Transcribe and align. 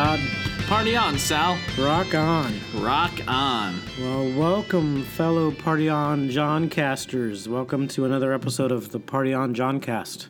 Party 0.00 0.12
on, 0.12 0.18
Todd. 0.18 0.66
Party 0.66 0.96
on, 0.96 1.18
Sal. 1.18 1.58
Rock 1.78 2.14
on. 2.14 2.58
Rock 2.76 3.12
on. 3.28 3.82
Well, 4.00 4.32
welcome, 4.32 5.04
fellow 5.04 5.50
Party 5.50 5.90
on 5.90 6.30
John 6.30 6.70
casters. 6.70 7.46
Welcome 7.46 7.86
to 7.88 8.06
another 8.06 8.32
episode 8.32 8.72
of 8.72 8.92
the 8.92 8.98
Party 8.98 9.34
on 9.34 9.52
John 9.52 9.78
cast 9.78 10.28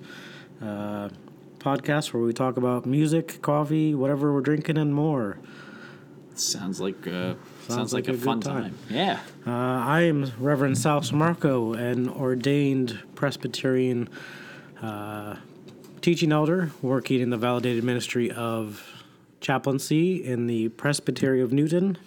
uh, 0.61 1.11
podcast 1.61 2.13
where 2.13 2.21
we 2.21 2.33
talk 2.33 2.57
about 2.57 2.85
music, 2.85 3.41
coffee, 3.43 3.95
whatever 3.95 4.35
we're 4.35 4.41
drinking, 4.41 4.77
and 4.77 4.93
more. 4.93 5.39
Sounds 6.35 6.81
like 6.81 7.07
uh, 7.07 7.35
sounds, 7.69 7.93
like 7.93 8.09
like, 8.09 8.17
a 8.17 8.19
a, 8.19 8.21
fun 8.21 8.41
time. 8.41 8.63
time. 8.63 8.79
Yeah. 8.89 9.21
Uh, 9.47 9.51
I 9.53 10.01
am 10.03 10.33
Reverend 10.41 10.79
Sal 10.79 11.03
Samarco, 11.03 11.79
an 11.79 12.09
ordained 12.09 12.99
Presbyterian 13.15 14.09
uh, 14.83 15.37
teaching 16.01 16.33
elder 16.33 16.73
working 16.83 17.21
in 17.21 17.31
the 17.31 17.37
validated 17.37 17.85
ministry 17.85 18.33
of 18.33 19.00
chaplaincy 19.41 20.25
in 20.25 20.47
the 20.47 20.69
Presbytery 20.71 21.41
of 21.41 21.53
Newton. 21.53 21.99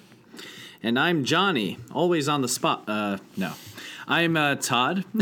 And 0.82 1.00
I'm 1.00 1.24
Johnny, 1.24 1.78
always 1.92 2.28
on 2.28 2.42
the 2.42 2.48
spot. 2.48 2.84
Uh, 2.88 3.18
no, 3.38 3.54
I'm 4.08 4.36
uh, 4.36 4.56
Todd. 4.56 5.06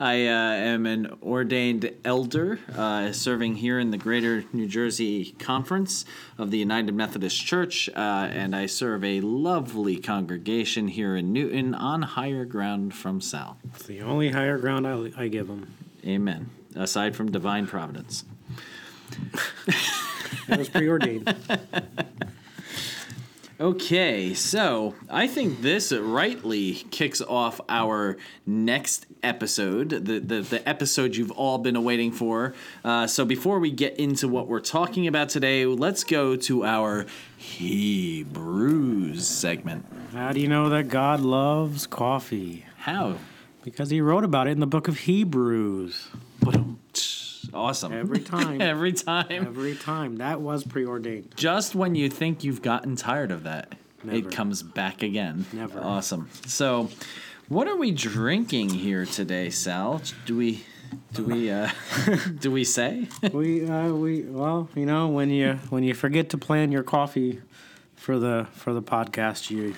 I 0.00 0.26
uh, 0.26 0.54
am 0.54 0.86
an 0.86 1.16
ordained 1.22 1.90
elder 2.04 2.58
uh, 2.76 3.12
serving 3.12 3.56
here 3.56 3.78
in 3.78 3.90
the 3.90 3.96
Greater 3.96 4.44
New 4.52 4.66
Jersey 4.66 5.32
Conference 5.38 6.04
of 6.36 6.50
the 6.50 6.58
United 6.58 6.94
Methodist 6.94 7.44
Church, 7.44 7.88
uh, 7.90 8.28
and 8.32 8.56
I 8.56 8.66
serve 8.66 9.04
a 9.04 9.20
lovely 9.20 9.96
congregation 9.98 10.88
here 10.88 11.14
in 11.16 11.32
Newton 11.32 11.74
on 11.74 12.02
higher 12.02 12.44
ground 12.44 12.94
from 12.94 13.20
Sal. 13.20 13.56
It's 13.74 13.86
the 13.86 14.02
only 14.02 14.30
higher 14.30 14.58
ground 14.58 14.86
I, 14.86 15.10
I 15.16 15.28
give 15.28 15.46
them. 15.46 15.72
Amen. 16.04 16.50
Aside 16.74 17.14
from 17.14 17.30
divine 17.30 17.66
providence. 17.66 18.24
That 20.48 20.58
was 20.58 20.68
preordained. 20.68 21.34
Okay, 23.60 24.34
so 24.34 24.96
I 25.08 25.28
think 25.28 25.62
this 25.62 25.92
rightly 25.92 26.74
kicks 26.90 27.22
off 27.22 27.60
our 27.68 28.16
next 28.44 29.06
episode, 29.22 29.90
the, 29.90 30.18
the, 30.18 30.40
the 30.40 30.68
episode 30.68 31.14
you've 31.14 31.30
all 31.30 31.58
been 31.58 31.76
awaiting 31.76 32.10
for. 32.10 32.52
Uh, 32.84 33.06
so 33.06 33.24
before 33.24 33.60
we 33.60 33.70
get 33.70 33.96
into 33.96 34.26
what 34.26 34.48
we're 34.48 34.58
talking 34.58 35.06
about 35.06 35.28
today, 35.28 35.66
let's 35.66 36.02
go 36.02 36.34
to 36.34 36.64
our 36.64 37.06
Hebrews 37.36 39.24
segment. 39.24 39.86
How 40.12 40.32
do 40.32 40.40
you 40.40 40.48
know 40.48 40.68
that 40.70 40.88
God 40.88 41.20
loves 41.20 41.86
coffee? 41.86 42.66
How? 42.78 43.18
Because 43.62 43.88
he 43.88 44.00
wrote 44.00 44.24
about 44.24 44.48
it 44.48 44.50
in 44.50 44.60
the 44.60 44.66
book 44.66 44.88
of 44.88 44.98
Hebrews. 44.98 46.08
Awesome. 47.54 47.92
Every 47.92 48.20
time. 48.34 48.60
Every 48.60 48.92
time. 48.92 49.26
Every 49.30 49.74
time. 49.76 50.16
That 50.16 50.40
was 50.40 50.64
preordained. 50.64 51.34
Just 51.36 51.74
when 51.74 51.94
you 51.94 52.08
think 52.10 52.44
you've 52.44 52.62
gotten 52.62 52.96
tired 52.96 53.30
of 53.30 53.44
that, 53.44 53.74
Never. 54.02 54.18
it 54.18 54.30
comes 54.32 54.62
back 54.62 55.02
again. 55.02 55.46
Never. 55.52 55.80
Awesome. 55.80 56.28
So, 56.46 56.90
what 57.48 57.68
are 57.68 57.76
we 57.76 57.90
drinking 57.90 58.70
here 58.70 59.06
today, 59.06 59.50
Sal? 59.50 60.02
Do 60.26 60.36
we 60.36 60.64
do 61.12 61.24
we 61.24 61.50
uh 61.50 61.70
do 62.40 62.50
we 62.50 62.64
say? 62.64 63.08
we 63.32 63.66
uh, 63.66 63.88
we 63.92 64.22
well, 64.22 64.68
you 64.74 64.86
know, 64.86 65.08
when 65.08 65.30
you 65.30 65.54
when 65.70 65.82
you 65.84 65.94
forget 65.94 66.30
to 66.30 66.38
plan 66.38 66.72
your 66.72 66.82
coffee 66.82 67.40
for 67.96 68.18
the 68.18 68.46
for 68.52 68.72
the 68.72 68.82
podcast, 68.82 69.50
you 69.50 69.74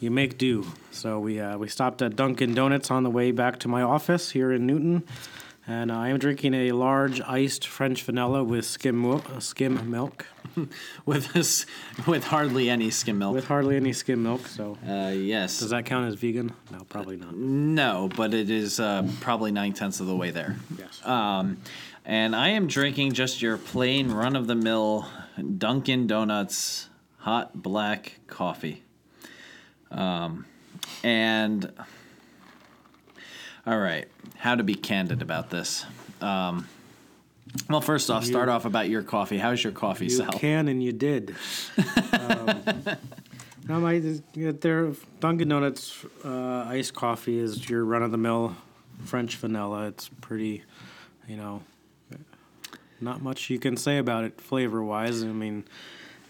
you 0.00 0.10
make 0.10 0.38
do. 0.38 0.66
So 0.90 1.18
we 1.18 1.40
uh, 1.40 1.56
we 1.58 1.68
stopped 1.68 2.02
at 2.02 2.16
Dunkin' 2.16 2.54
Donuts 2.54 2.90
on 2.90 3.02
the 3.02 3.10
way 3.10 3.30
back 3.30 3.58
to 3.60 3.68
my 3.68 3.82
office 3.82 4.30
here 4.30 4.52
in 4.52 4.66
Newton, 4.66 5.04
and 5.66 5.90
I 5.90 6.08
am 6.08 6.18
drinking 6.18 6.54
a 6.54 6.72
large 6.72 7.20
iced 7.20 7.66
French 7.66 8.02
vanilla 8.02 8.44
with 8.44 8.64
skim 8.64 9.00
milk, 9.02 9.28
uh, 9.30 9.40
skim 9.40 9.90
milk 9.90 10.26
with 11.06 11.32
this 11.32 11.66
with 12.06 12.24
hardly 12.24 12.70
any 12.70 12.90
skim 12.90 13.18
milk. 13.18 13.34
with 13.34 13.46
hardly 13.46 13.76
any 13.76 13.92
skim 13.92 14.22
milk. 14.22 14.46
So 14.46 14.78
uh 14.88 15.08
yes. 15.08 15.58
does 15.60 15.70
that 15.70 15.86
count 15.86 16.06
as 16.08 16.14
vegan? 16.14 16.52
No, 16.70 16.84
probably 16.88 17.16
not. 17.16 17.34
no, 17.36 18.08
but 18.16 18.32
it 18.34 18.50
is 18.50 18.78
uh, 18.80 19.08
probably 19.20 19.52
nine 19.52 19.72
tenths 19.72 20.00
of 20.00 20.06
the 20.06 20.16
way 20.16 20.30
there. 20.30 20.56
Yes. 20.78 21.04
Um, 21.04 21.58
and 22.04 22.36
I 22.36 22.50
am 22.50 22.68
drinking 22.68 23.12
just 23.12 23.42
your 23.42 23.58
plain 23.58 24.10
run 24.12 24.36
of 24.36 24.46
the 24.46 24.54
mill 24.54 25.06
Dunkin' 25.58 26.06
Donuts 26.06 26.88
hot 27.18 27.60
black 27.60 28.20
coffee. 28.28 28.84
Um, 29.90 30.46
and 31.02 31.72
all 33.66 33.78
right, 33.78 34.06
how 34.36 34.54
to 34.54 34.62
be 34.62 34.74
candid 34.74 35.22
about 35.22 35.50
this. 35.50 35.84
Um, 36.20 36.68
well, 37.68 37.80
first 37.80 38.10
off, 38.10 38.24
start 38.24 38.48
You- 38.48 38.52
off 38.54 38.64
about 38.64 38.88
your 38.88 39.02
coffee. 39.02 39.38
How's 39.38 39.62
your 39.62 39.72
coffee, 39.72 40.04
You 40.06 40.10
Sal? 40.10 40.32
can 40.32 40.68
and 40.68 40.82
you 40.82 40.92
did. 40.92 41.34
um, 42.12 42.62
no, 43.68 43.80
my 43.80 43.98
their 44.34 44.92
Dunkin' 45.20 45.48
Donuts 45.48 46.04
uh, 46.24 46.64
iced 46.68 46.94
coffee 46.94 47.38
is 47.38 47.68
your 47.68 47.84
run 47.84 48.02
of 48.02 48.10
the 48.12 48.18
mill 48.18 48.56
French 49.04 49.36
vanilla. 49.36 49.88
It's 49.88 50.08
pretty, 50.20 50.62
you 51.26 51.36
know, 51.36 51.62
not 53.00 53.20
much 53.22 53.50
you 53.50 53.58
can 53.58 53.76
say 53.76 53.98
about 53.98 54.24
it 54.24 54.40
flavor 54.40 54.82
wise. 54.82 55.22
I 55.22 55.26
mean, 55.26 55.64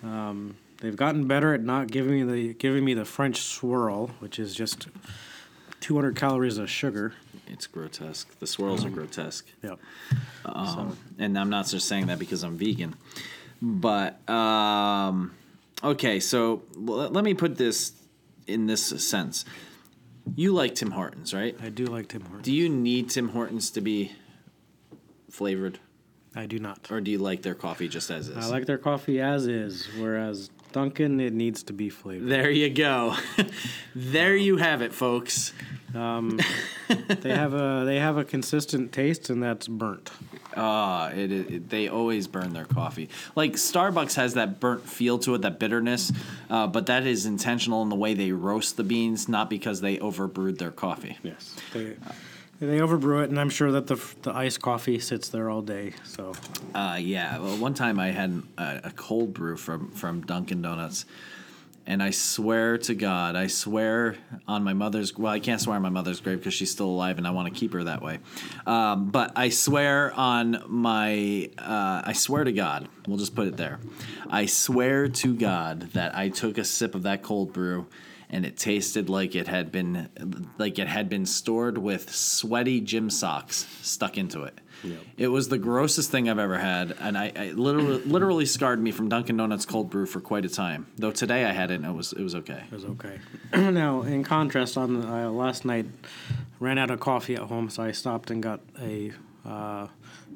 um, 0.03 0.57
they've 0.81 0.97
gotten 0.97 1.27
better 1.27 1.53
at 1.55 1.63
not 1.63 1.89
giving 1.89 2.13
me 2.15 2.23
the 2.23 2.55
giving 2.55 2.85
me 2.85 2.95
the 2.95 3.05
French 3.05 3.43
swirl, 3.43 4.09
which 4.21 4.39
is 4.39 4.55
just 4.55 4.89
200 5.87 6.17
calories 6.17 6.59
of 6.59 6.69
sugar. 6.69 7.13
It's 7.47 7.69
grotesque. 7.69 8.37
The 8.41 8.47
swirls 8.49 8.85
are 8.85 8.91
grotesque. 8.91 9.47
Yep. 9.63 9.79
Um, 10.45 10.97
and 11.17 11.39
I'm 11.39 11.49
not 11.49 11.69
just 11.69 11.87
saying 11.87 12.09
that 12.09 12.19
because 12.19 12.43
I'm 12.43 12.59
vegan. 12.59 12.97
But 13.63 14.29
um, 14.29 15.33
okay, 15.85 16.19
so 16.19 16.65
l- 16.77 17.09
let 17.11 17.23
me 17.23 17.35
put 17.35 17.57
this 17.57 17.93
in 18.49 18.67
this 18.67 18.85
sense. 18.85 19.45
You 20.35 20.53
like 20.53 20.75
Tim 20.75 20.91
Hortons, 20.91 21.33
right? 21.33 21.57
I 21.63 21.69
do 21.69 21.87
like 21.87 22.09
Tim 22.09 22.23
Hortons. 22.23 22.43
Do 22.45 22.53
you 22.53 22.69
need 22.69 23.11
Tim 23.11 23.29
Hortons 23.29 23.71
to 23.71 23.81
be 23.81 24.11
flavored, 25.31 25.79
I 26.35 26.47
do 26.47 26.59
not. 26.59 26.91
or 26.91 27.01
do 27.01 27.13
you 27.13 27.19
like 27.19 27.43
their 27.43 27.55
coffee 27.55 27.87
just 27.87 28.11
as 28.11 28.29
is? 28.29 28.37
I 28.37 28.49
like 28.49 28.67
their 28.67 28.79
coffee 28.79 29.21
as 29.21 29.47
is, 29.47 29.87
whereas 29.99 30.51
Dunkin' 30.81 31.21
it 31.21 31.33
needs 31.33 31.63
to 31.63 31.73
be 31.73 31.89
flavored. 31.89 32.29
there 32.29 32.51
you 32.51 32.69
go. 32.69 33.15
there 33.95 34.37
you 34.37 34.59
have 34.59 34.83
it, 34.83 34.93
folks. 34.93 35.55
Um, 35.95 36.39
they 37.23 37.31
have 37.31 37.55
a 37.55 37.85
they 37.87 37.99
have 37.99 38.19
a 38.19 38.25
consistent 38.25 38.93
taste, 38.93 39.31
and 39.31 39.43
that's 39.43 39.69
burnt. 39.69 40.11
Ah, 40.55 41.09
it, 41.13 41.33
it, 41.33 41.51
it- 41.51 41.69
they 41.71 41.89
always 41.89 42.27
burn 42.27 42.53
their 42.53 42.67
coffee. 42.67 43.09
Like 43.35 43.53
Starbucks 43.53 44.17
has 44.17 44.35
that 44.35 44.61
burnt 44.61 44.87
feel 44.87 45.19
to 45.21 45.35
it, 45.37 45.41
that 45.43 45.59
bitterness, 45.59 46.13
uh, 46.51 46.67
but 46.67 46.85
that 46.87 47.07
is 47.07 47.25
intentional 47.25 47.81
in 47.83 47.89
the 47.89 47.97
way 47.97 48.13
they 48.13 48.33
roast 48.33 48.77
the 48.77 48.85
beans, 48.85 49.31
not 49.31 49.49
because 49.49 49.81
they 49.81 49.97
overbrewed 49.97 50.59
their 50.59 50.73
coffee. 50.73 51.17
Yes, 51.23 51.57
they 51.73 51.97
they 52.61 52.81
overbrew 52.81 53.23
it, 53.23 53.31
and 53.31 53.39
I'm 53.39 53.51
sure 53.51 53.71
that 53.73 53.87
the 53.87 53.97
the 54.23 54.35
iced 54.35 54.61
coffee 54.63 54.99
sits 54.99 55.29
there 55.29 55.51
all 55.51 55.63
day. 55.63 55.93
So 56.05 56.33
Uh, 56.75 56.99
yeah, 57.01 57.39
well, 57.39 57.57
one 57.57 57.75
time 57.75 57.99
I 57.99 58.09
had 58.11 58.43
a, 58.59 58.81
a 58.85 58.91
cold 58.91 59.35
brew 59.35 59.57
from 59.57 59.91
from 59.91 60.23
Dunkin' 60.23 60.63
Donuts, 60.63 61.05
and 61.87 62.03
I 62.03 62.11
swear 62.11 62.79
to 62.79 62.95
God, 62.95 63.37
I 63.37 63.47
swear 63.47 64.17
on 64.49 64.65
my 64.65 64.73
mother's. 64.73 65.17
Well, 65.17 65.33
I 65.33 65.41
can't 65.41 65.61
swear 65.61 65.77
on 65.77 65.83
my 65.83 65.91
mother's 65.91 66.21
grave 66.21 66.39
because 66.39 66.55
she's 66.55 66.71
still 66.71 66.89
alive, 66.91 67.19
and 67.19 67.27
I 67.27 67.31
want 67.31 67.53
to 67.53 67.59
keep 67.59 67.73
her 67.75 67.85
that 67.85 68.03
way. 68.03 68.19
Um, 68.67 69.11
but 69.11 69.33
I 69.37 69.51
swear 69.51 70.13
on 70.15 70.63
my. 70.67 71.51
Uh, 71.59 72.03
I 72.05 72.13
swear 72.15 72.45
to 72.45 72.53
God, 72.53 72.89
we'll 73.07 73.19
just 73.19 73.35
put 73.35 73.49
it 73.49 73.57
there. 73.57 73.79
I 74.31 74.47
swear 74.47 75.09
to 75.09 75.35
God 75.35 75.91
that 75.93 76.17
I 76.17 76.31
took 76.31 76.59
a 76.59 76.65
sip 76.65 76.95
of 76.95 77.03
that 77.05 77.23
cold 77.23 77.53
brew. 77.53 77.87
And 78.29 78.45
it 78.45 78.57
tasted 78.57 79.09
like 79.09 79.35
it 79.35 79.47
had 79.47 79.71
been, 79.71 80.09
like 80.59 80.79
it 80.79 80.89
had 80.89 81.09
been 81.09 81.27
stored 81.27 81.79
with 81.79 82.13
sweaty 82.13 82.81
gym 82.81 83.09
socks 83.09 83.67
stuck 83.83 84.19
into 84.19 84.43
it. 84.43 84.61
Yep. 84.83 84.99
It 85.17 85.29
was 85.29 85.49
the 85.49 85.59
grossest 85.59 86.11
thing 86.11 86.29
I've 86.29 86.39
ever 86.39 86.59
had, 86.59 86.95
and 87.01 87.17
I, 87.17 87.33
I 87.35 87.51
literally 87.53 88.03
literally 88.05 88.47
scarred 88.47 88.83
me 88.83 88.91
from 88.91 89.09
Dunkin' 89.09 89.37
Donuts 89.37 89.65
cold 89.65 89.91
brew 89.91 90.07
for 90.07 90.21
quite 90.21 90.45
a 90.45 90.49
time. 90.49 90.87
Though 90.97 91.13
today 91.13 91.45
I 91.45 91.53
had 91.53 91.71
it, 91.71 91.77
and 91.77 91.87
it 91.87 91.93
was 91.93 92.13
it 92.13 92.23
was 92.23 92.35
okay. 92.35 92.63
it 92.71 92.75
was 92.75 92.85
okay. 92.85 93.19
now, 93.55 94.03
in 94.03 94.23
contrast, 94.25 94.77
on 94.77 95.01
the, 95.01 95.09
uh, 95.09 95.31
last 95.31 95.65
night, 95.65 95.87
ran 96.61 96.79
out 96.79 96.91
of 96.91 97.01
coffee 97.01 97.35
at 97.35 97.43
home, 97.43 97.71
so 97.71 97.83
I 97.83 97.93
stopped 97.93 98.31
and 98.31 98.43
got 98.43 98.61
a. 98.81 99.13
Uh, 99.45 99.87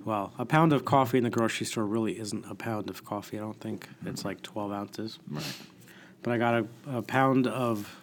well, 0.04 0.32
a 0.38 0.46
pound 0.46 0.72
of 0.72 0.86
coffee 0.86 1.18
in 1.18 1.24
the 1.24 1.30
grocery 1.30 1.66
store 1.66 1.84
really 1.84 2.18
isn't 2.18 2.46
a 2.50 2.54
pound 2.54 2.88
of 2.88 3.04
coffee. 3.04 3.36
I 3.36 3.42
don't 3.42 3.60
think 3.60 3.86
it's 4.06 4.24
like 4.24 4.40
12 4.40 4.72
ounces. 4.72 5.18
Right. 5.28 5.44
But 6.22 6.32
I 6.32 6.38
got 6.38 6.54
a, 6.54 6.98
a 6.98 7.02
pound 7.02 7.46
of 7.46 7.94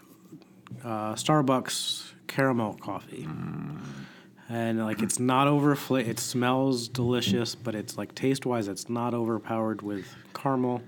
uh, 0.84 1.14
Starbucks 1.14 2.14
caramel 2.28 2.74
coffee. 2.76 3.28
And 4.50 4.80
like 4.80 5.02
it's 5.02 5.20
not 5.20 5.48
overfla 5.48 6.08
It 6.08 6.20
smells 6.20 6.88
delicious, 6.88 7.56
but 7.56 7.76
it's 7.76 7.98
like 7.98 8.16
taste 8.16 8.46
wise, 8.46 8.68
it's 8.68 8.90
not 8.90 9.14
overpowered 9.14 9.82
with 9.82 10.08
caramel, 10.34 10.82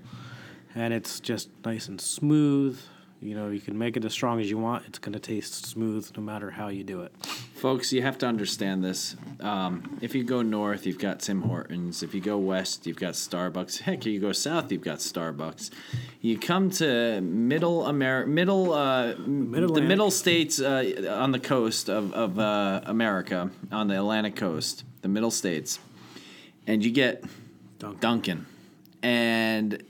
and 0.74 0.94
it's 0.94 1.20
just 1.20 1.50
nice 1.64 1.88
and 1.88 2.00
smooth. 2.00 2.80
You 3.22 3.34
know, 3.34 3.50
you 3.50 3.60
can 3.60 3.76
make 3.76 3.98
it 3.98 4.04
as 4.06 4.14
strong 4.14 4.40
as 4.40 4.48
you 4.48 4.56
want. 4.56 4.86
It's 4.86 4.98
going 4.98 5.12
to 5.12 5.18
taste 5.18 5.66
smooth 5.66 6.10
no 6.16 6.22
matter 6.22 6.50
how 6.50 6.68
you 6.68 6.82
do 6.82 7.02
it. 7.02 7.12
Folks, 7.54 7.92
you 7.92 8.00
have 8.00 8.16
to 8.18 8.26
understand 8.26 8.82
this. 8.82 9.14
Um, 9.40 9.98
if 10.00 10.14
you 10.14 10.24
go 10.24 10.40
north, 10.40 10.86
you've 10.86 10.98
got 10.98 11.20
Tim 11.20 11.42
Hortons. 11.42 12.02
If 12.02 12.14
you 12.14 12.22
go 12.22 12.38
west, 12.38 12.86
you've 12.86 12.96
got 12.96 13.12
Starbucks. 13.12 13.80
Heck, 13.82 14.06
you 14.06 14.20
go 14.20 14.32
south, 14.32 14.72
you've 14.72 14.80
got 14.80 14.98
Starbucks. 15.00 15.70
You 16.22 16.38
come 16.38 16.70
to 16.70 17.20
middle 17.20 17.86
Amer- 17.86 18.24
middle, 18.24 18.72
uh, 18.72 19.12
the 19.12 19.84
middle 19.86 20.10
states 20.10 20.58
uh, 20.58 21.18
on 21.20 21.32
the 21.32 21.40
coast 21.40 21.90
of, 21.90 22.14
of 22.14 22.38
uh, 22.38 22.80
America, 22.86 23.50
on 23.70 23.88
the 23.88 23.98
Atlantic 23.98 24.34
coast, 24.36 24.84
the 25.02 25.08
middle 25.08 25.30
states, 25.30 25.78
and 26.66 26.82
you 26.82 26.90
get 26.90 27.22
Dunkin'. 27.78 28.00
Dunkin'. 28.00 28.46
And 29.02 29.82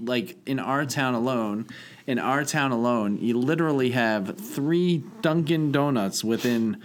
like 0.00 0.36
in 0.46 0.58
our 0.60 0.84
town 0.84 1.14
alone, 1.14 1.66
in 2.08 2.18
our 2.18 2.42
town 2.42 2.72
alone, 2.72 3.18
you 3.18 3.38
literally 3.38 3.90
have 3.90 4.38
three 4.38 5.04
Dunkin' 5.20 5.70
Donuts 5.70 6.24
within 6.24 6.80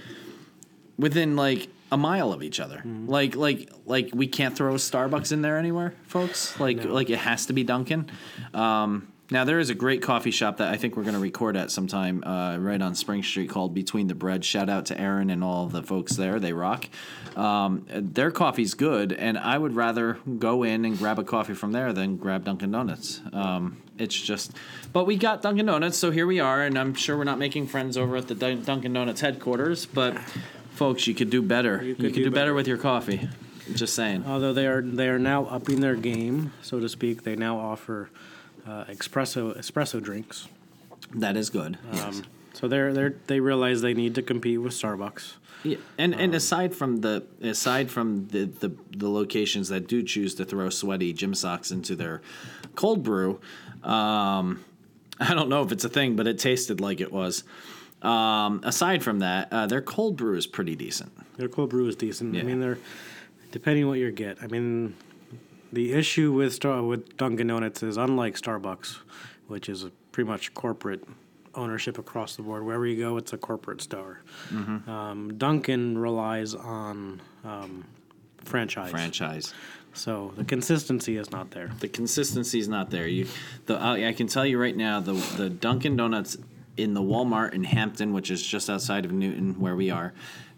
within 0.97 1.37
like 1.37 1.69
a 1.93 1.97
mile 1.97 2.33
of 2.33 2.43
each 2.43 2.59
other. 2.59 2.81
Like 3.07 3.33
like 3.37 3.69
like 3.85 4.09
we 4.13 4.27
can't 4.27 4.53
throw 4.53 4.73
a 4.73 4.77
Starbucks 4.77 5.31
in 5.31 5.41
there 5.41 5.57
anywhere, 5.57 5.93
folks. 6.07 6.59
Like 6.59 6.83
like 6.83 7.09
it 7.09 7.19
has 7.19 7.45
to 7.45 7.53
be 7.53 7.63
Dunkin'. 7.63 8.11
Um, 8.53 9.07
now 9.31 9.45
there 9.45 9.59
is 9.59 9.69
a 9.69 9.75
great 9.75 10.01
coffee 10.01 10.29
shop 10.29 10.57
that 10.57 10.73
I 10.73 10.75
think 10.75 10.97
we're 10.97 11.03
going 11.03 11.15
to 11.15 11.21
record 11.21 11.55
at 11.55 11.71
sometime 11.71 12.21
uh, 12.25 12.57
right 12.57 12.81
on 12.81 12.93
Spring 12.93 13.23
Street 13.23 13.49
called 13.49 13.73
Between 13.73 14.07
the 14.07 14.13
Bread. 14.13 14.43
Shout 14.43 14.69
out 14.69 14.87
to 14.87 14.99
Aaron 14.99 15.29
and 15.29 15.41
all 15.41 15.67
the 15.67 15.81
folks 15.81 16.17
there; 16.17 16.37
they 16.37 16.51
rock. 16.51 16.89
Um, 17.37 17.85
their 17.89 18.29
coffee's 18.29 18.73
good, 18.73 19.13
and 19.13 19.37
I 19.37 19.57
would 19.57 19.73
rather 19.73 20.19
go 20.37 20.63
in 20.63 20.83
and 20.83 20.97
grab 20.97 21.17
a 21.17 21.23
coffee 21.23 21.53
from 21.53 21.71
there 21.71 21.93
than 21.93 22.17
grab 22.17 22.43
Dunkin' 22.43 22.71
Donuts. 22.71 23.21
Um, 23.31 23.82
it's 23.97 24.19
just, 24.19 24.51
but 24.91 25.05
we 25.05 25.17
got 25.17 25.41
Dunkin' 25.41 25.65
Donuts, 25.65 25.97
so 25.97 26.11
here 26.11 26.25
we 26.25 26.39
are, 26.39 26.63
and 26.63 26.77
I'm 26.77 26.93
sure 26.93 27.17
we're 27.17 27.23
not 27.23 27.39
making 27.39 27.67
friends 27.67 27.97
over 27.97 28.15
at 28.17 28.27
the 28.27 28.35
Dun- 28.35 28.63
Dunkin' 28.63 28.93
Donuts 28.93 29.21
headquarters, 29.21 29.85
but 29.85 30.17
folks, 30.71 31.07
you 31.07 31.13
could 31.13 31.29
do 31.29 31.41
better. 31.41 31.83
You 31.83 31.95
could, 31.95 32.13
do, 32.13 32.31
better 32.31 32.53
with 32.53 32.67
your 32.67 32.77
coffee. 32.77 33.29
Just 33.73 33.95
saying. 33.95 34.25
Although 34.27 34.53
they 34.53 34.67
are 34.67 34.81
they 34.81 35.07
are 35.07 35.19
now 35.19 35.45
upping 35.45 35.79
their 35.79 35.95
game, 35.95 36.51
so 36.61 36.81
to 36.81 36.89
speak. 36.89 37.23
They 37.23 37.37
now 37.37 37.57
offer 37.57 38.09
uh, 38.67 38.83
espresso 38.85 39.57
espresso 39.57 40.01
drinks. 40.03 40.49
That 41.15 41.37
is 41.37 41.49
good. 41.49 41.77
yes. 41.93 42.03
Um, 42.03 42.23
so 42.53 42.67
they're 42.67 42.91
they 42.93 43.15
they 43.27 43.39
realize 43.39 43.81
they 43.81 43.93
need 43.93 44.15
to 44.15 44.21
compete 44.21 44.61
with 44.61 44.73
Starbucks. 44.73 45.35
Yeah, 45.63 45.77
and 45.97 46.13
and 46.13 46.35
aside 46.35 46.75
from 46.75 47.01
the 47.01 47.23
aside 47.41 47.89
from 47.89 48.27
the, 48.27 48.45
the 48.45 48.75
the 48.91 49.09
locations 49.09 49.69
that 49.69 49.87
do 49.87 50.03
choose 50.03 50.35
to 50.35 50.45
throw 50.45 50.69
sweaty 50.69 51.13
gym 51.13 51.33
socks 51.33 51.71
into 51.71 51.95
their 51.95 52.21
cold 52.75 53.01
brew, 53.01 53.39
um, 53.83 54.63
I 55.19 55.33
don't 55.33 55.49
know 55.49 55.63
if 55.63 55.71
it's 55.71 55.83
a 55.83 55.89
thing, 55.89 56.15
but 56.15 56.27
it 56.27 56.39
tasted 56.39 56.81
like 56.81 57.01
it 57.01 57.11
was. 57.11 57.43
Um, 58.01 58.61
aside 58.63 59.01
from 59.01 59.19
that, 59.19 59.47
uh, 59.51 59.67
their 59.67 59.81
cold 59.81 60.17
brew 60.17 60.35
is 60.35 60.45
pretty 60.45 60.75
decent. 60.75 61.11
Their 61.37 61.47
cold 61.47 61.69
brew 61.69 61.87
is 61.87 61.95
decent. 61.95 62.35
I 62.35 62.43
mean, 62.43 62.59
they're 62.59 62.77
depending 63.51 63.87
what 63.87 63.97
you 63.99 64.11
get. 64.11 64.37
I 64.41 64.47
mean, 64.47 64.95
the 65.71 65.93
issue 65.93 66.33
with 66.33 66.53
Star 66.53 66.83
with 66.83 67.17
Dunkin' 67.17 67.47
Donuts 67.47 67.81
is 67.81 67.97
unlike 67.97 68.35
Starbucks, 68.35 68.97
which 69.47 69.69
is 69.69 69.83
a 69.83 69.91
pretty 70.11 70.29
much 70.29 70.53
corporate 70.53 71.03
ownership 71.55 71.97
across 71.97 72.35
the 72.35 72.41
board. 72.41 72.65
Wherever 72.65 72.85
you 72.85 72.97
go, 72.97 73.17
it's 73.17 73.31
a 73.31 73.37
corporate 73.37 73.81
store. 73.81 74.21
Mm-hmm. 74.49 74.89
Um, 74.89 75.37
Dunkin' 75.37 75.97
relies 75.97 76.55
on 76.55 77.21
um, 77.43 77.85
franchise, 78.43 78.91
Franchise. 78.91 79.53
So 79.93 80.33
the 80.35 80.43
consistency 80.43 81.17
is 81.17 81.31
not 81.31 81.51
there. 81.51 81.71
The 81.79 81.87
consistency 81.87 82.59
is 82.59 82.67
not 82.67 82.89
there. 82.89 83.07
You, 83.07 83.27
the 83.65 83.75
I, 83.75 84.07
I 84.09 84.13
can 84.13 84.27
tell 84.27 84.45
you 84.45 84.59
right 84.59 84.75
now, 84.75 84.99
the 84.99 85.13
the 85.37 85.49
Dunkin' 85.49 85.95
Donuts 85.95 86.37
in 86.77 86.93
the 86.93 87.01
Walmart 87.01 87.53
in 87.53 87.63
Hampton, 87.63 88.13
which 88.13 88.31
is 88.31 88.41
just 88.45 88.69
outside 88.69 89.05
of 89.05 89.11
Newton, 89.11 89.59
where 89.59 89.75
we 89.75 89.91
are, 89.91 90.11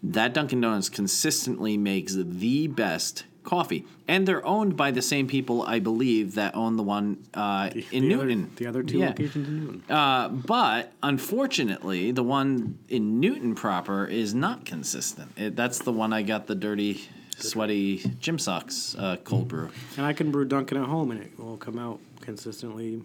that 0.04 0.34
Dunkin' 0.34 0.62
Donuts 0.62 0.88
consistently 0.90 1.78
makes 1.78 2.14
the 2.16 2.68
best 2.68 3.26
coffee, 3.44 3.86
and 4.08 4.28
they're 4.28 4.44
owned 4.46 4.76
by 4.76 4.90
the 4.90 5.02
same 5.04 5.28
people, 5.28 5.62
I 5.64 5.78
believe, 5.80 6.34
that 6.36 6.56
own 6.56 6.78
the 6.78 6.84
one 6.84 7.18
uh, 7.36 7.70
in 7.92 8.08
the 8.08 8.16
other- 8.16 8.26
Newton. 8.26 8.52
the 8.56 8.66
other 8.66 8.81
two 8.81 8.98
Yeah. 8.98 9.08
locations 9.10 9.48
in 9.48 9.60
Newton. 9.60 9.84
Uh, 9.88 10.30
but 10.30 10.94
unfortunately, 11.04 12.12
the 12.12 12.24
one 12.24 12.80
in 12.90 13.20
Newton 13.20 13.54
proper 13.54 14.06
is 14.06 14.34
not 14.34 14.64
consistent. 14.66 15.31
It, 15.38 15.56
that's 15.56 15.80
the 15.80 15.92
one 15.92 16.12
I 16.14 16.22
got 16.24 16.48
the 16.48 16.56
dirty, 16.56 17.08
sweaty 17.38 17.98
gym 18.20 18.40
socks 18.40 18.96
uh, 18.98 19.18
cold 19.24 19.48
brew. 19.48 19.70
And 19.98 20.06
I 20.06 20.14
can 20.14 20.32
brew 20.32 20.46
Dunkin' 20.46 20.78
at 20.78 20.88
home, 20.88 21.12
and 21.12 21.22
it 21.22 21.38
will 21.40 21.58
come 21.58 21.78
out 21.78 22.00
consistently 22.22 23.02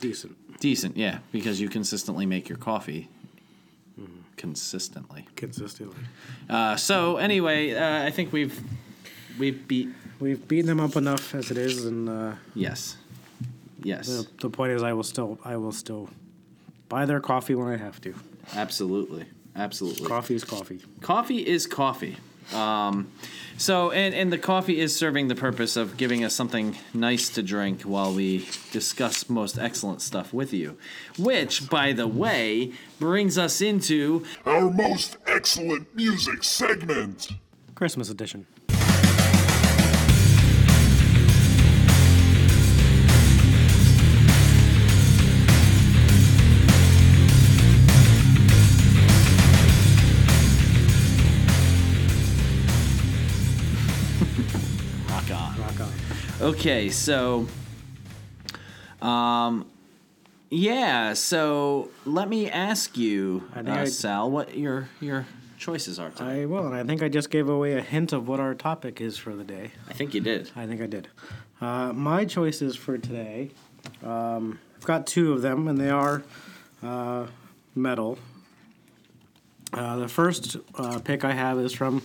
decent. 0.00 0.36
Decent, 0.60 0.96
yeah, 0.96 1.18
because 1.32 1.60
you 1.60 1.68
consistently 1.68 2.26
make 2.26 2.48
your 2.48 2.58
coffee 2.58 3.08
consistently. 4.36 5.26
Consistently. 5.34 5.96
Uh, 6.48 6.76
so 6.76 7.16
anyway, 7.16 7.72
uh, 7.74 8.04
I 8.04 8.10
think 8.10 8.32
we've 8.32 8.60
we've 9.38 9.66
beat 9.66 9.88
We've 10.18 10.48
beaten 10.48 10.66
them 10.66 10.80
up 10.80 10.96
enough 10.96 11.34
as 11.34 11.50
it 11.50 11.58
is, 11.58 11.84
and 11.84 12.08
uh, 12.08 12.32
yes, 12.54 12.96
yes, 13.82 14.06
the, 14.06 14.26
the 14.40 14.48
point 14.48 14.72
is, 14.72 14.82
I 14.82 14.94
will 14.94 15.02
still, 15.02 15.38
I 15.44 15.56
will 15.58 15.72
still 15.72 16.08
buy 16.88 17.04
their 17.04 17.20
coffee 17.20 17.54
when 17.54 17.68
I 17.68 17.76
have 17.76 18.00
to. 18.00 18.14
absolutely, 18.54 19.26
absolutely. 19.54 20.06
Coffee 20.06 20.34
is 20.34 20.42
coffee. 20.44 20.80
coffee 21.02 21.46
is 21.46 21.66
coffee. 21.66 22.16
Um, 22.52 23.10
so, 23.58 23.90
and, 23.90 24.14
and 24.14 24.32
the 24.32 24.38
coffee 24.38 24.80
is 24.80 24.94
serving 24.94 25.28
the 25.28 25.34
purpose 25.34 25.76
of 25.76 25.96
giving 25.96 26.24
us 26.24 26.34
something 26.34 26.76
nice 26.92 27.30
to 27.30 27.42
drink 27.42 27.82
while 27.82 28.12
we 28.12 28.46
discuss 28.70 29.30
most 29.30 29.58
excellent 29.58 30.02
stuff 30.02 30.32
with 30.34 30.52
you. 30.52 30.76
Which, 31.18 31.70
by 31.70 31.92
the 31.92 32.06
way, 32.06 32.72
brings 32.98 33.38
us 33.38 33.60
into 33.60 34.24
Our 34.44 34.70
most 34.70 35.16
excellent 35.26 35.94
music 35.96 36.44
segment. 36.44 37.28
Christmas 37.74 38.10
edition. 38.10 38.46
Okay, 56.46 56.90
so, 56.90 57.48
um, 59.02 59.66
yeah. 60.48 61.12
So 61.14 61.90
let 62.04 62.28
me 62.28 62.48
ask 62.48 62.96
you, 62.96 63.48
I 63.52 63.62
think 63.64 63.68
uh, 63.76 63.80
I- 63.80 63.84
Sal, 63.86 64.30
what 64.30 64.56
your 64.56 64.88
your 65.00 65.26
choices 65.58 65.98
are 65.98 66.10
today. 66.10 66.42
I 66.42 66.46
will, 66.46 66.64
and 66.66 66.76
I 66.76 66.84
think 66.84 67.02
I 67.02 67.08
just 67.08 67.30
gave 67.30 67.48
away 67.48 67.72
a 67.72 67.80
hint 67.82 68.12
of 68.12 68.28
what 68.28 68.38
our 68.38 68.54
topic 68.54 69.00
is 69.00 69.18
for 69.18 69.34
the 69.34 69.42
day. 69.42 69.72
I 69.88 69.92
think 69.92 70.14
you 70.14 70.20
did. 70.20 70.52
I 70.54 70.66
think 70.66 70.80
I 70.80 70.86
did. 70.86 71.08
Uh, 71.60 71.92
my 71.92 72.24
choices 72.24 72.76
for 72.76 72.96
today, 72.96 73.50
um, 74.04 74.60
I've 74.76 74.84
got 74.84 75.04
two 75.08 75.32
of 75.32 75.42
them, 75.42 75.66
and 75.66 75.76
they 75.80 75.90
are 75.90 76.22
uh, 76.80 77.26
metal. 77.74 78.18
Uh, 79.72 79.96
the 79.96 80.08
first 80.08 80.58
uh, 80.76 81.00
pick 81.00 81.24
I 81.24 81.32
have 81.32 81.58
is 81.58 81.72
from 81.72 82.02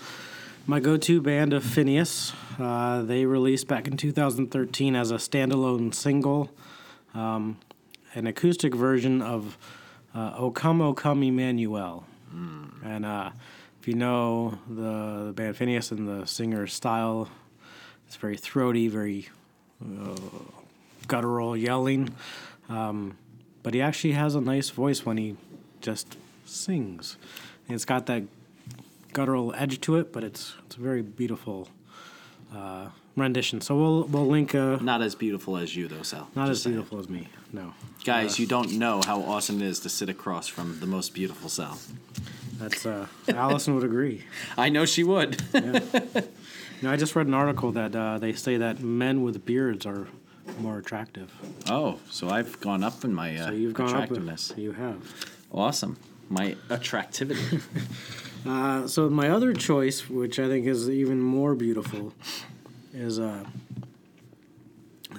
my 0.66 0.80
go-to 0.80 1.22
band 1.22 1.54
of 1.54 1.64
Phinehas. 1.64 2.34
Uh, 2.62 3.02
they 3.02 3.26
released 3.26 3.68
back 3.68 3.88
in 3.88 3.98
2013 3.98 4.96
as 4.96 5.10
a 5.10 5.16
standalone 5.16 5.92
single, 5.92 6.52
um, 7.16 7.58
an 8.14 8.28
acoustic 8.28 8.76
version 8.76 9.20
of 9.20 9.58
uh, 10.14 10.34
"O 10.38 10.52
Come, 10.52 10.80
O 10.80 10.94
Come, 10.94 11.24
Emmanuel." 11.24 12.06
And 12.84 13.06
uh, 13.06 13.32
if 13.80 13.88
you 13.88 13.96
know 13.96 14.60
the, 14.70 15.26
the 15.28 15.34
band 15.34 15.58
Phinehas 15.58 15.92
and 15.92 16.08
the 16.08 16.26
singer's 16.28 16.72
style, 16.74 17.30
it's 18.06 18.16
very 18.16 18.38
throaty, 18.38 18.88
very 18.88 19.28
uh, 19.84 20.16
guttural 21.08 21.58
yelling. 21.58 22.14
Um, 22.70 23.18
but 23.64 23.74
he 23.74 23.82
actually 23.82 24.14
has 24.14 24.36
a 24.36 24.42
nice 24.42 24.70
voice 24.70 25.04
when 25.04 25.18
he 25.18 25.36
just 25.82 26.16
sings. 26.46 27.18
And 27.68 27.76
it's 27.76 27.86
got 27.86 28.06
that 28.06 28.24
guttural 29.14 29.52
edge 29.56 29.82
to 29.82 29.96
it, 29.96 30.14
but 30.14 30.24
it's 30.24 30.54
it's 30.66 30.76
a 30.76 30.80
very 30.80 31.02
beautiful 31.02 31.68
uh, 32.56 32.88
rendition. 33.16 33.62
So 33.62 33.76
we'll 33.78 34.04
we'll 34.06 34.28
link 34.28 34.54
a 34.54 34.80
Not 34.82 35.02
as 35.02 35.16
beautiful 35.16 35.58
as 35.58 35.76
you, 35.76 35.88
though, 35.88 36.04
Sal. 36.04 36.30
not 36.36 36.50
as 36.50 36.62
saying. 36.64 36.76
beautiful 36.76 37.00
as 37.00 37.10
me. 37.10 37.28
No, 37.54 37.74
Guys, 38.06 38.40
you 38.40 38.46
don't 38.48 38.74
know 38.74 39.02
how 39.06 39.22
awesome 39.22 39.62
it 39.62 39.66
is 39.68 39.80
to 39.82 39.90
sit 39.90 40.10
across 40.10 40.48
from 40.48 40.80
the 40.80 40.86
most 40.88 41.14
beautiful 41.14 41.50
Sal. 41.50 41.78
that's 42.58 42.86
uh, 42.86 43.08
Allison 43.30 43.76
would 43.76 43.84
agree. 43.84 44.24
I 44.58 44.70
know 44.70 44.86
she 44.86 45.04
would. 45.04 45.42
You 45.54 46.88
know, 46.88 46.92
I 46.94 46.96
just 46.98 47.16
read 47.16 47.28
an 47.28 47.34
article 47.36 47.72
that 47.74 47.96
uh, 47.96 48.18
they 48.18 48.34
say 48.34 48.58
that 48.58 48.80
men 48.80 49.22
with 49.22 49.46
beards 49.46 49.86
are 49.86 50.08
more 50.60 50.80
attractive. 50.80 51.32
oh, 51.70 52.00
so 52.10 52.30
I've 52.30 52.60
gone 52.60 52.84
up 52.84 53.04
in 53.06 53.14
my 53.14 53.36
uh, 53.38 53.48
So 53.48 53.52
you've 53.54 53.74
gone 53.76 53.90
up. 53.90 53.94
attractiveness. 53.96 54.54
You 54.58 54.72
have. 54.72 54.98
Awesome. 55.52 55.98
My 56.32 56.56
attractivity. 56.70 57.60
Uh, 58.44 58.88
so 58.88 59.08
my 59.08 59.30
other 59.30 59.54
choice, 59.54 60.10
which 60.10 60.40
I 60.40 60.48
think 60.48 60.66
is 60.66 60.90
even 60.90 61.22
more 61.22 61.54
beautiful, 61.54 62.12
is 62.92 63.20
uh, 63.20 63.44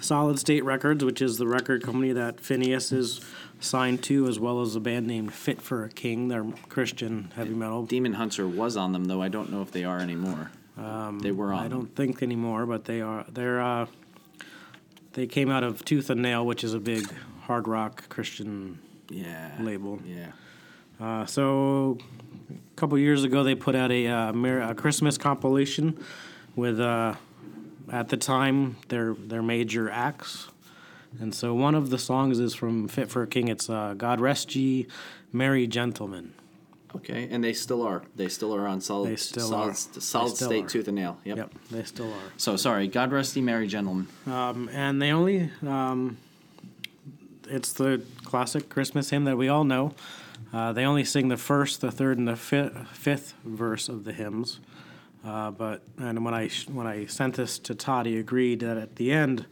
Solid 0.00 0.40
State 0.40 0.64
Records, 0.64 1.04
which 1.04 1.22
is 1.22 1.38
the 1.38 1.46
record 1.46 1.84
company 1.84 2.10
that 2.10 2.40
Phinehas 2.40 2.90
is 2.90 3.20
signed 3.60 4.02
to, 4.02 4.26
as 4.26 4.40
well 4.40 4.60
as 4.60 4.74
a 4.74 4.80
band 4.80 5.06
named 5.06 5.32
Fit 5.32 5.62
for 5.62 5.84
a 5.84 5.88
King. 5.88 6.26
They're 6.26 6.44
Christian 6.68 7.30
heavy 7.36 7.54
metal. 7.54 7.86
Demon 7.86 8.14
Hunter 8.14 8.48
was 8.48 8.76
on 8.76 8.90
them, 8.90 9.04
though 9.04 9.22
I 9.22 9.28
don't 9.28 9.52
know 9.52 9.62
if 9.62 9.70
they 9.70 9.84
are 9.84 10.00
anymore. 10.00 10.50
they 10.76 11.30
were 11.30 11.52
on. 11.52 11.60
Um, 11.60 11.64
I 11.64 11.68
don't 11.68 11.94
think 11.94 12.24
anymore, 12.24 12.66
but 12.66 12.86
they 12.86 13.00
are. 13.00 13.24
They're. 13.32 13.60
Uh, 13.60 13.86
they 15.12 15.28
came 15.28 15.48
out 15.48 15.62
of 15.62 15.84
Tooth 15.84 16.10
and 16.10 16.22
Nail, 16.22 16.44
which 16.44 16.64
is 16.64 16.74
a 16.74 16.80
big 16.80 17.06
hard 17.42 17.68
rock 17.68 18.08
Christian 18.08 18.80
Yeah. 19.10 19.52
label. 19.60 20.00
Yeah. 20.04 20.32
Uh, 21.02 21.26
so 21.26 21.98
a 22.50 22.76
couple 22.76 22.96
years 22.96 23.24
ago, 23.24 23.42
they 23.42 23.56
put 23.56 23.74
out 23.74 23.90
a, 23.90 24.06
uh, 24.06 24.32
Mer- 24.32 24.60
a 24.62 24.74
Christmas 24.74 25.18
compilation 25.18 25.98
with, 26.54 26.78
uh, 26.78 27.14
at 27.90 28.08
the 28.08 28.16
time, 28.16 28.76
their 28.88 29.14
their 29.14 29.42
major 29.42 29.90
acts. 29.90 30.48
And 31.20 31.34
so 31.34 31.54
one 31.54 31.74
of 31.74 31.90
the 31.90 31.98
songs 31.98 32.38
is 32.38 32.54
from 32.54 32.86
Fit 32.88 33.10
for 33.10 33.22
a 33.22 33.26
King. 33.26 33.48
It's 33.48 33.68
uh, 33.68 33.94
"God 33.98 34.20
Rest 34.20 34.54
Ye, 34.54 34.86
Merry 35.32 35.66
Gentlemen." 35.66 36.32
Okay, 36.94 37.26
and 37.30 37.42
they 37.42 37.52
still 37.52 37.82
are. 37.82 38.02
They 38.14 38.28
still 38.28 38.54
are 38.54 38.66
on 38.68 38.80
solid. 38.80 39.10
They 39.10 39.16
still 39.16 39.48
solid, 39.48 39.70
are. 39.70 39.74
Solid 39.74 40.30
They 40.30 40.34
still 40.36 40.48
state 40.48 40.64
are. 40.64 40.68
tooth 40.68 40.88
and 40.88 40.96
nail. 40.96 41.18
Yep. 41.24 41.36
Yep, 41.36 41.54
they 41.70 41.82
still 41.82 42.12
are. 42.12 42.32
So 42.36 42.56
sorry. 42.56 42.86
God 42.86 43.10
rest 43.12 43.34
ye 43.34 43.42
merry 43.42 43.66
gentlemen. 43.66 44.06
Um, 44.26 44.68
and 44.72 45.02
they 45.02 45.10
only 45.10 45.50
um, 45.66 46.16
it's 47.48 47.72
the 47.72 48.02
classic 48.24 48.68
Christmas 48.68 49.10
hymn 49.10 49.24
that 49.24 49.36
we 49.36 49.48
all 49.48 49.64
know. 49.64 49.94
Uh, 50.52 50.72
they 50.72 50.84
only 50.84 51.04
sing 51.04 51.28
the 51.28 51.36
first, 51.36 51.80
the 51.80 51.90
third, 51.90 52.18
and 52.18 52.28
the 52.28 52.36
fifth, 52.36 52.76
fifth 52.92 53.34
verse 53.44 53.88
of 53.88 54.04
the 54.04 54.12
hymns. 54.12 54.60
Uh, 55.24 55.50
but 55.50 55.82
and 55.98 56.24
when 56.24 56.34
I 56.34 56.48
sh- 56.48 56.68
when 56.68 56.86
I 56.86 57.06
sent 57.06 57.36
this 57.36 57.58
to 57.60 57.74
Todd, 57.74 58.06
he 58.06 58.18
agreed 58.18 58.60
that 58.60 58.76
at 58.76 58.96
the 58.96 59.12
end, 59.12 59.46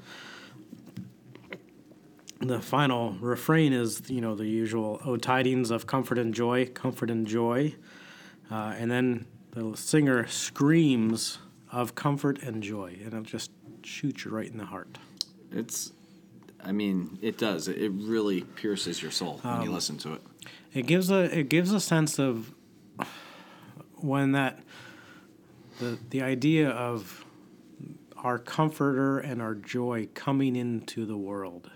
the 2.41 2.61
final 2.61 3.13
refrain 3.21 3.73
is 3.73 4.03
you 4.09 4.21
know 4.21 4.35
the 4.35 4.47
usual 4.47 5.01
"O 5.05 5.17
tidings 5.17 5.71
of 5.71 5.87
comfort 5.87 6.19
and 6.19 6.35
joy, 6.35 6.67
comfort 6.67 7.11
and 7.11 7.27
joy," 7.27 7.75
uh, 8.51 8.75
and 8.77 8.91
then 8.91 9.27
the 9.53 9.77
singer 9.77 10.27
screams 10.27 11.39
of 11.71 11.95
comfort 11.95 12.43
and 12.43 12.63
joy, 12.63 12.97
and 13.05 13.15
it 13.15 13.23
just 13.25 13.51
shoots 13.85 14.25
you 14.25 14.31
right 14.33 14.51
in 14.51 14.59
the 14.59 14.67
heart. 14.67 14.99
It's. 15.53 15.93
I 16.63 16.73
mean, 16.73 17.19
it 17.23 17.39
does. 17.39 17.69
It, 17.69 17.79
it 17.81 17.91
really 17.95 18.43
pierces 18.43 19.01
your 19.01 19.11
soul 19.11 19.39
when 19.43 19.55
Um, 19.55 19.63
you 19.63 19.71
listen 19.71 19.97
to 19.99 20.13
it. 20.15 20.21
It 20.73 20.87
gives 20.87 21.11
a 21.11 21.39
it 21.39 21.49
gives 21.49 21.73
a 21.73 21.81
sense 21.81 22.19
of 22.19 22.53
when 23.97 24.33
that 24.33 24.61
the 25.79 25.99
the 26.11 26.23
idea 26.23 26.71
of 26.71 27.25
our 28.17 28.39
comforter 28.39 29.19
and 29.19 29.41
our 29.41 29.55
joy 29.55 30.09
coming 30.15 30.57
into 30.57 31.07
the 31.07 31.17
world. 31.17 31.71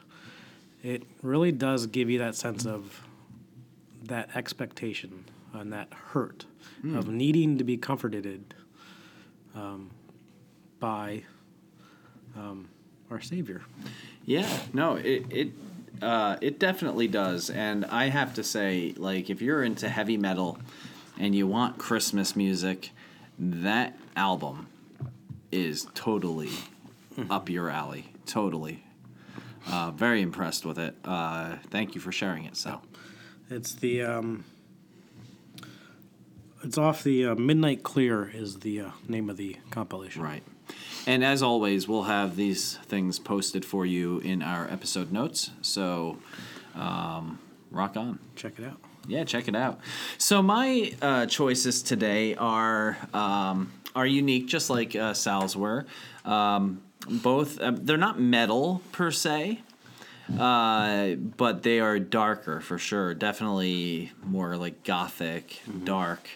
It 0.82 1.04
really 1.22 1.52
does 1.52 1.86
give 1.86 2.10
you 2.10 2.18
that 2.18 2.34
sense 2.34 2.66
of 2.66 3.02
that 4.04 4.36
expectation 4.36 5.24
and 5.54 5.72
that 5.72 5.88
hurt 5.92 6.44
of 6.94 7.08
needing 7.08 7.56
to 7.56 7.64
be 7.64 7.78
comforted 7.78 8.54
um, 9.54 9.90
by 10.78 11.22
um, 12.36 12.68
our 13.10 13.20
Savior. 13.20 13.62
Yeah, 14.26 14.48
no, 14.74 14.96
it 14.96 15.24
it 15.30 15.52
uh, 16.02 16.36
it 16.40 16.58
definitely 16.58 17.08
does, 17.08 17.50
and 17.50 17.84
I 17.86 18.08
have 18.08 18.34
to 18.34 18.44
say, 18.44 18.94
like, 18.96 19.30
if 19.30 19.40
you're 19.40 19.62
into 19.62 19.88
heavy 19.88 20.16
metal 20.16 20.58
and 21.18 21.34
you 21.34 21.46
want 21.46 21.78
Christmas 21.78 22.34
music, 22.36 22.90
that 23.38 23.96
album 24.16 24.68
is 25.52 25.86
totally 25.94 26.50
up 27.30 27.48
your 27.48 27.70
alley. 27.70 28.12
Totally, 28.26 28.84
uh, 29.70 29.90
very 29.90 30.22
impressed 30.22 30.64
with 30.64 30.78
it. 30.78 30.96
Uh, 31.04 31.56
thank 31.70 31.94
you 31.94 32.00
for 32.00 32.12
sharing 32.12 32.44
it, 32.44 32.56
Sal. 32.56 32.82
It's 33.50 33.74
the 33.74 34.02
um, 34.02 34.44
it's 36.62 36.78
off 36.78 37.02
the 37.02 37.26
uh, 37.26 37.34
Midnight 37.34 37.82
Clear 37.82 38.30
is 38.32 38.60
the 38.60 38.80
uh, 38.80 38.90
name 39.06 39.28
of 39.28 39.36
the 39.36 39.56
compilation. 39.70 40.22
Right. 40.22 40.42
And 41.06 41.22
as 41.22 41.42
always, 41.42 41.86
we'll 41.86 42.04
have 42.04 42.36
these 42.36 42.78
things 42.86 43.18
posted 43.18 43.64
for 43.64 43.84
you 43.84 44.18
in 44.20 44.42
our 44.42 44.70
episode 44.70 45.12
notes. 45.12 45.50
So, 45.60 46.18
um, 46.74 47.38
rock 47.70 47.96
on. 47.96 48.18
Check 48.36 48.58
it 48.58 48.64
out. 48.64 48.80
Yeah, 49.06 49.24
check 49.24 49.48
it 49.48 49.54
out. 49.54 49.80
So 50.18 50.42
my 50.42 50.92
uh, 51.02 51.26
choices 51.26 51.82
today 51.82 52.34
are 52.36 52.96
um, 53.12 53.70
are 53.94 54.06
unique, 54.06 54.46
just 54.46 54.70
like 54.70 54.96
uh, 54.96 55.12
Sal's 55.14 55.56
were. 55.56 55.84
Um, 56.24 56.82
both 57.06 57.60
uh, 57.60 57.72
they're 57.74 57.98
not 57.98 58.18
metal 58.18 58.80
per 58.92 59.10
se, 59.10 59.60
uh, 60.38 61.08
but 61.14 61.62
they 61.62 61.80
are 61.80 61.98
darker 61.98 62.60
for 62.60 62.78
sure. 62.78 63.12
Definitely 63.14 64.12
more 64.24 64.56
like 64.56 64.84
gothic, 64.84 65.60
dark. 65.84 66.26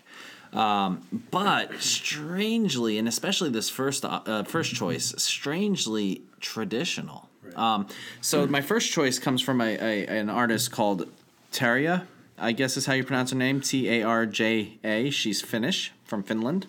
Um, 0.52 1.02
but 1.30 1.74
strangely, 1.80 2.98
and 2.98 3.06
especially 3.06 3.50
this 3.50 3.68
first 3.68 4.04
uh, 4.04 4.44
first 4.44 4.74
choice, 4.74 5.14
strangely 5.18 6.22
traditional. 6.40 7.28
Um, 7.54 7.86
so 8.20 8.46
my 8.46 8.60
first 8.60 8.90
choice 8.90 9.18
comes 9.18 9.42
from 9.42 9.60
a, 9.60 9.76
a 9.76 10.06
an 10.06 10.30
artist 10.30 10.70
called 10.70 11.08
Tarja. 11.52 12.06
I 12.38 12.52
guess 12.52 12.76
is 12.76 12.86
how 12.86 12.94
you 12.94 13.04
pronounce 13.04 13.30
her 13.30 13.36
name. 13.36 13.60
T 13.60 13.88
A 13.90 14.02
R 14.02 14.24
J 14.24 14.78
A. 14.84 15.10
She's 15.10 15.42
Finnish 15.42 15.92
from 16.04 16.22
Finland, 16.22 16.66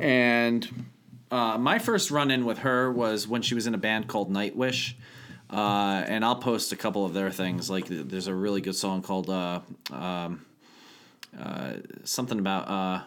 and 0.00 0.86
uh, 1.30 1.58
my 1.58 1.78
first 1.78 2.10
run 2.10 2.30
in 2.30 2.44
with 2.44 2.58
her 2.58 2.90
was 2.90 3.28
when 3.28 3.42
she 3.42 3.54
was 3.54 3.66
in 3.66 3.74
a 3.74 3.78
band 3.78 4.08
called 4.08 4.30
Nightwish. 4.30 4.94
Uh, 5.50 6.02
and 6.08 6.24
I'll 6.24 6.36
post 6.36 6.72
a 6.72 6.76
couple 6.76 7.04
of 7.04 7.12
their 7.12 7.30
things. 7.30 7.68
Like 7.68 7.86
there's 7.86 8.26
a 8.26 8.34
really 8.34 8.62
good 8.62 8.74
song 8.74 9.02
called 9.02 9.28
uh, 9.28 9.60
um, 9.90 10.46
uh, 11.38 11.74
something 12.04 12.38
about 12.38 12.68
uh, 12.68 13.02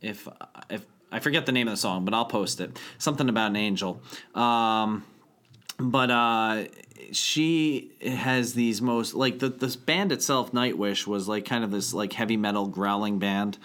if 0.00 0.28
if 0.68 0.84
I 1.12 1.20
forget 1.20 1.46
the 1.46 1.52
name 1.52 1.68
of 1.68 1.72
the 1.72 1.78
song, 1.78 2.04
but 2.04 2.14
I'll 2.14 2.24
post 2.24 2.60
it. 2.60 2.78
Something 2.98 3.28
about 3.28 3.50
an 3.50 3.56
angel. 3.56 4.00
Um, 4.34 5.04
but 5.78 6.10
uh, 6.10 6.64
she 7.12 7.92
has 8.02 8.54
these 8.54 8.82
most 8.82 9.14
like 9.14 9.38
the 9.38 9.48
this 9.48 9.76
band 9.76 10.12
itself, 10.12 10.52
Nightwish, 10.52 11.06
was 11.06 11.28
like 11.28 11.44
kind 11.44 11.64
of 11.64 11.70
this 11.70 11.94
like 11.94 12.12
heavy 12.12 12.36
metal 12.36 12.66
growling 12.66 13.18
band. 13.18 13.58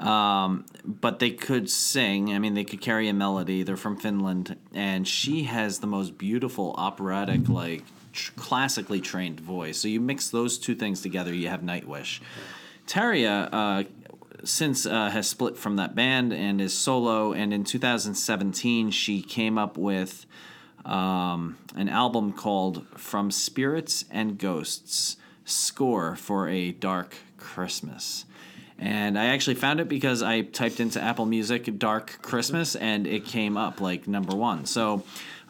Um, 0.00 0.64
but 0.84 1.18
they 1.18 1.30
could 1.30 1.68
sing. 1.68 2.32
I 2.32 2.38
mean, 2.38 2.54
they 2.54 2.62
could 2.62 2.80
carry 2.80 3.08
a 3.08 3.12
melody. 3.12 3.64
They're 3.64 3.76
from 3.76 3.96
Finland, 3.96 4.56
and 4.72 5.08
she 5.08 5.44
has 5.44 5.80
the 5.80 5.88
most 5.88 6.16
beautiful 6.16 6.74
operatic, 6.78 7.48
like 7.48 7.82
classically 8.36 9.00
trained 9.00 9.40
voice. 9.40 9.78
So 9.78 9.88
you 9.88 10.00
mix 10.00 10.30
those 10.30 10.58
two 10.58 10.74
things 10.74 11.02
together, 11.02 11.34
you 11.34 11.48
have 11.48 11.62
Nightwish. 11.62 12.20
Tarja, 12.88 13.48
uh, 13.52 13.84
since 14.44 14.86
uh, 14.86 15.10
has 15.10 15.28
split 15.28 15.56
from 15.56 15.76
that 15.76 15.94
band 15.94 16.32
and 16.32 16.60
is 16.60 16.76
solo, 16.76 17.32
and 17.32 17.52
in 17.52 17.62
2017 17.62 18.90
she 18.90 19.22
came 19.22 19.58
up 19.58 19.76
with 19.76 20.26
um, 20.84 21.58
an 21.76 21.88
album 21.88 22.32
called 22.32 22.86
From 22.96 23.30
Spirits 23.30 24.06
and 24.10 24.38
Ghosts 24.38 25.18
Score 25.44 26.16
for 26.16 26.48
a 26.48 26.72
Dark 26.72 27.14
Christmas. 27.36 28.24
And 28.78 29.18
I 29.18 29.26
actually 29.26 29.56
found 29.56 29.80
it 29.80 29.88
because 29.88 30.22
I 30.22 30.42
typed 30.42 30.80
into 30.80 31.02
Apple 31.02 31.26
Music 31.26 31.78
Dark 31.78 32.22
Christmas 32.22 32.76
and 32.76 33.06
it 33.06 33.24
came 33.24 33.56
up 33.56 33.80
like 33.80 34.06
number 34.06 34.36
one. 34.36 34.66
So 34.66 35.02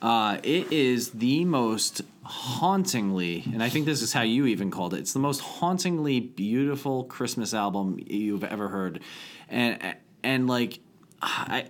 uh, 0.03 0.39
it 0.43 0.73
is 0.73 1.11
the 1.11 1.45
most 1.45 2.03
hauntingly, 2.25 3.45
and 3.53 3.63
I 3.63 3.69
think 3.69 3.87
this 3.87 4.03
is 4.03 4.13
how 4.13 4.23
you 4.23 4.47
even 4.47 4.71
called 4.71 4.95
it, 4.95 5.01
it's 5.01 5.13
the 5.13 5.19
most 5.19 5.41
hauntingly 5.41 6.21
beautiful 6.21 7.05
Christmas 7.05 7.55
album 7.55 7.99
you've 8.07 8.45
ever 8.45 8.69
heard. 8.69 9.01
And, 9.49 9.97
and 10.23 10.47
like, 10.47 10.81
I. 11.23 11.67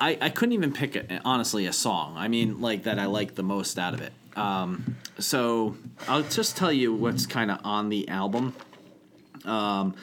I, 0.00 0.18
I 0.20 0.30
couldn't 0.30 0.54
even 0.54 0.72
pick 0.72 0.96
a, 0.96 1.20
honestly 1.24 1.66
a 1.66 1.72
song. 1.72 2.16
I 2.16 2.26
mean, 2.26 2.60
like 2.60 2.82
that 2.84 2.98
I 2.98 3.06
like 3.06 3.36
the 3.36 3.44
most 3.44 3.78
out 3.78 3.94
of 3.94 4.00
it. 4.00 4.12
Um, 4.36 4.96
so 5.20 5.76
I'll 6.08 6.24
just 6.24 6.56
tell 6.56 6.72
you 6.72 6.92
what's 6.92 7.24
kind 7.24 7.52
of 7.52 7.60
on 7.62 7.88
the 7.88 8.08
album. 8.08 8.52
Um, 9.44 9.94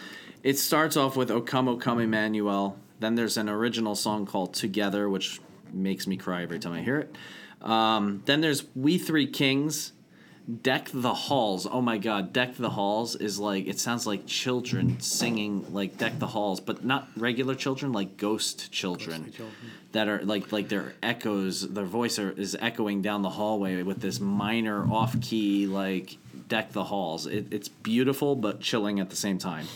it 0.42 0.58
starts 0.58 0.96
off 0.96 1.18
with 1.18 1.30
"O 1.32 1.42
Come, 1.42 1.68
O 1.68 1.76
Come, 1.76 2.00
Emmanuel." 2.00 2.78
Then 3.02 3.16
there's 3.16 3.36
an 3.36 3.50
original 3.50 3.94
song 3.94 4.26
called 4.26 4.54
"Together," 4.54 5.10
which 5.10 5.42
makes 5.74 6.08
me 6.08 6.16
cry 6.16 6.44
every 6.44 6.60
time 6.60 6.72
I 6.72 6.82
hear 6.82 7.00
it. 7.00 7.18
Um, 7.62 8.24
then 8.26 8.42
there's 8.42 8.64
"We 8.76 8.98
Three 8.98 9.28
Kings." 9.28 9.94
Deck 10.64 10.90
the 10.92 11.14
Halls. 11.14 11.68
Oh 11.70 11.82
my 11.82 12.00
God, 12.00 12.34
Deck 12.34 12.56
the 12.56 12.72
Halls 12.72 13.16
is 13.16 13.38
like 13.38 13.68
it 13.68 13.80
sounds 13.80 14.08
like 14.08 14.26
children 14.26 15.00
singing 15.00 15.72
like 15.72 16.00
Deck 16.00 16.18
the 16.18 16.26
Halls, 16.26 16.60
but 16.60 16.84
not 16.84 17.08
regular 17.16 17.54
children, 17.54 17.92
like 17.92 18.18
ghost 18.18 18.72
children 18.72 19.32
that 19.92 20.08
are 20.08 20.24
like 20.26 20.52
like 20.52 20.70
their 20.70 20.96
echoes. 21.04 21.70
Their 21.70 21.86
voice 21.86 22.18
are, 22.18 22.32
is 22.32 22.58
echoing 22.60 23.04
down 23.04 23.22
the 23.22 23.30
hallway 23.30 23.84
with 23.84 24.02
this 24.02 24.20
minor 24.20 24.92
off 24.92 25.20
key 25.22 25.68
like 25.68 26.18
Deck 26.48 26.72
the 26.72 26.86
Halls. 26.86 27.28
It, 27.28 27.54
it's 27.54 27.68
beautiful 27.68 28.36
but 28.36 28.60
chilling 28.60 29.00
at 29.00 29.12
the 29.12 29.16
same 29.16 29.38
time. 29.38 29.68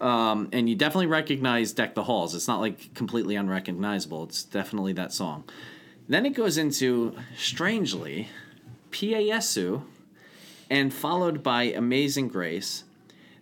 Um, 0.00 0.50
and 0.52 0.68
you 0.68 0.76
definitely 0.76 1.06
recognize 1.06 1.72
Deck 1.72 1.94
the 1.94 2.04
Halls. 2.04 2.36
It's 2.36 2.46
not 2.46 2.60
like 2.60 2.94
completely 2.94 3.34
unrecognizable. 3.34 4.24
It's 4.24 4.44
definitely 4.44 4.92
that 4.92 5.12
song. 5.12 5.44
Then 6.12 6.26
it 6.26 6.34
goes 6.34 6.58
into 6.58 7.16
strangely 7.38 8.28
Jesu, 8.90 9.80
and 10.68 10.92
followed 10.92 11.42
by 11.42 11.62
Amazing 11.62 12.28
Grace. 12.28 12.84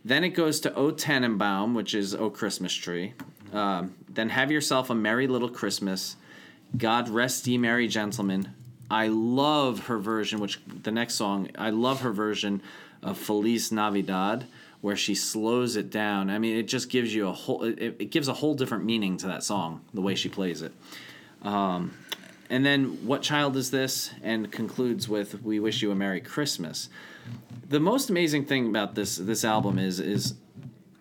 Then 0.05 0.23
it 0.23 0.29
goes 0.29 0.61
to 0.61 0.75
O 0.77 0.93
Tannenbaum, 0.93 1.75
which 1.75 1.97
is 1.97 2.15
O 2.15 2.31
Christmas 2.31 2.73
Tree. 2.73 3.15
Um, 3.53 3.97
then 4.09 4.29
Have 4.29 4.53
Yourself 4.53 4.89
a 4.89 4.95
Merry 4.95 5.27
Little 5.27 5.49
Christmas. 5.49 6.15
God 6.79 7.09
Rest 7.09 7.45
Ye 7.49 7.59
Merry 7.59 7.89
Gentlemen. 7.89 8.55
I 8.89 9.09
love 9.09 9.87
her 9.87 9.99
version, 9.99 10.39
which 10.39 10.61
the 10.65 10.93
next 10.93 11.15
song, 11.15 11.51
I 11.59 11.71
love 11.71 12.03
her 12.03 12.13
version 12.13 12.63
of 13.03 13.19
Feliz 13.19 13.73
Navidad, 13.73 14.47
where 14.81 14.95
she 14.95 15.17
slows 15.17 15.75
it 15.75 15.91
down. 15.91 16.31
I 16.31 16.39
mean, 16.39 16.57
it 16.57 16.69
just 16.69 16.89
gives 16.89 17.13
you 17.13 17.27
a 17.27 17.33
whole, 17.33 17.65
it, 17.65 17.97
it 17.99 18.11
gives 18.13 18.29
a 18.29 18.35
whole 18.35 18.55
different 18.55 18.85
meaning 18.85 19.17
to 19.17 19.27
that 19.27 19.43
song, 19.43 19.81
the 19.93 20.01
way 20.01 20.15
she 20.15 20.29
plays 20.29 20.63
it. 20.63 20.73
Um, 21.43 21.95
and 22.51 22.67
then, 22.67 23.07
What 23.07 23.23
Child 23.23 23.57
Is 23.57 23.71
This? 23.71 24.11
And 24.23 24.51
concludes 24.51 25.09
with 25.09 25.43
We 25.43 25.61
Wish 25.61 25.81
You 25.81 25.93
a 25.93 25.95
Merry 25.95 26.21
Christmas. 26.21 26.89
The 27.69 27.81
most 27.81 28.11
amazing 28.11 28.45
thing 28.45 28.67
about 28.67 28.97
this 28.97 29.17
this 29.17 29.45
album 29.45 29.79
is 29.79 30.01
is 30.01 30.35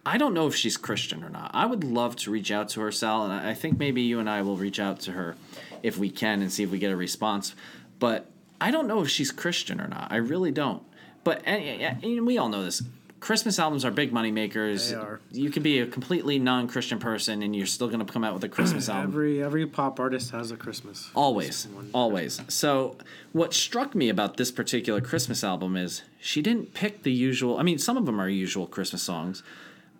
I 0.06 0.18
don't 0.18 0.34
know 0.34 0.48
if 0.48 0.56
she's 0.56 0.78
Christian 0.78 1.24
or 1.24 1.30
not. 1.30 1.52
I 1.54 1.66
would 1.66 1.84
love 1.84 2.16
to 2.18 2.32
reach 2.32 2.52
out 2.52 2.70
to 2.70 2.82
her, 2.82 2.92
Sal, 2.92 3.26
and 3.26 3.34
I 3.34 3.54
think 3.54 3.78
maybe 3.78 4.02
you 4.02 4.20
and 4.20 4.30
I 4.30 4.44
will 4.44 4.58
reach 4.58 4.80
out 4.80 5.00
to 5.02 5.12
her 5.14 5.36
if 5.84 5.98
we 5.98 6.10
can 6.10 6.42
and 6.42 6.52
see 6.52 6.64
if 6.64 6.72
we 6.72 6.80
get 6.80 6.92
a 6.92 6.96
response. 6.96 7.56
But 8.00 8.30
I 8.62 8.72
don't 8.72 8.88
know 8.88 9.02
if 9.02 9.10
she's 9.10 9.32
Christian 9.32 9.82
or 9.82 9.88
not. 9.88 10.12
I 10.12 10.18
really 10.18 10.52
don't. 10.52 10.84
But 11.24 11.42
and, 11.46 12.04
and 12.04 12.26
we 12.26 12.38
all 12.38 12.50
know 12.50 12.64
this. 12.64 12.84
Christmas 13.20 13.60
albums 13.60 13.84
are 13.84 13.92
big 13.92 14.14
money 14.14 14.32
makers. 14.32 14.90
They 14.90 14.96
are. 14.96 15.20
You 15.32 15.50
can 15.50 15.62
be 15.62 15.80
a 15.80 15.86
completely 15.86 16.40
non-Christian 16.40 17.00
person 17.00 17.44
and 17.44 17.56
you're 17.56 17.66
still 17.66 17.88
going 17.88 18.06
to 18.06 18.12
come 18.12 18.24
out 18.24 18.34
with 18.34 18.44
a 18.44 18.50
Christmas 18.50 18.88
album. 18.90 19.12
Every 19.12 19.44
every 19.44 19.68
pop 19.68 20.00
artist 20.00 20.32
has 20.32 20.52
a 20.52 20.58
Christmas. 20.58 21.10
Always, 21.16 21.68
always. 21.94 22.42
So, 22.48 22.96
what 23.34 23.54
struck 23.54 23.94
me 23.96 24.10
about 24.10 24.38
this 24.38 24.52
particular 24.52 25.02
Christmas 25.02 25.44
album 25.44 25.76
is 25.76 26.04
she 26.20 26.42
didn't 26.42 26.74
pick 26.74 27.04
the 27.04 27.12
usual. 27.12 27.58
I 27.58 27.64
mean, 27.64 27.78
some 27.78 27.98
of 27.98 28.06
them 28.06 28.20
are 28.20 28.30
usual 28.30 28.68
Christmas 28.68 29.04
songs, 29.04 29.44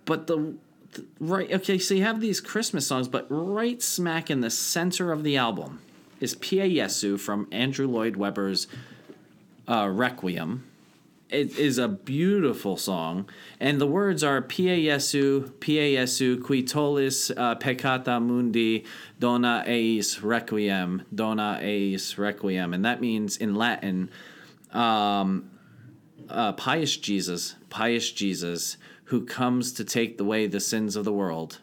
but 0.06 0.28
the, 0.28 0.56
the 0.94 1.06
right. 1.20 1.52
Okay, 1.52 1.78
so 1.78 1.94
you 1.94 2.04
have 2.04 2.22
these 2.22 2.40
Christmas 2.40 2.88
songs, 2.88 3.08
but 3.08 3.28
right 3.30 3.82
smack 3.82 4.30
in 4.30 4.42
the 4.42 4.50
center 4.50 5.12
of 5.12 5.24
the 5.24 5.36
album 5.36 5.82
is 6.20 6.36
Pie 6.36 6.70
Jesu 6.70 7.18
from 7.18 7.48
Andrew 7.52 7.88
Lloyd 7.88 8.16
Webber's 8.16 8.68
uh, 9.68 9.88
Requiem. 9.92 10.69
It 11.30 11.60
is 11.60 11.78
a 11.78 11.88
beautiful 11.88 12.76
song, 12.76 13.30
and 13.60 13.80
the 13.80 13.86
words 13.86 14.24
are 14.24 14.42
Pie 14.42 14.82
Jesu, 14.82 15.52
Pie 15.60 15.94
Jesu, 15.94 16.42
qui 16.42 16.64
tollis 16.64 17.32
uh, 17.38 17.54
peccata 17.54 18.20
mundi, 18.20 18.84
dona 19.20 19.64
eis 19.68 20.24
requiem, 20.24 21.04
dona 21.14 21.60
eis 21.62 22.18
requiem, 22.18 22.74
and 22.74 22.84
that 22.84 23.00
means 23.00 23.38
in 23.38 23.54
Latin, 23.54 24.10
um, 24.72 25.52
uh, 26.30 26.54
pious 26.54 26.98
Jesus, 26.98 27.54
pious 27.70 28.12
Jesus, 28.12 28.78
who 29.06 29.24
comes 29.24 29.72
to 29.74 29.84
take 29.84 30.20
away 30.20 30.48
the 30.48 30.60
sins 30.60 30.96
of 30.96 31.06
the 31.06 31.14
world, 31.14 31.60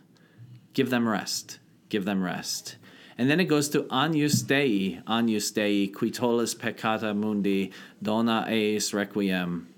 give 0.74 0.90
them 0.90 1.08
rest, 1.08 1.58
give 1.88 2.04
them 2.04 2.22
rest. 2.22 2.76
And 3.18 3.30
then 3.30 3.40
it 3.40 3.46
goes 3.46 3.68
to 3.70 3.86
Agnus 3.90 4.42
Dei, 4.42 5.00
Agnus 5.06 5.50
Dei, 5.50 5.86
qui 5.86 6.10
tollis 6.10 6.54
peccata 6.54 7.14
mundi, 7.16 7.72
dona 8.02 8.44
eis 8.46 8.92
requiem, 8.92 9.68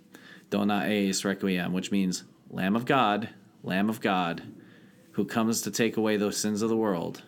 dona 0.50 0.84
eis 0.84 1.24
requiem, 1.24 1.72
which 1.72 1.92
means 1.92 2.24
Lamb 2.50 2.74
of 2.74 2.84
God, 2.84 3.28
Lamb 3.62 3.88
of 3.88 4.00
God, 4.00 4.42
who 5.12 5.24
comes 5.24 5.62
to 5.62 5.70
take 5.70 5.96
away 5.96 6.16
those 6.16 6.36
sins 6.36 6.62
of 6.62 6.68
the 6.68 6.76
world, 6.76 7.22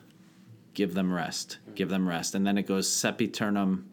give 0.75 0.95
them 0.95 1.13
rest, 1.13 1.59
give 1.75 1.89
them 1.89 2.09
rest. 2.09 2.35
And 2.35 2.45
then 2.47 2.59
it 2.59 2.67
goes 2.67 2.89
sempiternam 2.89 3.85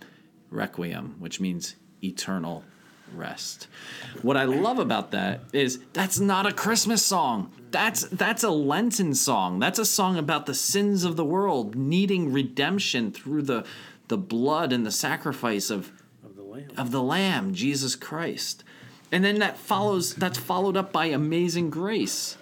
requiem, 0.49 1.15
which 1.19 1.39
means 1.39 1.75
eternal 2.03 2.63
rest. 3.13 3.67
What 4.21 4.37
I 4.37 4.43
love 4.45 4.79
about 4.79 5.11
that 5.11 5.41
is 5.53 5.79
that's 5.93 6.19
not 6.19 6.45
a 6.45 6.51
Christmas 6.53 7.03
song. 7.05 7.51
That's 7.71 8.03
that's 8.07 8.43
a 8.43 8.49
Lenten 8.49 9.13
song. 9.13 9.59
That's 9.59 9.79
a 9.79 9.85
song 9.85 10.17
about 10.17 10.45
the 10.45 10.53
sins 10.53 11.03
of 11.03 11.15
the 11.15 11.25
world 11.25 11.75
needing 11.75 12.31
redemption 12.31 13.11
through 13.11 13.43
the 13.43 13.65
the 14.07 14.17
blood 14.17 14.71
and 14.71 14.85
the 14.85 14.91
sacrifice 14.91 15.69
of 15.69 15.91
Of 16.23 16.35
the 16.35 16.43
lamb. 16.43 16.67
of 16.77 16.91
the 16.91 17.01
lamb, 17.03 17.53
Jesus 17.53 17.95
Christ. 17.95 18.63
And 19.11 19.23
then 19.23 19.39
that 19.39 19.57
follows 19.57 20.15
that's 20.15 20.37
followed 20.37 20.75
up 20.77 20.91
by 20.91 21.05
amazing 21.07 21.69
grace, 21.69 22.37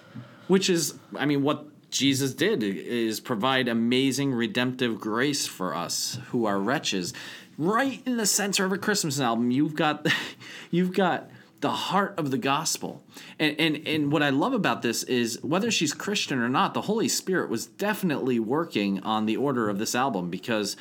which 0.48 0.68
is 0.70 0.94
I 1.16 1.26
mean 1.26 1.42
what 1.42 1.66
Jesus 1.96 2.34
did 2.34 2.62
is 2.62 3.20
provide 3.20 3.68
amazing 3.68 4.34
redemptive 4.34 5.00
grace 5.00 5.46
for 5.46 5.74
us 5.74 6.18
who 6.28 6.44
are 6.44 6.58
wretches. 6.58 7.14
Right 7.56 8.02
in 8.04 8.18
the 8.18 8.26
center 8.26 8.66
of 8.66 8.72
a 8.72 8.78
Christmas 8.78 9.18
album, 9.18 9.50
you've 9.50 9.74
got 9.74 10.06
you've 10.70 10.92
got 10.92 11.30
the 11.60 11.70
heart 11.70 12.14
of 12.18 12.30
the 12.30 12.38
gospel. 12.38 13.02
And, 13.38 13.58
and 13.58 13.88
and 13.88 14.12
what 14.12 14.22
I 14.22 14.30
love 14.30 14.52
about 14.52 14.82
this 14.82 15.04
is 15.04 15.42
whether 15.42 15.70
she's 15.70 15.94
Christian 15.94 16.38
or 16.38 16.50
not, 16.50 16.74
the 16.74 16.82
Holy 16.82 17.08
Spirit 17.08 17.48
was 17.48 17.66
definitely 17.66 18.38
working 18.38 19.00
on 19.00 19.24
the 19.24 19.38
order 19.38 19.70
of 19.70 19.78
this 19.78 19.94
album 19.94 20.28
because 20.28 20.76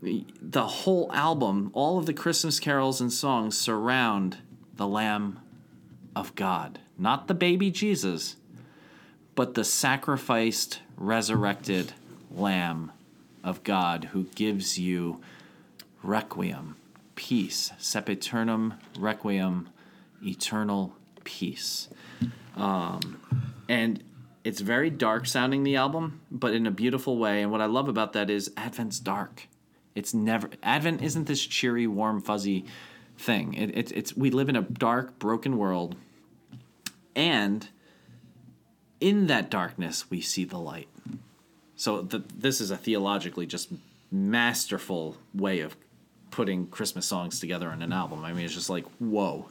the 0.00 0.66
whole 0.66 1.10
album, 1.12 1.70
all 1.74 1.98
of 1.98 2.06
the 2.06 2.14
Christmas 2.14 2.60
carols 2.60 3.00
and 3.00 3.12
songs 3.12 3.58
surround 3.58 4.38
the 4.76 4.86
Lamb 4.86 5.40
of 6.16 6.34
God, 6.34 6.78
not 6.96 7.28
the 7.28 7.34
baby 7.34 7.70
Jesus, 7.70 8.36
but 9.34 9.54
the 9.54 9.64
sacrificed, 9.64 10.80
resurrected 10.96 11.92
Lamb 12.30 12.92
of 13.42 13.64
God 13.64 14.04
who 14.12 14.24
gives 14.34 14.78
you 14.78 15.20
requiem, 16.02 16.76
peace, 17.14 17.72
sempiternam 17.78 18.78
requiem, 18.98 19.68
eternal 20.22 20.94
peace. 21.24 21.88
Um, 22.56 23.20
and 23.68 24.02
it's 24.44 24.60
very 24.60 24.90
dark 24.90 25.26
sounding, 25.26 25.64
the 25.64 25.76
album, 25.76 26.20
but 26.30 26.54
in 26.54 26.66
a 26.66 26.70
beautiful 26.70 27.18
way. 27.18 27.42
And 27.42 27.50
what 27.50 27.60
I 27.60 27.66
love 27.66 27.88
about 27.88 28.12
that 28.14 28.30
is 28.30 28.50
Advent's 28.56 28.98
dark. 28.98 29.48
It's 29.94 30.14
never, 30.14 30.50
Advent 30.62 31.02
isn't 31.02 31.26
this 31.26 31.44
cheery, 31.44 31.86
warm, 31.86 32.20
fuzzy 32.20 32.64
thing. 33.18 33.54
It, 33.54 33.76
it, 33.76 33.92
it's, 33.92 34.16
we 34.16 34.30
live 34.30 34.48
in 34.48 34.56
a 34.56 34.62
dark, 34.62 35.18
broken 35.18 35.58
world. 35.58 35.96
And 37.14 37.68
in 39.00 39.26
that 39.28 39.50
darkness, 39.50 40.10
we 40.10 40.20
see 40.20 40.44
the 40.44 40.58
light. 40.58 40.88
So 41.76 42.02
the, 42.02 42.22
this 42.36 42.60
is 42.60 42.70
a 42.70 42.76
theologically 42.76 43.46
just 43.46 43.70
masterful 44.12 45.16
way 45.34 45.60
of 45.60 45.76
putting 46.30 46.66
Christmas 46.66 47.06
songs 47.06 47.40
together 47.40 47.70
in 47.72 47.82
an 47.82 47.92
album. 47.92 48.24
I 48.24 48.32
mean, 48.32 48.44
it's 48.44 48.54
just 48.54 48.70
like 48.70 48.84
whoa. 48.98 49.46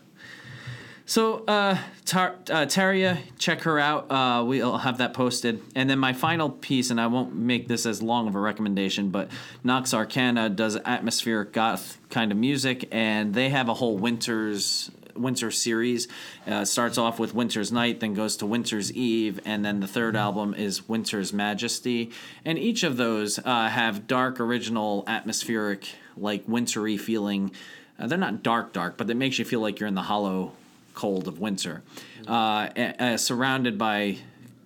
So 1.10 1.44
uh, 1.46 1.76
Tar- 2.06 2.36
uh, 2.52 2.68
Tarja, 2.68 3.18
check 3.40 3.62
her 3.62 3.80
out. 3.80 4.12
Uh, 4.12 4.44
we'll 4.46 4.78
have 4.78 5.00
that 5.00 5.16
posted. 5.16 5.60
And 5.74 5.90
then 5.90 5.98
my 5.98 6.14
final 6.14 6.52
piece, 6.52 6.92
and 6.92 7.02
I 7.02 7.08
won't 7.08 7.34
make 7.34 7.68
this 7.68 7.88
as 7.88 8.04
long 8.04 8.28
of 8.28 8.36
a 8.36 8.40
recommendation, 8.40 9.10
but 9.10 9.32
Nox 9.64 9.92
Arcana 9.92 10.50
does 10.50 10.76
atmospheric 10.76 11.52
goth 11.52 11.98
kind 12.12 12.32
of 12.32 12.38
music, 12.38 12.88
and 12.92 13.34
they 13.34 13.50
have 13.50 13.70
a 13.70 13.74
whole 13.74 13.98
winter's 13.98 14.92
winter 15.20 15.52
series. 15.52 16.08
Uh, 16.48 16.66
starts 16.66 16.98
off 16.98 17.20
with 17.20 17.34
Winter's 17.34 17.72
Knight, 17.72 18.00
then 18.00 18.14
goes 18.14 18.38
to 18.38 18.46
Winter's 18.46 18.92
Eve, 18.94 19.40
and 19.46 19.64
then 19.64 19.80
the 19.80 19.88
third 19.88 20.16
album 20.16 20.54
is 20.54 20.88
Winter's 20.88 21.34
Majesty. 21.34 22.12
And 22.46 22.58
each 22.58 22.84
of 22.84 22.98
those 22.98 23.40
uh, 23.40 23.68
have 23.70 24.08
dark, 24.08 24.40
original, 24.40 25.04
atmospheric, 25.08 25.90
like 26.18 26.44
wintry 26.48 26.98
feeling. 26.98 27.52
Uh, 28.00 28.08
they're 28.08 28.18
not 28.18 28.44
dark, 28.44 28.74
dark, 28.74 28.98
but 28.98 29.10
it 29.10 29.16
makes 29.16 29.38
you 29.40 29.46
feel 29.46 29.60
like 29.60 29.80
you're 29.80 29.88
in 29.88 29.96
the 29.96 30.04
hollow 30.04 30.54
cold 30.94 31.28
of 31.28 31.40
winter, 31.40 31.82
uh, 32.28 32.68
uh, 32.76 33.18
surrounded 33.18 33.78
by 33.78 34.18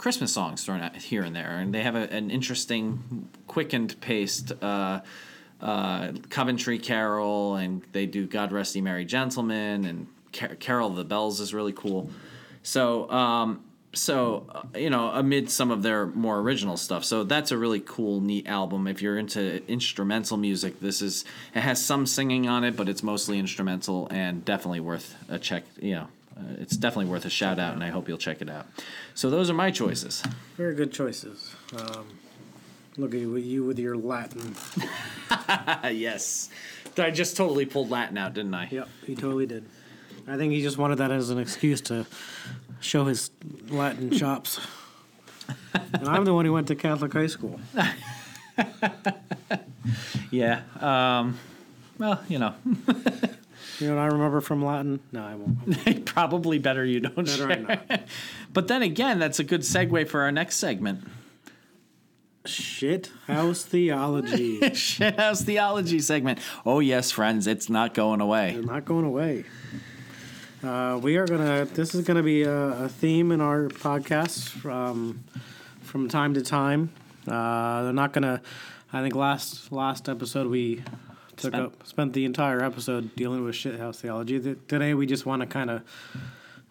Christmas 0.03 0.33
songs 0.33 0.65
thrown 0.65 0.81
out 0.81 0.95
here 0.95 1.23
and 1.23 1.35
there, 1.35 1.59
and 1.59 1.73
they 1.73 1.81
have 1.81 1.95
a, 1.95 2.11
an 2.11 2.29
interesting, 2.29 3.29
quickened 3.47 4.01
paced 4.01 4.51
uh, 4.61 4.99
uh, 5.61 6.11
Coventry 6.29 6.77
Carol, 6.77 7.55
and 7.55 7.83
they 7.93 8.05
do 8.05 8.27
"God 8.27 8.51
Rest 8.51 8.75
Ye 8.75 8.81
Merry 8.81 9.05
Gentlemen" 9.05 9.85
and 9.85 10.07
Car- 10.33 10.55
"Carol 10.55 10.89
of 10.89 10.95
the 10.95 11.03
Bells" 11.05 11.39
is 11.39 11.53
really 11.53 11.73
cool. 11.73 12.09
So, 12.63 13.09
um, 13.09 13.63
so 13.93 14.45
uh, 14.49 14.77
you 14.77 14.89
know, 14.89 15.09
amid 15.09 15.49
some 15.49 15.69
of 15.69 15.83
their 15.83 16.07
more 16.07 16.39
original 16.39 16.77
stuff, 16.77 17.03
so 17.03 17.23
that's 17.23 17.51
a 17.51 17.57
really 17.57 17.81
cool, 17.81 18.21
neat 18.21 18.47
album. 18.47 18.87
If 18.87 19.01
you're 19.01 19.17
into 19.17 19.65
instrumental 19.69 20.37
music, 20.37 20.79
this 20.79 21.01
is 21.01 21.25
it 21.53 21.61
has 21.61 21.83
some 21.83 22.05
singing 22.05 22.47
on 22.47 22.63
it, 22.63 22.75
but 22.75 22.89
it's 22.89 23.03
mostly 23.03 23.37
instrumental 23.39 24.07
and 24.09 24.43
definitely 24.43 24.79
worth 24.79 25.15
a 25.29 25.37
check. 25.37 25.63
You 25.79 25.95
know, 25.95 26.07
uh, 26.37 26.55
it's 26.59 26.75
definitely 26.75 27.11
worth 27.11 27.25
a 27.25 27.29
shout 27.29 27.59
out, 27.59 27.73
and 27.73 27.83
I 27.83 27.89
hope 27.89 28.07
you'll 28.07 28.17
check 28.17 28.41
it 28.41 28.49
out. 28.49 28.65
So 29.13 29.29
those 29.29 29.49
are 29.49 29.53
my 29.53 29.71
choices. 29.71 30.23
Very 30.57 30.73
good 30.73 30.91
choices. 30.91 31.53
Um, 31.77 32.07
look 32.97 33.13
at 33.13 33.19
you, 33.19 33.35
you 33.35 33.63
with 33.63 33.77
your 33.77 33.95
Latin. 33.95 34.55
yes, 35.83 36.49
I 36.97 37.11
just 37.11 37.37
totally 37.37 37.65
pulled 37.65 37.91
Latin 37.91 38.17
out, 38.17 38.33
didn't 38.33 38.53
I? 38.53 38.67
Yep, 38.71 38.89
he 39.05 39.15
totally 39.15 39.45
did. 39.45 39.65
I 40.27 40.37
think 40.37 40.53
he 40.53 40.61
just 40.61 40.77
wanted 40.77 40.97
that 40.99 41.11
as 41.11 41.29
an 41.29 41.37
excuse 41.39 41.81
to 41.81 42.05
show 42.79 43.05
his 43.05 43.31
Latin 43.69 44.09
chops. 44.17 44.59
and 45.73 46.07
I'm 46.07 46.23
the 46.25 46.33
one 46.33 46.45
who 46.45 46.53
went 46.53 46.67
to 46.67 46.75
Catholic 46.75 47.13
high 47.13 47.27
school. 47.27 47.59
Yeah. 50.31 50.61
Um, 50.79 51.37
well, 51.97 52.21
you 52.27 52.39
know. 52.39 52.55
You 53.79 53.87
know 53.89 53.95
what 53.95 54.01
I 54.01 54.05
remember 54.05 54.39
from 54.39 54.63
Latin? 54.63 54.99
No, 55.11 55.25
I 55.25 55.33
won't. 55.33 56.05
Probably 56.05 56.59
better 56.59 56.85
you 56.85 56.99
don't 56.99 57.15
Better 57.15 57.49
share. 57.53 57.59
not. 57.59 58.01
But 58.53 58.67
then 58.67 58.83
again, 58.83 59.17
that's 59.17 59.39
a 59.39 59.43
good 59.43 59.61
segue 59.61 60.07
for 60.07 60.21
our 60.21 60.31
next 60.31 60.57
segment. 60.57 61.05
Shit 62.45 63.09
house 63.25 63.63
theology. 63.65 64.59
Shithouse 64.59 65.43
theology 65.43 65.99
segment. 65.99 66.37
Oh 66.65 66.81
yes, 66.81 67.09
friends, 67.11 67.47
it's 67.47 67.67
not 67.67 67.95
going 67.95 68.21
away. 68.21 68.51
They're 68.53 68.61
not 68.61 68.85
going 68.85 69.05
away. 69.05 69.43
Uh, 70.63 70.97
we 71.01 71.17
are 71.17 71.25
gonna. 71.27 71.65
This 71.65 71.93
is 71.93 72.05
gonna 72.05 72.23
be 72.23 72.43
a, 72.43 72.83
a 72.85 72.89
theme 72.89 73.31
in 73.31 73.41
our 73.41 73.67
podcast 73.67 74.65
um, 74.69 75.23
from 75.81 76.07
time 76.07 76.33
to 76.35 76.41
time. 76.41 76.89
Uh, 77.27 77.83
they're 77.83 77.93
not 77.93 78.13
gonna. 78.13 78.41
I 78.93 79.01
think 79.01 79.13
last 79.15 79.71
last 79.71 80.07
episode 80.07 80.47
we 80.47 80.77
took 81.35 81.51
Spent- 81.53 81.55
up 81.55 81.85
spent 81.87 82.13
the 82.13 82.23
entire 82.25 82.63
episode 82.63 83.13
dealing 83.15 83.43
with 83.43 83.55
shithouse 83.55 83.99
theology. 83.99 84.39
Th- 84.39 84.57
Today 84.69 84.93
we 84.93 85.05
just 85.05 85.25
want 85.25 85.41
to 85.41 85.45
kind 85.47 85.69
of 85.69 85.81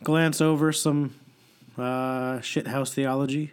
glance 0.03 0.41
over 0.41 0.73
some 0.73 1.15
uh, 1.79 2.39
shithouse 2.41 2.93
theology. 2.93 3.53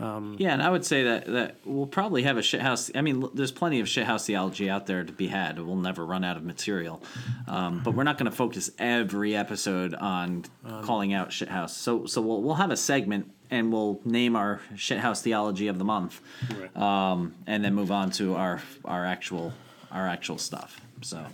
Um, 0.00 0.36
Yeah, 0.38 0.52
and 0.52 0.62
I 0.62 0.70
would 0.70 0.84
say 0.84 1.02
that 1.04 1.26
that 1.26 1.56
we'll 1.64 1.86
probably 1.86 2.22
have 2.22 2.36
a 2.38 2.40
shithouse. 2.40 2.90
I 2.96 3.00
mean, 3.02 3.28
there's 3.34 3.52
plenty 3.52 3.80
of 3.80 3.86
shithouse 3.86 4.24
theology 4.26 4.70
out 4.70 4.86
there 4.86 5.04
to 5.04 5.12
be 5.12 5.28
had. 5.28 5.58
We'll 5.58 5.76
never 5.76 6.04
run 6.06 6.24
out 6.24 6.36
of 6.36 6.44
material, 6.44 7.02
um, 7.46 7.80
but 7.84 7.94
we're 7.94 8.04
not 8.04 8.16
going 8.18 8.30
to 8.30 8.36
focus 8.36 8.70
every 8.78 9.36
episode 9.36 9.94
on 9.94 10.44
calling 10.82 11.12
out 11.12 11.30
shithouse. 11.30 11.70
So, 11.70 12.06
so 12.06 12.20
we'll 12.22 12.42
we'll 12.42 12.54
have 12.54 12.70
a 12.70 12.76
segment 12.76 13.30
and 13.50 13.70
we'll 13.72 14.00
name 14.04 14.34
our 14.34 14.60
shithouse 14.74 15.20
theology 15.22 15.68
of 15.68 15.78
the 15.78 15.84
month, 15.84 16.20
Right. 16.58 16.74
um, 16.76 17.34
and 17.46 17.62
then 17.62 17.74
move 17.74 17.90
on 17.92 18.10
to 18.12 18.34
our 18.34 18.62
our 18.84 19.04
actual 19.04 19.52
our 19.90 20.08
actual 20.08 20.38
stuff. 20.38 20.80
So, 21.02 21.24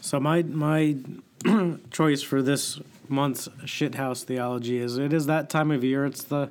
So 0.00 0.18
my 0.20 0.42
my 0.42 0.96
choice 1.90 2.22
for 2.22 2.42
this 2.42 2.80
month's 3.10 3.48
shithouse 3.64 4.24
theology 4.24 4.78
is 4.78 4.96
it 4.98 5.12
is 5.12 5.26
that 5.26 5.50
time 5.50 5.70
of 5.70 5.82
year. 5.84 6.04
It's 6.06 6.22
the 6.22 6.50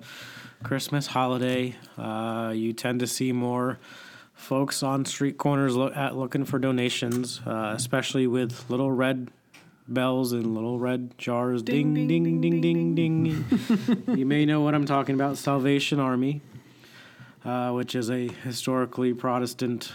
Christmas 0.64 1.08
holiday. 1.08 1.76
Uh, 1.98 2.52
you 2.56 2.74
tend 2.74 3.00
to 3.00 3.08
see 3.08 3.32
more 3.32 3.80
folks 4.34 4.84
on 4.84 5.06
street 5.06 5.38
corners 5.38 5.76
lo- 5.76 5.92
at 5.94 6.16
looking 6.16 6.46
for 6.46 6.60
donations, 6.60 7.42
uh, 7.46 7.74
especially 7.76 8.28
with 8.28 8.70
little 8.70 8.92
red 8.92 9.30
bells 9.88 10.32
and 10.34 10.54
little 10.54 10.80
red 10.80 11.18
jars. 11.18 11.62
Ding 11.64 11.94
ding 11.94 12.08
ding 12.08 12.42
ding 12.42 12.62
ding 12.62 12.96
ding. 12.96 13.46
you 14.18 14.26
may 14.26 14.46
know 14.46 14.62
what 14.62 14.76
I'm 14.76 14.86
talking 14.86 15.16
about. 15.16 15.38
Salvation 15.38 16.00
Army, 16.00 16.42
uh, 17.44 17.72
which 17.72 17.96
is 17.96 18.10
a 18.10 18.28
historically 18.44 19.14
Protestant 19.14 19.92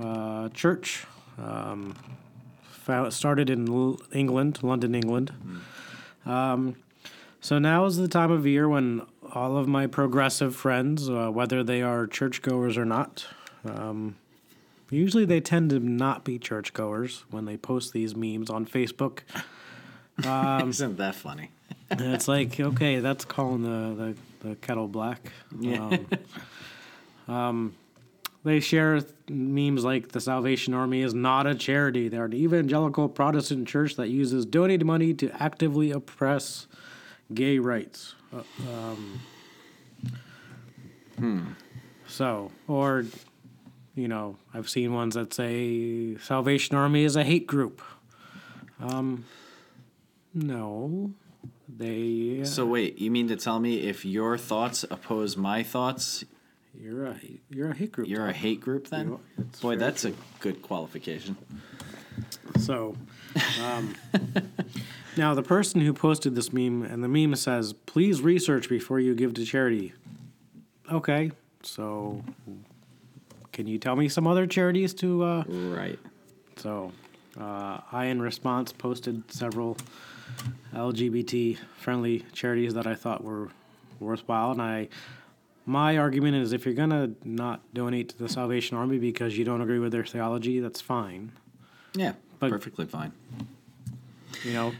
uh, 0.00 0.48
church. 0.50 1.06
Um, 1.38 1.94
started 3.10 3.48
in 3.50 3.96
England, 4.12 4.62
London, 4.62 4.94
England. 4.94 5.32
Um, 6.26 6.76
so 7.40 7.58
now 7.58 7.84
is 7.84 7.96
the 7.96 8.08
time 8.08 8.30
of 8.30 8.46
year 8.46 8.68
when 8.68 9.02
all 9.32 9.56
of 9.56 9.68
my 9.68 9.86
progressive 9.86 10.56
friends, 10.56 11.08
uh, 11.08 11.28
whether 11.30 11.62
they 11.62 11.82
are 11.82 12.06
churchgoers 12.06 12.78
or 12.78 12.84
not, 12.84 13.26
um, 13.64 14.16
usually 14.90 15.24
they 15.24 15.40
tend 15.40 15.70
to 15.70 15.78
not 15.78 16.24
be 16.24 16.38
churchgoers 16.38 17.24
when 17.30 17.44
they 17.44 17.56
post 17.56 17.92
these 17.92 18.14
memes 18.14 18.48
on 18.48 18.64
Facebook. 18.66 19.20
isn't 20.70 20.96
that 20.98 21.14
funny? 21.14 21.50
It's 21.90 22.28
like, 22.28 22.58
okay, 22.58 23.00
that's 23.00 23.24
calling 23.24 23.62
the, 23.62 24.14
the, 24.42 24.48
the 24.48 24.56
kettle 24.56 24.88
black. 24.88 25.20
Yeah. 25.58 25.98
Um, 27.28 27.34
um, 27.34 27.74
they 28.44 28.60
share 28.60 29.00
memes 29.28 29.84
like 29.84 30.08
the 30.12 30.20
Salvation 30.20 30.74
Army 30.74 31.00
is 31.00 31.14
not 31.14 31.46
a 31.46 31.54
charity. 31.54 32.08
They're 32.08 32.26
an 32.26 32.34
evangelical 32.34 33.08
Protestant 33.08 33.66
church 33.66 33.96
that 33.96 34.08
uses 34.08 34.44
donated 34.44 34.86
money 34.86 35.14
to 35.14 35.30
actively 35.42 35.90
oppress 35.90 36.66
gay 37.32 37.58
rights. 37.58 38.14
Uh, 38.32 38.42
um, 38.70 39.20
So, 42.06 42.52
or, 42.68 43.06
you 43.94 44.08
know, 44.08 44.36
I've 44.52 44.68
seen 44.68 44.92
ones 44.92 45.14
that 45.14 45.32
say 45.32 46.16
Salvation 46.18 46.76
Army 46.76 47.04
is 47.04 47.16
a 47.16 47.24
hate 47.24 47.46
group. 47.46 47.80
Um, 48.78 49.24
no, 50.34 51.12
they. 51.68 52.44
So 52.44 52.66
wait, 52.66 52.98
you 52.98 53.10
mean 53.10 53.28
to 53.28 53.36
tell 53.36 53.58
me 53.58 53.78
if 53.88 54.04
your 54.04 54.36
thoughts 54.36 54.84
oppose 54.90 55.36
my 55.36 55.62
thoughts, 55.62 56.24
You're 56.78 57.06
a 57.06 57.16
you're 57.50 57.70
a 57.70 57.74
hate 57.74 57.92
group. 57.92 58.08
you're 58.08 58.26
a 58.26 58.32
hate 58.32 58.60
group 58.60 58.88
then? 58.88 59.08
You- 59.08 59.20
it's 59.38 59.60
Boy, 59.60 59.76
that's 59.76 60.04
a 60.04 60.12
good 60.40 60.60
qualification. 60.62 61.36
So, 62.60 62.96
um, 63.64 63.94
now 65.16 65.34
the 65.34 65.42
person 65.42 65.80
who 65.80 65.92
posted 65.92 66.34
this 66.34 66.52
meme 66.52 66.82
and 66.82 67.02
the 67.02 67.08
meme 67.08 67.34
says, 67.36 67.72
"Please 67.72 68.22
research 68.22 68.68
before 68.68 69.00
you 69.00 69.14
give 69.14 69.34
to 69.34 69.44
charity." 69.44 69.92
Okay, 70.90 71.30
so 71.62 72.22
can 73.52 73.66
you 73.66 73.78
tell 73.78 73.96
me 73.96 74.08
some 74.08 74.26
other 74.26 74.46
charities 74.46 74.94
to? 74.94 75.22
Uh, 75.24 75.44
Right. 75.48 75.98
so, 76.56 76.92
uh, 77.38 77.80
I 77.90 78.06
in 78.06 78.20
response 78.20 78.72
posted 78.72 79.22
several 79.32 79.76
LGBT 80.74 81.58
friendly 81.78 82.24
charities 82.32 82.74
that 82.74 82.86
I 82.86 82.94
thought 82.94 83.22
were 83.24 83.48
worthwhile, 84.00 84.50
and 84.52 84.60
I. 84.62 84.88
My 85.66 85.96
argument 85.96 86.36
is 86.36 86.52
if 86.52 86.66
you're 86.66 86.74
gonna 86.74 87.12
not 87.24 87.60
donate 87.72 88.10
to 88.10 88.18
the 88.18 88.28
Salvation 88.28 88.76
Army 88.76 88.98
because 88.98 89.38
you 89.38 89.44
don't 89.44 89.60
agree 89.62 89.78
with 89.78 89.92
their 89.92 90.04
theology, 90.04 90.60
that's 90.60 90.80
fine. 90.80 91.32
Yeah, 91.94 92.12
But- 92.38 92.50
perfectly 92.50 92.84
fine. 92.86 93.12
You 94.44 94.52
know, 94.52 94.72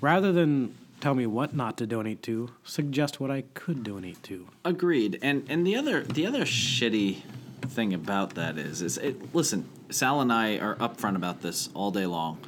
rather 0.00 0.32
than 0.32 0.74
tell 1.00 1.14
me 1.14 1.26
what 1.26 1.54
not 1.54 1.76
to 1.78 1.86
donate 1.86 2.22
to, 2.24 2.50
suggest 2.64 3.20
what 3.20 3.30
I 3.30 3.42
could 3.54 3.84
donate 3.84 4.22
to. 4.24 4.48
Agreed. 4.64 5.18
And 5.22 5.44
and 5.48 5.66
the 5.66 5.76
other 5.76 6.02
the 6.02 6.26
other 6.26 6.42
shitty 6.44 7.18
thing 7.62 7.94
about 7.94 8.34
that 8.34 8.58
is 8.58 8.82
is 8.82 8.98
it 8.98 9.34
listen, 9.34 9.68
Sal 9.90 10.20
and 10.20 10.32
I 10.32 10.58
are 10.58 10.74
upfront 10.76 11.14
about 11.16 11.42
this 11.42 11.68
all 11.74 11.90
day 11.92 12.06
long. 12.06 12.38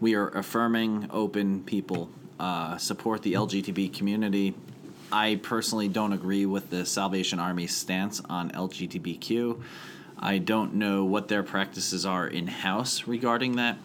We 0.00 0.14
are 0.14 0.28
affirming 0.28 1.08
open 1.10 1.62
people, 1.64 2.10
uh, 2.38 2.76
support 2.78 3.22
the 3.22 3.32
LGBT 3.34 3.92
community. 3.92 4.54
I 5.12 5.40
personally 5.42 5.88
don't 5.88 6.12
agree 6.12 6.46
with 6.46 6.70
the 6.70 6.84
Salvation 6.86 7.38
Army 7.38 7.66
stance 7.66 8.20
on 8.28 8.50
LGBTQ. 8.50 9.60
I 10.18 10.38
don't 10.38 10.74
know 10.74 11.04
what 11.04 11.28
their 11.28 11.42
practices 11.42 12.04
are 12.04 12.26
in 12.26 12.46
house 12.46 13.06
regarding 13.06 13.56
that. 13.56 13.78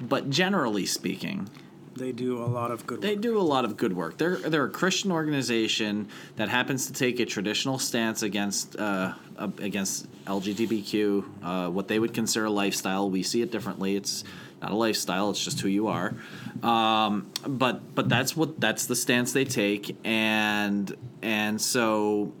But 0.00 0.28
generally 0.30 0.84
speaking, 0.84 1.48
They 1.96 2.12
do 2.12 2.42
a 2.42 2.44
lot 2.44 2.70
of 2.70 2.86
good 2.86 2.98
Work. 2.98 3.02
they 3.02 3.14
do 3.16 3.38
a 3.38 3.40
lot 3.40 3.64
of 3.64 3.76
good 3.78 3.94
work. 3.94 4.18
They're 4.18 4.36
they're 4.36 4.64
a 4.66 4.70
Christian 4.70 5.10
organization 5.12 6.08
that 6.36 6.50
happens 6.50 6.86
to 6.88 6.92
take 6.92 7.20
a 7.20 7.24
traditional 7.24 7.78
stance 7.78 8.22
against 8.22 8.76
uh, 8.76 9.14
uh, 9.38 9.48
against 9.58 10.06
LGBTQ, 10.26 11.24
uh, 11.42 11.70
what 11.70 11.88
they 11.88 11.98
would 11.98 12.12
consider 12.12 12.44
a 12.46 12.50
lifestyle. 12.50 13.08
We 13.08 13.22
see 13.22 13.40
it 13.40 13.50
differently. 13.50 13.96
It's 13.96 14.24
not 14.66 14.74
a 14.74 14.76
lifestyle. 14.76 15.30
It's 15.30 15.42
just 15.42 15.60
who 15.60 15.68
you 15.68 15.86
are. 15.86 16.14
Um, 16.62 17.30
but 17.46 17.94
but 17.94 18.08
that's 18.08 18.36
what 18.36 18.60
that's 18.60 18.86
the 18.86 18.96
stance 18.96 19.32
they 19.32 19.44
take, 19.44 19.96
and 20.04 20.94
and 21.22 21.60
so 21.60 22.32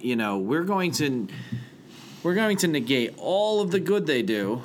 you 0.00 0.16
know 0.16 0.38
we're 0.38 0.64
going 0.64 0.92
to 0.92 1.28
we're 2.22 2.34
going 2.34 2.58
to 2.58 2.68
negate 2.68 3.14
all 3.16 3.60
of 3.60 3.70
the 3.70 3.80
good 3.80 4.06
they 4.06 4.22
do 4.22 4.62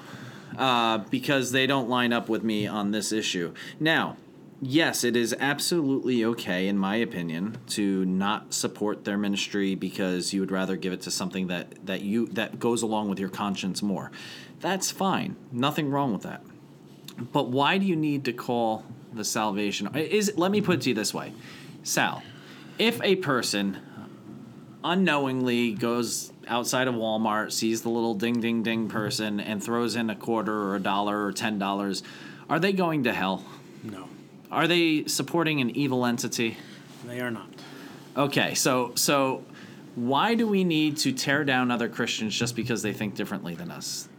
uh, 0.57 0.97
because 1.09 1.51
they 1.51 1.67
don't 1.67 1.89
line 1.89 2.11
up 2.11 2.27
with 2.27 2.43
me 2.43 2.67
on 2.67 2.91
this 2.91 3.13
issue. 3.13 3.53
Now, 3.79 4.17
yes, 4.61 5.05
it 5.05 5.15
is 5.15 5.33
absolutely 5.39 6.25
okay, 6.25 6.67
in 6.67 6.77
my 6.77 6.97
opinion, 6.97 7.57
to 7.67 8.03
not 8.05 8.53
support 8.53 9.05
their 9.05 9.17
ministry 9.17 9.75
because 9.75 10.33
you 10.33 10.41
would 10.41 10.51
rather 10.51 10.75
give 10.75 10.91
it 10.91 11.01
to 11.01 11.11
something 11.11 11.47
that 11.47 11.85
that 11.85 12.01
you 12.01 12.25
that 12.27 12.59
goes 12.59 12.81
along 12.81 13.09
with 13.09 13.19
your 13.19 13.29
conscience 13.29 13.81
more. 13.81 14.11
That's 14.59 14.91
fine. 14.91 15.37
Nothing 15.51 15.91
wrong 15.91 16.11
with 16.11 16.23
that. 16.23 16.41
But 17.17 17.49
why 17.49 17.77
do 17.77 17.85
you 17.85 17.95
need 17.95 18.25
to 18.25 18.33
call 18.33 18.83
the 19.13 19.23
salvation? 19.23 19.89
Is 19.95 20.33
let 20.37 20.51
me 20.51 20.61
put 20.61 20.75
it 20.75 20.81
to 20.81 20.89
you 20.89 20.95
this 20.95 21.13
way, 21.13 21.33
Sal. 21.83 22.21
If 22.77 23.01
a 23.01 23.15
person 23.17 23.77
unknowingly 24.83 25.73
goes 25.73 26.31
outside 26.47 26.87
of 26.87 26.95
Walmart, 26.95 27.51
sees 27.51 27.81
the 27.81 27.89
little 27.89 28.13
ding 28.13 28.39
ding 28.39 28.63
ding 28.63 28.87
person, 28.87 29.39
and 29.39 29.63
throws 29.63 29.95
in 29.95 30.09
a 30.09 30.15
quarter 30.15 30.53
or 30.53 30.75
a 30.75 30.79
dollar 30.79 31.25
or 31.25 31.31
ten 31.31 31.57
dollars, 31.57 32.03
are 32.49 32.59
they 32.59 32.73
going 32.73 33.03
to 33.05 33.13
hell? 33.13 33.43
No, 33.83 34.07
Are 34.51 34.67
they 34.67 35.05
supporting 35.05 35.61
an 35.61 35.69
evil 35.75 36.05
entity? 36.05 36.57
they 37.05 37.19
are 37.21 37.31
not. 37.31 37.47
Okay, 38.17 38.53
so 38.55 38.91
so 38.95 39.43
why 39.95 40.35
do 40.35 40.47
we 40.47 40.63
need 40.63 40.97
to 40.97 41.11
tear 41.13 41.43
down 41.45 41.71
other 41.71 41.87
Christians 41.87 42.37
just 42.37 42.55
because 42.55 42.81
they 42.81 42.93
think 42.93 43.15
differently 43.15 43.55
than 43.55 43.71
us? 43.71 44.09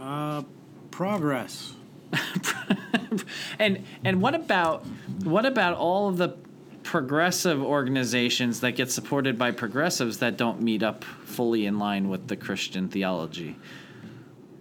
Uh, 0.00 0.42
progress. 0.90 1.74
And 3.58 3.84
and 4.04 4.20
what 4.20 4.34
about 4.34 4.84
what 5.22 5.46
about 5.46 5.76
all 5.76 6.08
of 6.08 6.16
the 6.16 6.36
progressive 6.82 7.62
organizations 7.62 8.60
that 8.60 8.72
get 8.72 8.90
supported 8.90 9.38
by 9.38 9.52
progressives 9.52 10.18
that 10.18 10.36
don't 10.36 10.60
meet 10.60 10.82
up 10.82 11.04
fully 11.04 11.66
in 11.66 11.78
line 11.78 12.08
with 12.08 12.28
the 12.28 12.36
Christian 12.36 12.88
theology? 12.88 13.56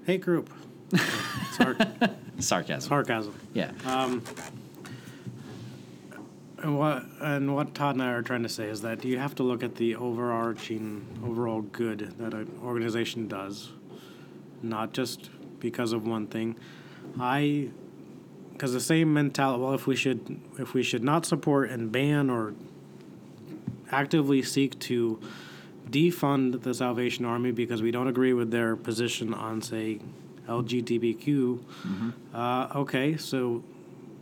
Hate 0.06 0.22
group. 0.22 0.50
It's. 0.92 1.58
Sarcasm. 2.40 2.90
Sarcasm. 2.90 3.36
yeah. 3.54 3.72
Um, 3.86 4.24
and 6.62 6.78
what 6.78 7.06
and 7.22 7.56
what 7.56 7.74
Todd 7.74 7.96
and 7.96 8.04
I 8.04 8.12
are 8.12 8.22
trying 8.22 8.44
to 8.44 8.50
say 8.50 8.68
is 8.68 8.82
that 8.82 9.04
you 9.04 9.18
have 9.18 9.36
to 9.36 9.44
look 9.44 9.64
at 9.64 9.76
the 9.76 9.96
overarching 9.96 11.06
overall 11.24 11.62
good 11.62 12.14
that 12.20 12.34
an 12.34 12.60
organization 12.64 13.28
does, 13.28 13.70
not 14.62 14.94
just 14.94 15.30
because 15.60 15.92
of 15.94 16.08
one 16.08 16.28
thing. 16.28 16.56
I 17.20 17.70
because 18.54 18.74
the 18.74 18.80
same 18.80 19.14
mentality. 19.14 19.64
Well, 19.64 19.74
if 19.74 19.88
we 19.88 19.96
should 19.96 20.40
if 20.60 20.74
we 20.74 20.84
should 20.84 21.04
not 21.04 21.26
support 21.26 21.70
and 21.70 21.92
ban 21.92 22.30
or 22.30 22.54
actively 23.92 24.42
seek 24.42 24.80
to 24.80 25.20
defund 25.90 26.62
the 26.62 26.74
Salvation 26.74 27.26
Army 27.26 27.52
because 27.52 27.82
we 27.82 27.92
don't 27.92 28.08
agree 28.08 28.34
with 28.34 28.52
their 28.52 28.76
position 28.76 29.34
on 29.34 29.62
say 29.62 30.00
LGBTQ. 30.48 31.60
Uh, 32.34 32.68
okay, 32.76 33.18
so 33.18 33.64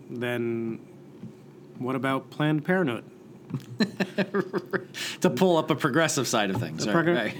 then 0.10 0.80
what 1.78 1.96
about 1.96 2.30
Planned 2.30 2.66
Parenthood? 2.66 3.04
to 5.22 5.30
pull 5.30 5.58
up 5.58 5.72
a 5.72 5.76
progressive 5.76 6.28
side 6.28 6.50
of 6.50 6.60
things. 6.60 6.88
Right. 6.88 7.36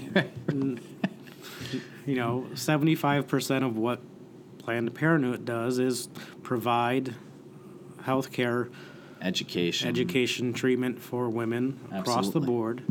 You 2.06 2.16
know, 2.16 2.46
75% 2.54 3.64
of 3.64 3.76
what 3.76 4.00
Planned 4.60 4.94
Parenthood 4.94 5.44
does 5.44 5.78
is 5.78 6.08
provide 6.42 7.14
health 8.02 8.30
care, 8.30 8.68
Education. 9.22 9.88
education, 9.88 10.52
treatment 10.52 11.00
for 11.00 11.28
women 11.28 11.80
across 11.90 12.30
the 12.30 12.40
board. 12.40 12.82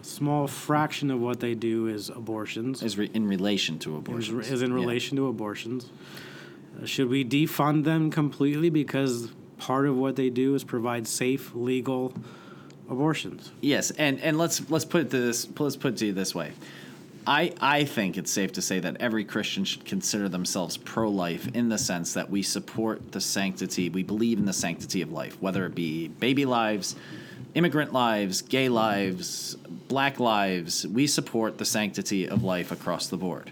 A 0.00 0.04
small 0.04 0.46
fraction 0.46 1.10
of 1.10 1.20
what 1.20 1.40
they 1.40 1.54
do 1.54 1.88
is 1.88 2.10
abortions, 2.10 2.82
is 2.82 2.96
re- 2.96 3.10
in 3.12 3.26
relation 3.26 3.78
to 3.80 4.02
is, 4.16 4.28
is 4.28 4.62
in 4.62 4.72
relation 4.72 5.16
to 5.16 5.26
abortions. 5.28 5.90
Uh, 6.80 6.86
should 6.86 7.08
we 7.08 7.24
defund 7.24 7.84
them 7.84 8.10
completely 8.10 8.70
because 8.70 9.32
part 9.58 9.86
of 9.86 9.96
what 9.96 10.16
they 10.16 10.30
do 10.30 10.54
is 10.54 10.62
provide 10.62 11.06
safe, 11.08 11.54
legal 11.54 12.12
abortions? 12.88 13.50
Yes, 13.60 13.90
and 13.92 14.20
and 14.20 14.38
let's 14.38 14.68
let's 14.70 14.84
put 14.84 15.10
this 15.10 15.48
let's 15.58 15.76
put 15.76 15.94
it 15.94 15.98
to 15.98 16.06
you 16.06 16.12
this 16.12 16.34
way. 16.34 16.52
I, 17.26 17.52
I 17.60 17.84
think 17.84 18.18
it's 18.18 18.30
safe 18.30 18.52
to 18.52 18.62
say 18.62 18.80
that 18.80 18.96
every 19.00 19.24
Christian 19.24 19.64
should 19.64 19.84
consider 19.84 20.28
themselves 20.28 20.76
pro 20.76 21.08
life 21.08 21.48
in 21.54 21.68
the 21.68 21.78
sense 21.78 22.14
that 22.14 22.30
we 22.30 22.42
support 22.42 23.12
the 23.12 23.20
sanctity, 23.20 23.88
we 23.88 24.02
believe 24.02 24.38
in 24.38 24.44
the 24.44 24.52
sanctity 24.52 25.00
of 25.02 25.10
life, 25.10 25.40
whether 25.40 25.64
it 25.64 25.74
be 25.74 26.08
baby 26.08 26.44
lives, 26.44 26.96
immigrant 27.54 27.92
lives, 27.92 28.42
gay 28.42 28.68
lives, 28.68 29.54
black 29.88 30.20
lives. 30.20 30.86
We 30.86 31.06
support 31.06 31.58
the 31.58 31.64
sanctity 31.64 32.28
of 32.28 32.42
life 32.42 32.72
across 32.72 33.06
the 33.06 33.16
board. 33.16 33.50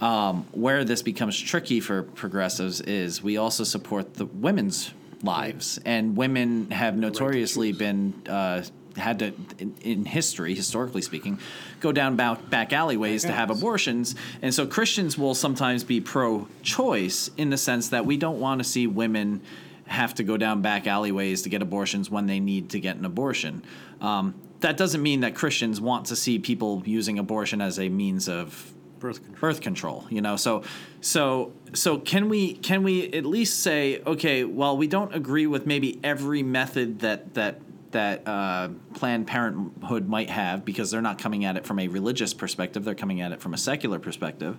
Um, 0.00 0.46
where 0.52 0.84
this 0.84 1.02
becomes 1.02 1.40
tricky 1.40 1.80
for 1.80 2.02
progressives 2.02 2.80
is 2.80 3.22
we 3.22 3.36
also 3.36 3.64
support 3.64 4.14
the 4.14 4.26
women's 4.26 4.92
lives, 5.22 5.80
and 5.84 6.16
women 6.16 6.70
have 6.70 6.96
notoriously 6.96 7.72
been 7.72 8.14
uh, 8.28 8.62
had 8.98 9.18
to 9.20 9.32
in, 9.58 9.74
in 9.80 10.04
history, 10.04 10.54
historically 10.54 11.02
speaking, 11.02 11.38
go 11.80 11.92
down 11.92 12.16
back, 12.16 12.50
back 12.50 12.72
alleyways 12.72 13.22
to 13.22 13.32
have 13.32 13.50
abortions, 13.50 14.14
and 14.42 14.54
so 14.54 14.66
Christians 14.66 15.16
will 15.16 15.34
sometimes 15.34 15.84
be 15.84 16.00
pro-choice 16.00 17.30
in 17.36 17.50
the 17.50 17.58
sense 17.58 17.88
that 17.90 18.04
we 18.06 18.16
don't 18.16 18.40
want 18.40 18.58
to 18.58 18.64
see 18.64 18.86
women 18.86 19.40
have 19.86 20.14
to 20.14 20.22
go 20.22 20.36
down 20.36 20.60
back 20.60 20.86
alleyways 20.86 21.42
to 21.42 21.48
get 21.48 21.62
abortions 21.62 22.10
when 22.10 22.26
they 22.26 22.40
need 22.40 22.70
to 22.70 22.80
get 22.80 22.96
an 22.96 23.04
abortion. 23.04 23.62
Um, 24.00 24.34
that 24.60 24.76
doesn't 24.76 25.02
mean 25.02 25.20
that 25.20 25.34
Christians 25.34 25.80
want 25.80 26.06
to 26.06 26.16
see 26.16 26.38
people 26.38 26.82
using 26.84 27.18
abortion 27.18 27.60
as 27.60 27.78
a 27.78 27.88
means 27.88 28.28
of 28.28 28.74
Birth 28.98 29.22
control. 29.22 29.40
birth 29.40 29.60
control 29.60 30.06
you 30.10 30.20
know 30.20 30.34
so 30.34 30.64
so 31.00 31.52
so 31.72 31.98
can 31.98 32.28
we 32.28 32.54
can 32.54 32.82
we 32.82 33.12
at 33.12 33.24
least 33.24 33.60
say 33.60 34.02
okay 34.04 34.42
well 34.42 34.76
we 34.76 34.88
don't 34.88 35.14
agree 35.14 35.46
with 35.46 35.66
maybe 35.66 36.00
every 36.02 36.42
method 36.42 36.98
that 36.98 37.34
that 37.34 37.60
that 37.92 38.26
uh, 38.26 38.68
Planned 38.94 39.26
Parenthood 39.26 40.08
might 40.08 40.30
have 40.30 40.64
because 40.64 40.90
they're 40.90 41.02
not 41.02 41.18
coming 41.18 41.44
at 41.44 41.56
it 41.56 41.66
from 41.66 41.78
a 41.78 41.88
religious 41.88 42.34
perspective; 42.34 42.84
they're 42.84 42.94
coming 42.94 43.20
at 43.20 43.32
it 43.32 43.40
from 43.40 43.54
a 43.54 43.58
secular 43.58 43.98
perspective. 43.98 44.58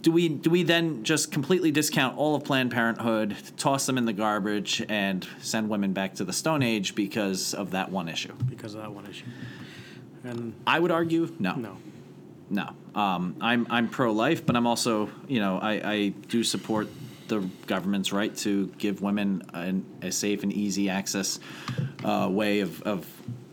Do 0.00 0.10
we 0.10 0.28
do 0.28 0.50
we 0.50 0.62
then 0.62 1.04
just 1.04 1.30
completely 1.30 1.70
discount 1.70 2.16
all 2.18 2.34
of 2.34 2.44
Planned 2.44 2.70
Parenthood, 2.70 3.36
toss 3.56 3.86
them 3.86 3.98
in 3.98 4.04
the 4.04 4.12
garbage, 4.12 4.82
and 4.88 5.26
send 5.40 5.68
women 5.68 5.92
back 5.92 6.14
to 6.14 6.24
the 6.24 6.32
Stone 6.32 6.62
Age 6.62 6.94
because 6.94 7.54
of 7.54 7.70
that 7.72 7.90
one 7.90 8.08
issue? 8.08 8.32
because 8.48 8.74
of 8.74 8.82
that 8.82 8.92
one 8.92 9.06
issue. 9.06 9.26
And 10.24 10.54
I 10.66 10.78
would 10.78 10.90
argue 10.90 11.34
no. 11.38 11.54
no, 11.54 11.76
No, 12.50 12.70
um, 13.00 13.36
I'm 13.40 13.66
I'm 13.70 13.88
pro 13.88 14.12
life, 14.12 14.44
but 14.46 14.56
I'm 14.56 14.66
also 14.66 15.10
you 15.26 15.40
know 15.40 15.58
I, 15.58 15.72
I 15.92 16.08
do 16.08 16.44
support 16.44 16.88
the 17.32 17.48
government's 17.66 18.12
right 18.12 18.36
to 18.38 18.66
give 18.78 19.00
women 19.02 19.42
an, 19.54 19.84
a 20.02 20.12
safe 20.12 20.42
and 20.42 20.52
easy 20.52 20.88
access 20.88 21.40
uh, 22.04 22.28
way 22.30 22.60
of, 22.60 22.82
of 22.82 23.06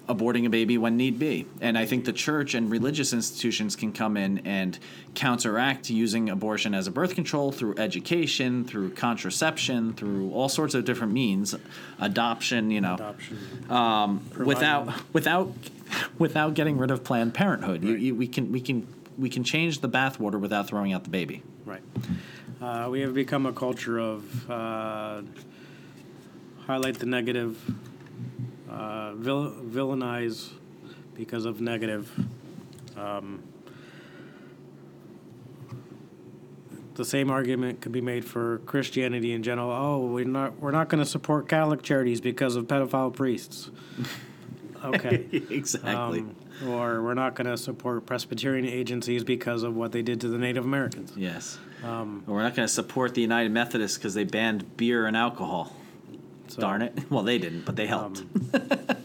aborting 0.09 0.45
a 0.47 0.49
baby 0.49 0.77
when 0.77 0.97
need 0.97 1.19
be. 1.19 1.45
And 1.61 1.77
I 1.77 1.85
think 1.85 2.03
the 2.03 2.13
church 2.13 2.55
and 2.55 2.69
religious 2.71 3.13
institutions 3.13 3.75
can 3.75 3.93
come 3.93 4.17
in 4.17 4.39
and 4.39 4.77
counteract 5.13 5.89
using 5.89 6.29
abortion 6.29 6.73
as 6.73 6.87
a 6.87 6.91
birth 6.91 7.13
control 7.13 7.51
through 7.51 7.75
education, 7.77 8.65
through 8.65 8.91
contraception, 8.91 9.93
through 9.93 10.31
all 10.31 10.49
sorts 10.49 10.73
of 10.73 10.83
different 10.83 11.13
means, 11.13 11.55
adoption. 11.99 12.71
You 12.71 12.81
know, 12.81 12.95
adoption. 12.95 13.37
without 14.45 15.13
without 15.13 15.53
without 16.17 16.55
getting 16.55 16.77
rid 16.77 16.91
of 16.91 17.03
Planned 17.03 17.35
Parenthood. 17.35 17.83
You, 17.83 17.93
you, 17.93 18.15
we 18.15 18.27
can 18.27 18.51
we 18.51 18.61
can 18.61 18.87
we 19.17 19.29
can 19.29 19.43
change 19.43 19.81
the 19.81 19.89
bathwater 19.89 20.39
without 20.39 20.67
throwing 20.67 20.91
out 20.91 21.03
the 21.03 21.09
baby. 21.11 21.43
Right. 21.65 21.81
Uh, 22.61 22.89
we 22.91 22.99
have 22.99 23.13
become 23.13 23.45
a 23.45 23.53
culture 23.53 23.97
of 23.99 24.49
uh, 24.49 25.21
highlight 26.65 26.99
the 26.99 27.05
negative, 27.05 27.57
uh, 28.69 29.13
vil- 29.13 29.53
villainize 29.63 30.49
because 31.15 31.45
of 31.45 31.61
negative. 31.61 32.11
Um, 32.97 33.41
the 36.95 37.05
same 37.05 37.31
argument 37.31 37.79
could 37.79 37.93
be 37.93 38.01
made 38.01 38.25
for 38.25 38.57
Christianity 38.65 39.31
in 39.31 39.41
general. 39.41 39.71
Oh, 39.71 40.07
we're 40.07 40.25
not 40.25 40.59
we're 40.59 40.71
not 40.71 40.89
going 40.89 41.01
to 41.01 41.09
support 41.09 41.47
Catholic 41.47 41.81
charities 41.81 42.19
because 42.19 42.57
of 42.57 42.65
pedophile 42.67 43.13
priests. 43.15 43.71
Okay. 44.83 45.25
exactly. 45.49 46.19
Um, 46.19 46.35
or 46.67 47.01
we're 47.01 47.13
not 47.13 47.35
going 47.35 47.47
to 47.47 47.55
support 47.55 48.05
Presbyterian 48.05 48.65
agencies 48.65 49.23
because 49.23 49.63
of 49.63 49.77
what 49.77 49.93
they 49.93 50.01
did 50.01 50.19
to 50.21 50.27
the 50.27 50.37
Native 50.37 50.65
Americans. 50.65 51.13
yes. 51.15 51.57
Um, 51.83 52.23
We're 52.27 52.43
not 52.43 52.55
going 52.55 52.67
to 52.67 52.73
support 52.73 53.13
the 53.13 53.21
United 53.21 53.51
Methodists 53.51 53.97
because 53.97 54.13
they 54.13 54.23
banned 54.25 54.75
beer 54.77 55.05
and 55.05 55.15
alcohol. 55.15 55.75
so- 56.47 56.61
Darn 56.61 56.81
it. 56.81 57.09
Well, 57.09 57.23
they 57.23 57.37
didn't, 57.37 57.65
but 57.65 57.75
they 57.75 57.87
helped. 57.87 58.23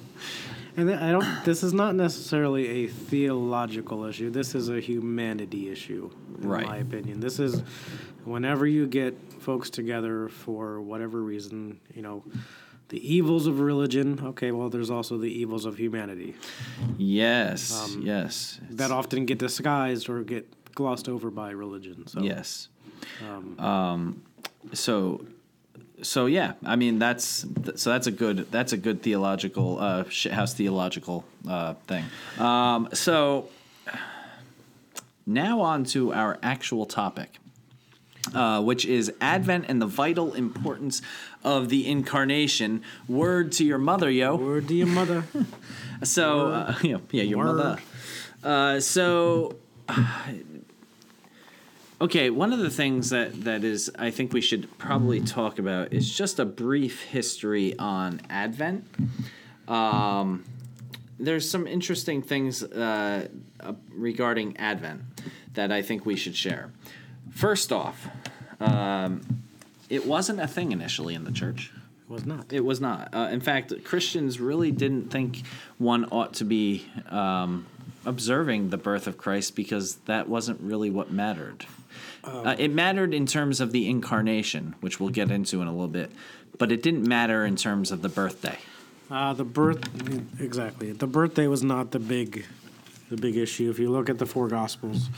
And 0.76 0.90
I 0.92 1.12
don't. 1.12 1.44
This 1.44 1.62
is 1.62 1.72
not 1.72 1.94
necessarily 1.94 2.66
a 2.84 2.88
theological 2.88 4.06
issue. 4.06 4.30
This 4.30 4.56
is 4.56 4.68
a 4.68 4.80
humanity 4.80 5.70
issue, 5.70 6.10
in 6.42 6.48
Right. 6.48 6.66
my 6.66 6.76
opinion. 6.78 7.20
This 7.20 7.38
is 7.38 7.60
whenever 8.24 8.66
you 8.66 8.88
get 8.88 9.16
folks 9.40 9.70
together 9.70 10.28
for 10.28 10.80
whatever 10.80 11.22
reason, 11.22 11.78
you 11.94 12.02
know, 12.02 12.24
the 12.88 12.98
evils 13.14 13.46
of 13.46 13.60
religion. 13.60 14.18
Okay, 14.20 14.50
well, 14.50 14.68
there's 14.68 14.90
also 14.90 15.16
the 15.16 15.30
evils 15.30 15.64
of 15.64 15.76
humanity 15.78 16.34
yes. 16.98 17.96
yes. 18.00 18.58
that 18.70 18.90
often 18.90 19.26
get 19.26 19.38
disguised 19.38 20.08
or 20.08 20.24
get 20.24 20.52
glossed 20.74 21.08
over 21.08 21.30
by 21.30 21.50
religion. 21.50 22.06
So 22.06 22.20
Yes. 22.20 22.68
Um, 23.58 24.22
so, 24.72 25.24
so 26.02 26.26
yeah, 26.26 26.54
I 26.64 26.76
mean 26.76 26.98
that's 26.98 27.44
so 27.76 27.90
that's 27.90 28.06
a 28.06 28.10
good 28.10 28.50
that's 28.50 28.72
a 28.72 28.76
good 28.76 29.02
theological 29.02 29.78
uh, 29.78 30.04
shithouse 30.04 30.54
theological 30.54 31.24
uh, 31.48 31.74
thing. 31.86 32.04
Um, 32.38 32.88
so 32.92 33.48
now 35.26 35.60
on 35.60 35.84
to 35.84 36.12
our 36.12 36.38
actual 36.42 36.86
topic. 36.86 37.38
Uh, 38.34 38.62
which 38.62 38.86
is 38.86 39.12
Advent 39.20 39.66
and 39.68 39.82
the 39.82 39.86
vital 39.86 40.32
importance 40.32 41.02
of 41.44 41.68
the 41.68 41.86
incarnation. 41.86 42.82
Word 43.06 43.52
to 43.52 43.64
your 43.66 43.76
mother, 43.76 44.10
yo. 44.10 44.36
Word 44.36 44.66
to 44.68 44.74
your 44.74 44.86
mother. 44.86 45.24
So, 46.02 46.50
uh, 46.50 46.74
yeah, 46.82 46.96
yeah, 47.10 47.22
your 47.22 47.38
Word. 47.38 47.56
mother. 47.56 47.78
Uh, 48.42 48.80
so, 48.80 49.56
okay, 52.00 52.30
one 52.30 52.52
of 52.52 52.58
the 52.58 52.70
things 52.70 53.10
that 53.10 53.44
that 53.44 53.64
is 53.64 53.90
I 53.98 54.10
think 54.10 54.32
we 54.32 54.40
should 54.40 54.78
probably 54.78 55.20
talk 55.20 55.58
about 55.58 55.92
is 55.92 56.10
just 56.10 56.38
a 56.38 56.44
brief 56.44 57.02
history 57.02 57.78
on 57.78 58.20
Advent. 58.30 58.86
Um, 59.68 60.44
there's 61.18 61.48
some 61.48 61.66
interesting 61.66 62.22
things 62.22 62.62
uh, 62.62 63.28
uh, 63.60 63.72
regarding 63.92 64.56
Advent 64.56 65.02
that 65.54 65.70
I 65.70 65.82
think 65.82 66.04
we 66.04 66.16
should 66.16 66.36
share. 66.36 66.70
First 67.30 67.72
off, 67.72 68.08
um, 68.60 69.42
it 69.88 70.06
wasn't 70.06 70.40
a 70.40 70.46
thing 70.46 70.72
initially 70.72 71.14
in 71.14 71.24
the 71.24 71.32
church. 71.32 71.72
It 72.02 72.12
was 72.12 72.26
not. 72.26 72.52
It 72.52 72.64
was 72.64 72.80
not. 72.80 73.14
Uh, 73.14 73.28
in 73.30 73.40
fact, 73.40 73.72
Christians 73.84 74.40
really 74.40 74.70
didn't 74.70 75.10
think 75.10 75.42
one 75.78 76.04
ought 76.06 76.34
to 76.34 76.44
be 76.44 76.86
um, 77.08 77.66
observing 78.04 78.70
the 78.70 78.76
birth 78.76 79.06
of 79.06 79.16
Christ 79.16 79.56
because 79.56 79.96
that 80.06 80.28
wasn't 80.28 80.60
really 80.60 80.90
what 80.90 81.10
mattered. 81.10 81.66
Uh, 82.24 82.56
it 82.58 82.70
mattered 82.72 83.12
in 83.14 83.26
terms 83.26 83.60
of 83.60 83.72
the 83.72 83.88
incarnation, 83.88 84.74
which 84.80 84.98
we'll 85.00 85.10
get 85.10 85.30
into 85.30 85.60
in 85.62 85.68
a 85.68 85.72
little 85.72 85.88
bit, 85.88 86.10
but 86.58 86.72
it 86.72 86.82
didn't 86.82 87.06
matter 87.06 87.44
in 87.44 87.56
terms 87.56 87.90
of 87.90 88.02
the 88.02 88.08
birthday. 88.08 88.58
Uh, 89.10 89.32
the 89.34 89.44
birth, 89.44 89.82
exactly. 90.40 90.92
The 90.92 91.06
birthday 91.06 91.46
was 91.46 91.62
not 91.62 91.90
the 91.90 91.98
big, 91.98 92.46
the 93.10 93.16
big 93.16 93.36
issue. 93.36 93.68
If 93.70 93.78
you 93.78 93.90
look 93.90 94.08
at 94.08 94.18
the 94.18 94.26
four 94.26 94.48
gospels, 94.48 95.08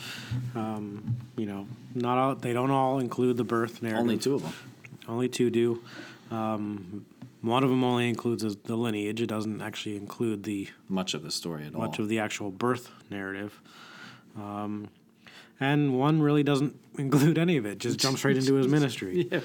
um, 0.54 1.16
you 1.36 1.46
know, 1.46 1.66
not 1.94 2.18
all 2.18 2.34
they 2.34 2.52
don't 2.52 2.70
all 2.70 2.98
include 2.98 3.36
the 3.36 3.44
birth 3.44 3.82
narrative. 3.82 4.00
Only 4.00 4.18
two 4.18 4.34
of 4.34 4.42
them. 4.42 4.52
Only 5.08 5.28
two 5.28 5.50
do. 5.50 5.82
Um, 6.32 7.06
one 7.42 7.62
of 7.62 7.70
them 7.70 7.84
only 7.84 8.08
includes 8.08 8.42
the 8.56 8.76
lineage. 8.76 9.20
It 9.20 9.28
doesn't 9.28 9.62
actually 9.62 9.96
include 9.96 10.42
the 10.42 10.66
Much 10.88 11.14
of 11.14 11.22
the 11.22 11.30
story 11.30 11.64
at 11.64 11.74
all. 11.74 11.82
much 11.82 12.00
of 12.00 12.08
the 12.08 12.18
actual 12.18 12.50
birth 12.50 12.90
narrative. 13.08 13.60
Um, 14.36 14.88
and 15.60 15.98
one 15.98 16.20
really 16.22 16.42
doesn't 16.42 16.78
include 16.98 17.38
any 17.38 17.56
of 17.56 17.66
it. 17.66 17.78
Just 17.78 17.98
jumps 17.98 18.24
right 18.24 18.36
into 18.36 18.54
his 18.54 18.68
ministry. 18.76 19.28
yeah. 19.30 19.40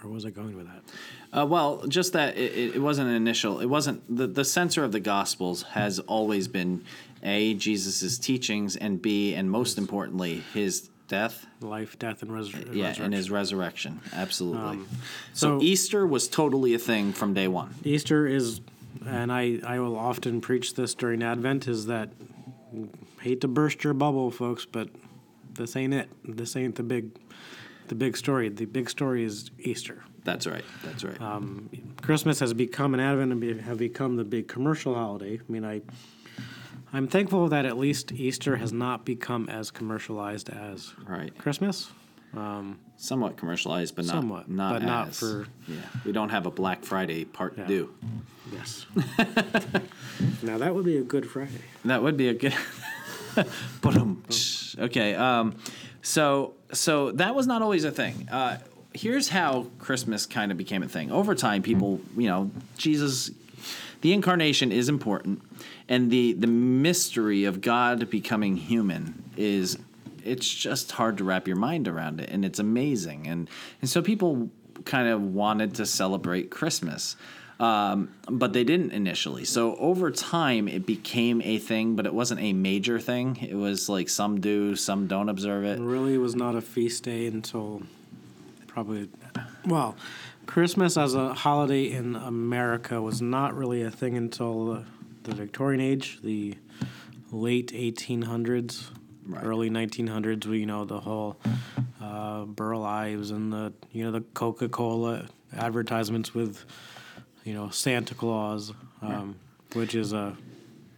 Where 0.00 0.12
was 0.12 0.26
I 0.26 0.30
going 0.30 0.56
with 0.56 0.66
that? 0.66 0.82
Uh, 1.42 1.46
well, 1.46 1.86
just 1.86 2.12
that 2.14 2.36
it, 2.36 2.74
it- 2.76 2.82
wasn't 2.82 3.08
an 3.08 3.14
initial. 3.14 3.60
It 3.60 3.66
wasn't 3.66 4.02
the 4.14 4.26
the 4.26 4.44
center 4.44 4.82
of 4.84 4.90
the 4.92 5.00
Gospels 5.00 5.62
has 5.62 5.98
always 6.00 6.48
been 6.48 6.84
a 7.22 7.54
Jesus' 7.54 8.18
teachings 8.18 8.74
and 8.74 9.00
b 9.00 9.32
and 9.34 9.48
most 9.50 9.78
importantly 9.78 10.42
his 10.52 10.88
death. 11.06 11.46
Life, 11.60 11.98
death, 12.00 12.22
and 12.22 12.32
resur- 12.32 12.68
uh, 12.68 12.72
Yeah, 12.72 12.86
resurrection. 12.88 13.04
and 13.04 13.14
his 13.14 13.30
resurrection. 13.30 14.00
Absolutely. 14.12 14.60
Um, 14.60 14.88
so- 15.32 15.58
so 15.60 15.62
Easter 15.62 16.04
was 16.06 16.26
totally 16.26 16.74
a 16.74 16.78
thing 16.78 17.12
from 17.12 17.32
day 17.32 17.46
one. 17.46 17.74
Easter 17.84 18.26
is, 18.26 18.60
and 19.06 19.30
I, 19.30 19.60
I 19.64 19.78
will 19.78 19.96
often 19.96 20.40
preach 20.40 20.74
this 20.74 20.94
during 20.94 21.22
Advent, 21.22 21.68
is 21.68 21.86
that 21.86 22.08
hate 23.20 23.40
to 23.42 23.48
burst 23.48 23.84
your 23.84 23.94
bubble, 23.94 24.30
folks, 24.30 24.64
but 24.64 24.88
this 25.54 25.76
ain't 25.76 25.94
it. 25.94 26.08
This 26.24 26.56
ain't 26.56 26.74
the 26.76 26.82
big, 26.82 27.10
the 27.88 27.94
big 27.94 28.16
story. 28.16 28.48
The 28.48 28.64
big 28.64 28.88
story 28.90 29.24
is 29.24 29.50
Easter. 29.58 30.02
That's 30.24 30.46
right. 30.46 30.64
That's 30.84 31.04
right. 31.04 31.20
Um, 31.20 31.68
Christmas 32.00 32.38
has 32.40 32.54
become 32.54 32.94
an 32.94 33.00
Advent 33.00 33.32
and 33.32 33.40
be, 33.40 33.58
have 33.58 33.78
become 33.78 34.16
the 34.16 34.24
big 34.24 34.48
commercial 34.48 34.94
holiday. 34.94 35.38
I 35.38 35.52
mean, 35.52 35.64
I, 35.64 35.82
I'm 36.92 37.08
thankful 37.08 37.48
that 37.48 37.66
at 37.66 37.76
least 37.76 38.12
Easter 38.12 38.56
has 38.56 38.72
not 38.72 39.04
become 39.04 39.48
as 39.48 39.70
commercialized 39.70 40.48
as 40.48 40.94
right. 41.06 41.36
Christmas. 41.38 41.90
Somewhat 42.96 43.36
commercialized, 43.36 43.96
but 43.96 44.04
not 44.06 44.12
Somewhat, 44.14 44.48
not 44.48 44.72
but 44.74 44.82
not 44.82 45.14
for- 45.14 45.46
Yeah, 45.66 45.76
we 46.04 46.12
don't 46.12 46.28
have 46.28 46.46
a 46.46 46.50
Black 46.50 46.84
Friday 46.84 47.24
part 47.24 47.54
Yeah. 47.58 47.66
due. 47.66 47.94
Yes. 48.52 48.86
now 50.42 50.58
that 50.58 50.74
would 50.74 50.84
be 50.84 50.96
a 50.98 51.02
Good 51.02 51.28
Friday. 51.28 51.62
That 51.84 52.02
would 52.02 52.16
be 52.16 52.28
a 52.28 52.34
good. 52.34 52.54
Ba-dum. 53.80 54.22
okay, 54.78 55.14
um, 55.14 55.56
so 56.02 56.54
so 56.72 57.12
that 57.12 57.34
was 57.34 57.46
not 57.46 57.62
always 57.62 57.84
a 57.84 57.90
thing. 57.90 58.28
Uh, 58.30 58.58
here's 58.94 59.28
how 59.30 59.66
Christmas 59.78 60.26
kind 60.26 60.52
of 60.52 60.58
became 60.58 60.82
a 60.82 60.88
thing. 60.88 61.10
Over 61.10 61.34
time, 61.34 61.62
people, 61.62 62.00
you 62.16 62.28
know, 62.28 62.50
Jesus, 62.76 63.30
the 64.02 64.12
incarnation 64.12 64.70
is 64.70 64.88
important, 64.88 65.40
and 65.88 66.10
the 66.10 66.34
the 66.34 66.46
mystery 66.46 67.44
of 67.44 67.62
God 67.62 68.10
becoming 68.10 68.56
human 68.56 69.22
is 69.36 69.78
it's 70.24 70.48
just 70.48 70.92
hard 70.92 71.18
to 71.18 71.24
wrap 71.24 71.46
your 71.46 71.56
mind 71.56 71.88
around 71.88 72.20
it, 72.20 72.30
and 72.30 72.44
it's 72.44 72.58
amazing, 72.58 73.26
and 73.26 73.48
and 73.80 73.90
so 73.90 74.02
people 74.02 74.50
kind 74.84 75.08
of 75.08 75.22
wanted 75.22 75.74
to 75.76 75.86
celebrate 75.86 76.50
Christmas. 76.50 77.16
Um, 77.60 78.12
but 78.28 78.52
they 78.52 78.64
didn't 78.64 78.90
initially. 78.90 79.44
So 79.44 79.76
over 79.76 80.10
time, 80.10 80.66
it 80.66 80.84
became 80.84 81.40
a 81.42 81.58
thing, 81.58 81.94
but 81.94 82.06
it 82.06 82.14
wasn't 82.14 82.40
a 82.40 82.52
major 82.52 82.98
thing. 82.98 83.36
It 83.36 83.54
was 83.54 83.88
like 83.88 84.08
some 84.08 84.40
do, 84.40 84.74
some 84.74 85.06
don't 85.06 85.28
observe 85.28 85.64
it. 85.64 85.78
It 85.78 85.82
really 85.82 86.18
was 86.18 86.34
not 86.34 86.56
a 86.56 86.60
feast 86.60 87.04
day 87.04 87.26
until 87.26 87.82
probably, 88.66 89.10
well, 89.64 89.94
Christmas 90.46 90.96
as 90.96 91.14
a 91.14 91.34
holiday 91.34 91.84
in 91.84 92.16
America 92.16 93.00
was 93.00 93.22
not 93.22 93.54
really 93.54 93.82
a 93.82 93.90
thing 93.92 94.16
until 94.16 94.84
the 95.22 95.34
Victorian 95.34 95.80
age, 95.80 96.18
the 96.22 96.56
late 97.30 97.72
1800s, 97.72 98.88
Right. 99.26 99.44
early 99.44 99.70
1900s. 99.70 100.46
We, 100.46 100.60
you 100.60 100.66
know, 100.66 100.84
the 100.84 101.00
whole 101.00 101.36
uh, 102.00 102.44
Burl 102.44 102.84
Ives 102.84 103.30
and 103.30 103.52
the, 103.52 103.72
you 103.92 104.04
know, 104.04 104.10
the 104.10 104.20
Coca 104.20 104.68
Cola 104.68 105.26
advertisements 105.56 106.34
with, 106.34 106.64
you 107.44 107.54
know, 107.54 107.70
Santa 107.70 108.14
Claus, 108.14 108.72
um, 109.00 109.36
which 109.74 109.94
is 109.94 110.12
a 110.12 110.36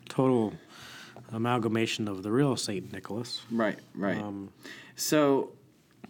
total 0.08 0.54
amalgamation 1.32 2.08
of 2.08 2.22
the 2.22 2.30
real 2.30 2.56
Saint 2.56 2.92
Nicholas. 2.92 3.42
Right, 3.50 3.78
right. 3.94 4.22
so, 4.96 5.50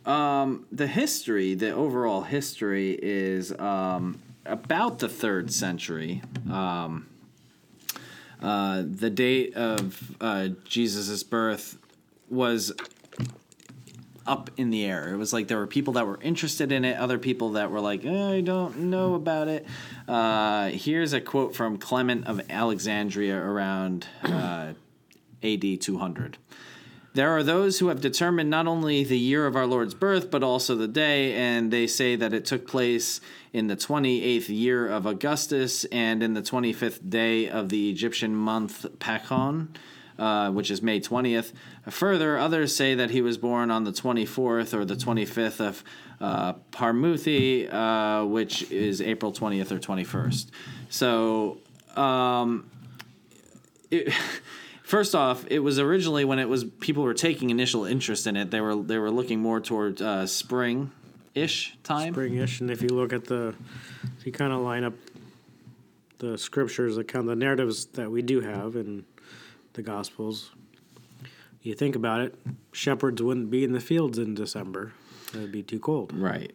um, 0.07 0.67
the 0.71 0.87
history, 0.87 1.55
the 1.55 1.71
overall 1.71 2.23
history, 2.23 2.99
is 3.01 3.53
um, 3.59 4.21
about 4.45 4.99
the 4.99 5.09
third 5.09 5.51
century. 5.51 6.23
Um, 6.51 7.09
uh, 8.43 8.83
the 8.85 9.09
date 9.09 9.55
of 9.55 10.15
uh, 10.21 10.49
Jesus' 10.65 11.23
birth 11.23 11.79
was 12.35 12.73
up 14.27 14.51
in 14.57 14.71
the 14.71 14.85
air. 14.85 15.13
It 15.13 15.17
was 15.17 15.33
like 15.33 15.49
there 15.49 15.59
were 15.59 15.67
people 15.67 15.95
that 15.95 16.07
were 16.07 16.19
interested 16.23 16.73
in 16.73 16.85
it, 16.85 16.97
other 16.97 17.19
people 17.19 17.53
that 17.53 17.71
were 17.71 17.81
like, 17.81 18.05
eh, 18.05 18.31
I 18.37 18.41
don't 18.41 18.79
know 18.79 19.15
about 19.15 19.49
it. 19.49 19.67
Uh, 20.09 20.69
here's 20.69 21.13
a 21.13 21.21
quote 21.21 21.55
from 21.55 21.79
Clement 21.79 22.27
of 22.27 22.41
Alexandria 22.51 23.37
around 23.37 24.07
uh, 24.23 24.73
AD 25.43 25.81
200. 25.81 26.39
There 27.15 27.31
are 27.31 27.45
those 27.45 27.79
who 27.79 27.89
have 27.89 28.01
determined 28.01 28.51
not 28.51 28.67
only 28.67 29.05
the 29.05 29.19
year 29.19 29.47
of 29.47 29.55
our 29.55 29.67
Lord's 29.67 29.95
birth, 29.95 30.33
but 30.33 30.43
also 30.43 30.75
the 30.75 30.89
day, 30.89 31.35
and 31.35 31.73
they 31.73 31.87
say 31.87 32.17
that 32.17 32.33
it 32.35 32.45
took 32.45 32.67
place 32.67 33.21
in 33.53 33.69
the 33.69 33.77
28th 33.77 34.49
year 34.49 34.89
of 34.89 35.07
Augustus 35.07 35.85
and 35.87 36.25
in 36.25 36.35
the 36.35 36.43
25th 36.43 37.09
day 37.09 37.49
of 37.49 37.69
the 37.69 37.89
Egyptian 37.89 38.35
month 38.35 38.85
Pachon, 38.99 39.69
uh, 40.19 40.51
which 40.51 40.71
is 40.71 40.83
May 40.83 41.01
20th. 41.01 41.53
Further, 41.89 42.39
others 42.39 42.75
say 42.75 42.95
that 42.95 43.11
he 43.11 43.21
was 43.21 43.39
born 43.39 43.71
on 43.71 43.85
the 43.85 43.93
24th 43.93 44.73
or 44.75 44.85
the 44.85 44.95
25th 44.95 45.61
of 45.61 45.85
uh, 46.21 46.55
Parmuthi, 46.73 47.73
uh, 47.73 48.25
which 48.27 48.71
is 48.71 49.01
April 49.01 49.33
20th 49.33 49.71
or 49.73 49.79
21st. 49.79 50.51
So, 50.89 51.59
um, 51.97 52.71
it, 53.91 54.13
first 54.83 55.15
off, 55.15 55.45
it 55.49 55.61
was 55.61 55.79
originally 55.79 56.25
when 56.25 56.39
it 56.39 56.49
was 56.49 56.65
people 56.65 57.03
were 57.03 57.15
taking 57.15 57.51
initial 57.51 57.85
interest 57.85 58.27
in 58.27 58.37
it. 58.37 58.51
They 58.51 58.61
were 58.61 58.77
they 58.77 58.99
were 58.99 59.11
looking 59.11 59.41
more 59.41 59.61
toward 59.61 60.01
uh, 60.01 60.27
spring 60.27 60.93
ish 61.35 61.77
time. 61.83 62.13
Spring 62.13 62.37
ish, 62.37 62.61
and 62.61 62.71
if 62.71 62.83
you 62.83 62.89
look 62.89 63.13
at 63.13 63.25
the 63.25 63.55
if 64.19 64.27
you 64.27 64.33
kind 64.33 64.53
of 64.53 64.61
line 64.61 64.85
up 64.85 64.95
the 66.19 66.39
scriptures 66.39 66.97
the 66.97 67.05
kind 67.05 67.25
of 67.25 67.27
the 67.27 67.37
narratives 67.37 67.87
that 67.87 68.11
we 68.11 68.23
do 68.23 68.41
have 68.41 68.77
in 68.77 69.05
the 69.75 69.83
gospels 69.83 70.51
you 71.63 71.75
think 71.75 71.95
about 71.95 72.21
it 72.21 72.35
shepherds 72.73 73.23
wouldn't 73.23 73.51
be 73.51 73.63
in 73.63 73.73
the 73.73 73.81
fields 73.81 74.19
in 74.19 74.35
december 74.35 74.93
it'd 75.35 75.53
be 75.53 75.63
too 75.63 75.79
cold 75.79 76.13
Right. 76.13 76.53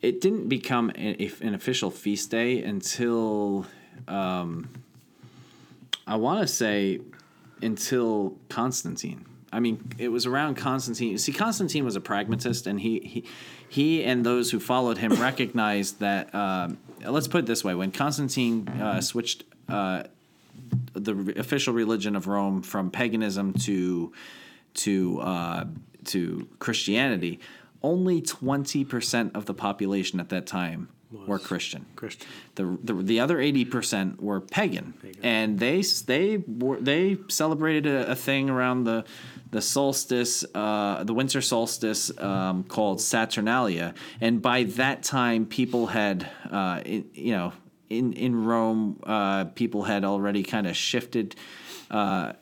It 0.00 0.20
didn't 0.20 0.48
become 0.48 0.90
an, 0.96 1.14
an 1.40 1.54
official 1.54 1.90
feast 1.90 2.28
day 2.28 2.60
until 2.64 3.66
um, 4.08 4.68
I 6.08 6.16
want 6.16 6.40
to 6.40 6.48
say 6.48 7.00
until 7.62 8.36
Constantine. 8.48 9.24
I 9.52 9.60
mean, 9.60 9.92
it 9.98 10.08
was 10.08 10.26
around 10.26 10.56
Constantine. 10.56 11.18
See, 11.18 11.32
Constantine 11.32 11.84
was 11.84 11.94
a 11.94 12.00
pragmatist, 12.00 12.66
and 12.66 12.80
he 12.80 12.98
he, 13.00 13.24
he 13.68 14.02
and 14.02 14.26
those 14.26 14.50
who 14.50 14.58
followed 14.58 14.98
him 14.98 15.12
recognized 15.20 16.00
that. 16.00 16.34
Um, 16.34 16.78
let's 17.06 17.28
put 17.28 17.40
it 17.40 17.46
this 17.46 17.62
way: 17.62 17.76
when 17.76 17.92
Constantine 17.92 18.68
uh, 18.68 19.00
switched 19.00 19.44
uh, 19.68 20.04
the 20.92 21.34
official 21.38 21.74
religion 21.74 22.16
of 22.16 22.26
Rome 22.26 22.62
from 22.62 22.90
paganism 22.90 23.52
to 23.54 24.12
to 24.74 25.20
uh, 25.20 25.64
to 26.06 26.48
Christianity, 26.58 27.40
only 27.82 28.20
twenty 28.20 28.84
percent 28.84 29.34
of 29.34 29.46
the 29.46 29.54
population 29.54 30.20
at 30.20 30.28
that 30.30 30.46
time 30.46 30.88
were 31.26 31.38
Christian. 31.38 31.86
christian. 31.96 32.26
The, 32.54 32.78
the 32.82 32.94
the 32.94 33.20
other 33.20 33.40
eighty 33.40 33.64
percent 33.64 34.22
were 34.22 34.40
pagan, 34.40 34.94
and 35.22 35.58
they 35.58 35.82
they 36.06 36.38
were 36.38 36.80
they 36.80 37.18
celebrated 37.28 37.86
a, 37.86 38.12
a 38.12 38.14
thing 38.14 38.50
around 38.50 38.84
the 38.84 39.04
the 39.50 39.60
solstice, 39.60 40.46
uh, 40.54 41.04
the 41.04 41.12
winter 41.12 41.42
solstice, 41.42 42.10
um, 42.18 42.64
called 42.64 43.00
Saturnalia, 43.00 43.94
and 44.20 44.40
by 44.40 44.62
that 44.64 45.02
time, 45.02 45.44
people 45.44 45.88
had, 45.88 46.26
uh, 46.50 46.80
you 46.86 47.32
know, 47.32 47.52
in 47.98 48.12
in 48.12 48.44
Rome, 48.44 48.98
uh, 49.04 49.44
people 49.54 49.82
had 49.82 50.04
already 50.04 50.42
kind 50.42 50.66
of 50.66 50.76
shifted. 50.76 51.36
Uh, 51.90 52.32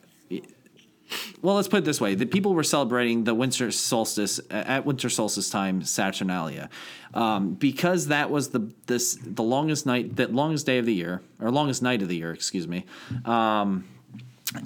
well, 1.41 1.55
let's 1.55 1.67
put 1.67 1.79
it 1.79 1.85
this 1.85 1.99
way: 1.99 2.15
the 2.15 2.25
people 2.25 2.53
were 2.53 2.63
celebrating 2.63 3.25
the 3.25 3.33
winter 3.33 3.71
solstice 3.71 4.39
at 4.49 4.85
winter 4.85 5.09
solstice 5.09 5.49
time, 5.49 5.83
Saturnalia, 5.83 6.69
um, 7.13 7.53
because 7.53 8.07
that 8.07 8.29
was 8.31 8.49
the 8.49 8.71
this 8.87 9.17
the 9.21 9.43
longest 9.43 9.85
night, 9.85 10.15
the 10.15 10.27
longest 10.27 10.65
day 10.65 10.77
of 10.77 10.85
the 10.85 10.93
year, 10.93 11.21
or 11.39 11.51
longest 11.51 11.81
night 11.81 12.01
of 12.01 12.07
the 12.07 12.17
year, 12.17 12.33
excuse 12.33 12.67
me. 12.67 12.85
Um, 13.25 13.83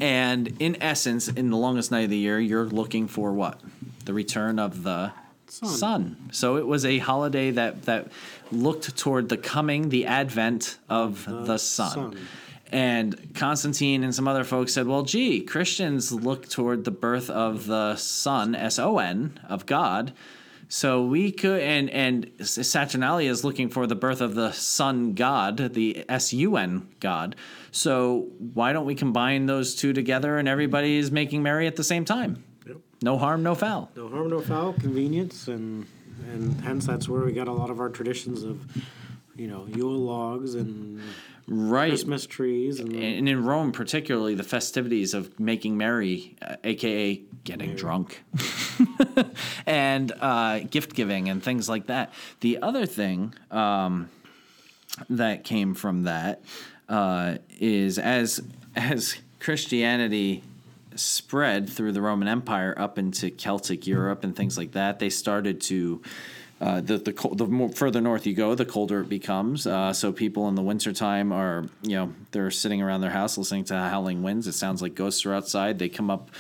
And 0.02 0.56
in 0.60 0.82
essence, 0.82 1.28
in 1.28 1.52
the 1.52 1.58
longest 1.58 1.92
night 1.92 2.06
of 2.06 2.10
the 2.10 2.18
year, 2.18 2.40
you're 2.40 2.66
looking 2.66 3.08
for 3.08 3.32
what? 3.32 3.62
The 4.06 4.14
return 4.14 4.58
of 4.58 4.82
the 4.82 5.12
Sun. 5.56 5.70
sun. 5.70 6.30
So 6.32 6.58
it 6.58 6.68
was 6.68 6.86
a 6.86 6.98
holiday 7.00 7.52
that 7.52 7.84
that 7.84 8.10
looked 8.52 8.98
toward 8.98 9.30
the 9.30 9.38
coming, 9.38 9.90
the 9.90 10.06
advent 10.06 10.78
of 10.90 11.26
the, 11.26 11.58
sun. 11.58 11.92
sun. 11.92 12.28
And 12.72 13.34
Constantine 13.36 14.04
and 14.04 14.14
some 14.14 14.28
other 14.28 14.44
folks 14.44 14.74
said, 14.74 14.88
well, 14.88 15.04
gee, 15.04 15.42
Christians 15.42 16.12
look 16.12 16.50
toward 16.50 16.84
the 16.84 16.92
birth 16.92 17.30
of 17.30 17.68
the 17.68 17.96
Son, 17.96 18.56
S 18.56 18.80
O 18.80 18.98
N, 18.98 19.40
of 19.48 19.66
God. 19.66 20.14
So 20.68 21.06
we 21.06 21.32
could, 21.32 21.62
and 21.62 21.90
and 21.92 22.32
Saturnalia 22.42 23.30
is 23.30 23.44
looking 23.44 23.70
for 23.70 23.86
the 23.86 23.96
birth 23.96 24.20
of 24.20 24.34
the 24.34 24.52
Sun 24.52 25.14
God, 25.14 25.74
the 25.74 26.04
S 26.10 26.34
U 26.34 26.58
N 26.58 26.88
God. 27.00 27.36
So 27.72 28.28
why 28.54 28.74
don't 28.74 28.86
we 28.86 28.96
combine 28.96 29.46
those 29.46 29.76
two 29.76 29.94
together 29.94 30.38
and 30.38 30.48
everybody 30.48 30.98
is 30.98 31.12
making 31.12 31.44
merry 31.44 31.68
at 31.68 31.76
the 31.76 31.84
same 31.84 32.04
time? 32.04 32.44
No 33.02 33.18
harm, 33.18 33.44
no 33.44 33.56
foul. 33.56 33.92
No 33.96 34.08
harm, 34.10 34.30
no 34.30 34.42
foul, 34.42 34.74
convenience, 34.74 35.48
and 35.48 35.86
and 36.32 36.60
hence 36.62 36.86
that's 36.88 37.10
where 37.10 37.24
we 37.24 37.34
got 37.34 37.48
a 37.48 37.52
lot 37.52 37.70
of 37.70 37.80
our 37.80 37.90
traditions 37.90 38.44
of, 38.44 38.60
you 39.36 39.48
know, 39.48 39.68
Yule 39.68 39.98
logs 40.00 40.56
and 40.56 41.02
Right. 41.48 41.90
Christmas 41.90 42.26
trees 42.26 42.80
and 42.80 42.92
and 42.96 43.30
in 43.30 43.46
Rome, 43.46 43.72
particularly, 43.72 44.34
the 44.34 44.44
festivities 44.44 45.14
of 45.14 45.40
making 45.40 45.78
merry, 45.78 46.36
uh, 46.42 46.56
aka 46.64 47.22
getting 47.44 47.76
drunk, 47.76 48.24
and 49.68 50.12
uh, 50.20 50.60
gift 50.62 50.96
giving 50.96 51.30
and 51.30 51.44
things 51.44 51.70
like 51.70 51.86
that. 51.86 52.12
The 52.40 52.60
other 52.64 52.88
thing 52.88 53.36
um, 53.52 54.10
that 55.08 55.44
came 55.44 55.76
from 55.76 56.04
that 56.04 56.42
uh, 56.90 57.38
is 57.60 58.00
as 58.00 58.42
as 58.76 59.16
Christianity 59.40 60.42
spread 60.96 61.70
through 61.70 61.92
the 61.92 62.02
Roman 62.02 62.28
Empire 62.28 62.74
up 62.78 62.98
into 62.98 63.30
Celtic 63.32 63.88
Europe 63.88 64.24
and 64.24 64.36
things 64.36 64.58
like 64.58 64.74
that, 64.74 65.00
they 65.00 65.10
started 65.10 65.62
to. 65.62 66.02
Uh, 66.62 66.80
the 66.80 66.98
the 66.98 67.12
col- 67.12 67.36
the 67.36 67.46
more 67.46 67.68
further 67.68 68.00
north 68.00 68.26
you 68.26 68.34
go, 68.34 68.56
the 68.56 68.64
colder 68.64 69.02
it 69.02 69.10
becomes. 69.10 69.68
Uh, 69.68 69.92
so 69.92 70.14
people 70.14 70.48
in 70.48 70.56
the 70.56 70.62
wintertime 70.62 71.34
are, 71.34 71.66
you 71.82 71.98
know, 71.98 72.14
they're 72.32 72.50
sitting 72.50 72.82
around 72.82 73.02
their 73.02 73.10
house 73.10 73.38
listening 73.38 73.66
to 73.66 73.74
howling 73.76 74.24
winds. 74.24 74.48
It 74.48 74.54
sounds 74.54 74.82
like 74.82 74.96
ghosts 74.96 75.26
are 75.26 75.34
outside. 75.34 75.80
They 75.80 75.90
come 75.90 76.10
up 76.10 76.32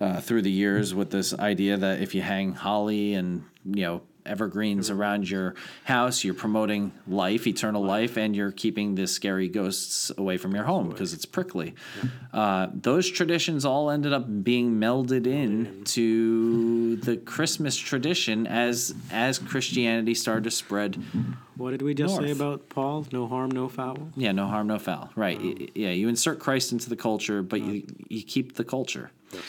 uh, 0.00 0.20
through 0.20 0.42
the 0.42 0.50
years 0.50 0.92
with 0.92 1.10
this 1.10 1.32
idea 1.34 1.76
that 1.76 2.02
if 2.02 2.16
you 2.16 2.22
hang 2.22 2.52
holly 2.52 3.14
and 3.14 3.44
you 3.64 3.82
know 3.82 4.02
evergreens 4.26 4.90
around 4.90 5.28
your 5.30 5.54
house, 5.84 6.24
you're 6.24 6.34
promoting 6.34 6.92
life, 7.06 7.46
eternal 7.46 7.82
life, 7.84 8.16
and 8.16 8.34
you're 8.36 8.52
keeping 8.52 8.94
the 8.94 9.06
scary 9.06 9.48
ghosts 9.48 10.10
away 10.18 10.36
from 10.36 10.54
your 10.54 10.64
home 10.64 10.88
because 10.90 11.12
it's 11.12 11.24
prickly. 11.26 11.74
Uh, 12.32 12.68
those 12.74 13.10
traditions 13.10 13.64
all 13.64 13.90
ended 13.90 14.12
up 14.12 14.44
being 14.44 14.74
melded 14.80 15.26
in 15.26 15.82
to 15.84 16.96
the 16.96 17.16
Christmas 17.16 17.76
tradition 17.76 18.46
as 18.46 18.94
as 19.10 19.38
Christianity 19.38 20.14
started 20.14 20.44
to 20.44 20.50
spread. 20.50 20.96
what 21.56 21.70
did 21.72 21.82
we 21.82 21.94
just 21.94 22.16
say 22.16 22.30
about 22.30 22.68
Paul? 22.68 23.06
No 23.12 23.26
harm, 23.26 23.50
no 23.50 23.68
foul. 23.68 24.10
Yeah, 24.16 24.32
no 24.32 24.46
harm, 24.46 24.66
no 24.68 24.78
foul. 24.78 25.10
Right. 25.16 25.40
Y- 25.40 25.68
Yeah, 25.74 25.90
you 25.90 26.08
insert 26.08 26.38
Christ 26.38 26.72
into 26.72 26.88
the 26.88 26.96
culture, 26.96 27.42
but 27.42 27.60
you 27.60 27.84
you 28.08 28.22
keep 28.22 28.54
the 28.56 28.64
culture. 28.64 29.10
Yes. 29.32 29.42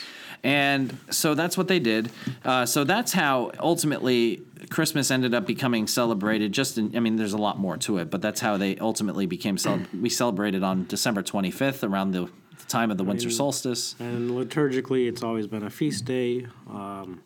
And 0.43 0.97
so 1.11 1.35
that's 1.35 1.55
what 1.55 1.67
they 1.67 1.79
did. 1.79 2.09
Uh, 2.43 2.65
so 2.65 2.83
that's 2.83 3.13
how 3.13 3.51
ultimately 3.59 4.41
Christmas 4.71 5.11
ended 5.11 5.33
up 5.33 5.45
becoming 5.45 5.85
celebrated. 5.85 6.53
Just 6.53 6.77
in, 6.77 6.95
I 6.95 7.01
mean, 7.01 7.17
there's 7.17 7.33
a 7.33 7.37
lot 7.37 7.59
more 7.59 7.77
to 7.77 7.97
it, 7.97 8.09
but 8.09 8.21
that's 8.21 8.39
how 8.39 8.57
they 8.57 8.77
ultimately 8.77 9.25
became. 9.25 9.57
Cel- 9.57 9.81
we 9.99 10.09
celebrated 10.09 10.63
on 10.63 10.85
December 10.87 11.21
25th 11.21 11.87
around 11.87 12.11
the, 12.11 12.21
the 12.57 12.65
time 12.67 12.89
of 12.89 12.97
the 12.97 13.03
winter 13.03 13.29
solstice. 13.29 13.95
And 13.99 14.31
liturgically, 14.31 15.07
it's 15.07 15.23
always 15.23 15.45
been 15.45 15.63
a 15.63 15.69
feast 15.69 16.05
day, 16.05 16.47
um, 16.69 17.21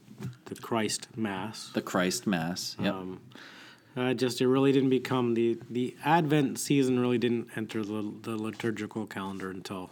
the 0.46 0.56
Christ 0.56 1.08
Mass. 1.16 1.70
The 1.74 1.84
Christ 1.84 2.26
Mass. 2.26 2.76
Yep. 2.80 2.94
Um, 2.94 3.22
uh, 3.96 4.14
just 4.14 4.42
it 4.42 4.48
really 4.48 4.74
didn't 4.74 4.90
become 4.90 5.36
the 5.36 5.58
the 5.70 5.96
Advent 6.04 6.60
season 6.60 7.00
really 7.00 7.18
didn't 7.18 7.48
enter 7.56 7.82
the 7.82 8.12
the 8.24 8.36
liturgical 8.36 9.06
calendar 9.06 9.50
until 9.50 9.90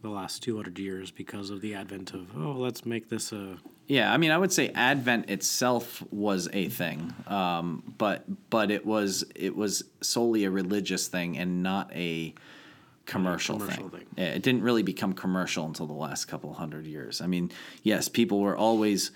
the 0.00 0.08
last 0.08 0.42
200 0.42 0.78
years 0.78 1.10
because 1.10 1.50
of 1.50 1.60
the 1.60 1.74
advent 1.74 2.12
of 2.12 2.26
oh 2.36 2.52
let's 2.52 2.84
make 2.84 3.08
this 3.08 3.30
a 3.32 3.56
Yeah, 3.92 4.10
I 4.10 4.16
mean, 4.16 4.30
I 4.30 4.38
would 4.38 4.54
say 4.54 4.70
Advent 4.70 5.28
itself 5.28 6.02
was 6.10 6.48
a 6.54 6.70
thing, 6.70 7.12
um, 7.26 7.82
but 7.98 8.24
but 8.48 8.70
it 8.70 8.86
was 8.86 9.22
it 9.34 9.54
was 9.54 9.84
solely 10.00 10.44
a 10.44 10.50
religious 10.50 11.08
thing 11.08 11.36
and 11.36 11.62
not 11.62 11.94
a 11.94 12.32
commercial, 13.04 13.58
commercial 13.58 13.90
thing. 13.90 14.00
thing. 14.00 14.08
Yeah, 14.16 14.28
it 14.28 14.42
didn't 14.42 14.62
really 14.62 14.82
become 14.82 15.12
commercial 15.12 15.66
until 15.66 15.86
the 15.86 15.92
last 15.92 16.24
couple 16.24 16.54
hundred 16.54 16.86
years. 16.86 17.20
I 17.20 17.26
mean, 17.26 17.52
yes, 17.82 18.08
people 18.08 18.40
were 18.40 18.56
always 18.56 19.10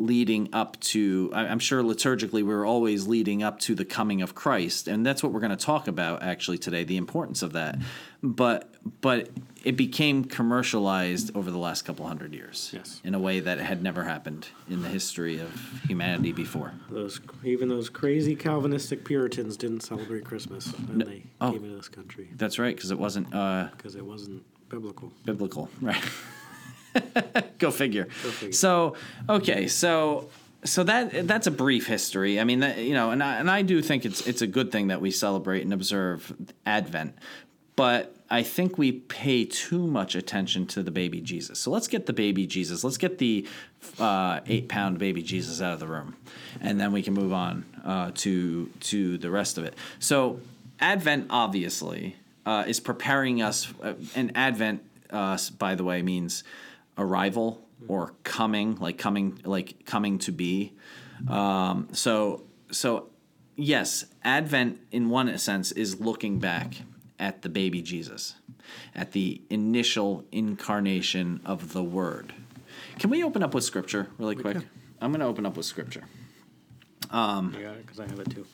leading 0.00 0.48
up 0.52 0.78
to 0.78 1.28
i'm 1.34 1.58
sure 1.58 1.82
liturgically 1.82 2.34
we 2.34 2.44
were 2.44 2.64
always 2.64 3.08
leading 3.08 3.42
up 3.42 3.58
to 3.58 3.74
the 3.74 3.84
coming 3.84 4.22
of 4.22 4.32
christ 4.32 4.86
and 4.86 5.04
that's 5.04 5.24
what 5.24 5.32
we're 5.32 5.40
going 5.40 5.50
to 5.50 5.56
talk 5.56 5.88
about 5.88 6.22
actually 6.22 6.56
today 6.56 6.84
the 6.84 6.96
importance 6.96 7.42
of 7.42 7.54
that 7.54 7.76
but 8.22 8.72
but 9.00 9.28
it 9.64 9.76
became 9.76 10.24
commercialized 10.24 11.36
over 11.36 11.50
the 11.50 11.58
last 11.58 11.82
couple 11.82 12.06
hundred 12.06 12.32
years 12.32 12.70
Yes. 12.72 13.00
in 13.04 13.14
a 13.14 13.18
way 13.18 13.40
that 13.40 13.58
had 13.58 13.82
never 13.82 14.04
happened 14.04 14.48
in 14.68 14.82
the 14.82 14.88
history 14.88 15.38
of 15.40 15.50
humanity 15.86 16.32
before 16.32 16.72
those 16.90 17.20
even 17.44 17.68
those 17.68 17.88
crazy 17.88 18.36
Calvinistic 18.36 19.04
Puritans 19.04 19.56
didn't 19.56 19.80
celebrate 19.80 20.24
Christmas 20.24 20.68
when 20.68 20.98
they 20.98 21.22
oh. 21.40 21.52
came 21.52 21.64
into 21.64 21.76
this 21.76 21.88
country 21.88 22.28
that's 22.36 22.58
right 22.58 22.74
because 22.74 22.90
it 22.90 22.98
wasn't 22.98 23.34
uh, 23.34 23.68
because 23.76 23.96
it 23.96 24.04
wasn't 24.04 24.42
biblical. 24.68 25.12
biblical, 25.24 25.68
right? 25.80 26.02
Go 27.58 27.70
figure. 27.70 28.06
figure. 28.06 28.52
So, 28.52 28.94
okay, 29.28 29.68
so 29.68 30.28
so 30.64 30.84
that 30.84 31.26
that's 31.26 31.46
a 31.46 31.50
brief 31.50 31.86
history. 31.86 32.40
I 32.40 32.44
mean, 32.44 32.60
that, 32.60 32.78
you 32.78 32.94
know, 32.94 33.10
and 33.10 33.22
I, 33.22 33.36
and 33.36 33.50
I 33.50 33.62
do 33.62 33.80
think 33.82 34.04
it's 34.04 34.26
it's 34.26 34.42
a 34.42 34.46
good 34.46 34.72
thing 34.72 34.88
that 34.88 35.00
we 35.00 35.10
celebrate 35.10 35.62
and 35.62 35.72
observe 35.72 36.34
Advent, 36.66 37.16
but 37.76 38.14
I 38.30 38.42
think 38.42 38.76
we 38.76 38.92
pay 38.92 39.44
too 39.44 39.86
much 39.86 40.14
attention 40.14 40.66
to 40.68 40.82
the 40.82 40.90
baby 40.90 41.20
Jesus. 41.20 41.58
So 41.58 41.70
let's 41.70 41.88
get 41.88 42.06
the 42.06 42.12
baby 42.12 42.46
Jesus. 42.46 42.84
Let's 42.84 42.98
get 42.98 43.18
the 43.18 43.46
uh, 43.98 44.40
eight 44.46 44.68
pound 44.68 44.98
baby 44.98 45.22
Jesus 45.22 45.62
out 45.62 45.72
of 45.72 45.80
the 45.80 45.86
room, 45.86 46.16
and 46.60 46.78
then 46.80 46.92
we 46.92 47.02
can 47.02 47.14
move 47.14 47.32
on 47.32 47.64
uh, 47.84 48.10
to 48.16 48.66
to 48.80 49.18
the 49.18 49.30
rest 49.30 49.56
of 49.56 49.64
it. 49.64 49.74
So 49.98 50.40
Advent, 50.80 51.26
obviously, 51.30 52.16
uh, 52.46 52.64
is 52.66 52.80
preparing 52.80 53.42
us. 53.42 53.72
Uh, 53.82 53.94
and 54.14 54.36
Advent, 54.36 54.82
uh, 55.10 55.38
by 55.58 55.74
the 55.74 55.84
way, 55.84 56.02
means 56.02 56.44
arrival 56.96 57.62
or 57.86 58.14
coming, 58.24 58.76
like 58.76 58.98
coming, 58.98 59.40
like 59.44 59.84
coming 59.86 60.18
to 60.18 60.32
be. 60.32 60.72
Um, 61.28 61.88
so, 61.92 62.42
so 62.70 63.08
yes, 63.56 64.06
Advent, 64.24 64.80
in 64.90 65.10
one 65.10 65.36
sense, 65.38 65.72
is 65.72 66.00
looking 66.00 66.38
back 66.38 66.74
at 67.18 67.42
the 67.42 67.48
baby 67.48 67.82
Jesus, 67.82 68.34
at 68.94 69.12
the 69.12 69.42
initial 69.50 70.24
incarnation 70.32 71.40
of 71.44 71.72
the 71.72 71.82
Word. 71.82 72.32
Can 72.98 73.10
we 73.10 73.22
open 73.24 73.42
up 73.42 73.54
with 73.54 73.64
Scripture 73.64 74.08
really 74.18 74.36
quick? 74.36 74.58
I'm 75.00 75.10
going 75.12 75.20
to 75.20 75.26
open 75.26 75.46
up 75.46 75.56
with 75.56 75.66
Scripture. 75.66 76.04
Um, 77.10 77.56
Yeah, 77.58 77.72
because 77.72 78.00
I 78.00 78.06
have 78.06 78.18
it 78.18 78.30
too. 78.30 78.46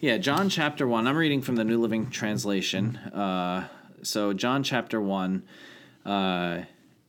Yeah, 0.00 0.18
John 0.18 0.48
chapter 0.48 0.86
1. 0.86 1.06
I'm 1.06 1.16
reading 1.16 1.42
from 1.42 1.56
the 1.56 1.64
New 1.64 1.80
Living 1.80 2.10
Translation. 2.10 2.96
Uh, 2.96 3.68
so, 4.02 4.32
John 4.32 4.62
chapter 4.62 5.00
1, 5.00 5.42
uh, 6.06 6.62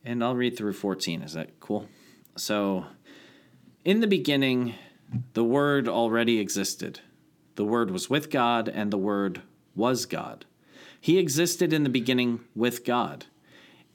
and 0.04 0.22
I'll 0.22 0.36
read 0.36 0.56
through 0.56 0.74
14. 0.74 1.22
Is 1.22 1.32
that 1.32 1.58
cool? 1.58 1.88
So, 2.36 2.86
in 3.84 4.00
the 4.00 4.06
beginning, 4.06 4.74
the 5.34 5.44
Word 5.44 5.88
already 5.88 6.38
existed. 6.38 7.00
The 7.56 7.64
Word 7.64 7.90
was 7.90 8.08
with 8.08 8.30
God, 8.30 8.68
and 8.68 8.92
the 8.92 8.98
Word 8.98 9.42
was 9.74 10.06
God. 10.06 10.44
He 11.02 11.18
existed 11.18 11.72
in 11.72 11.82
the 11.82 11.90
beginning 11.90 12.44
with 12.54 12.84
God. 12.84 13.26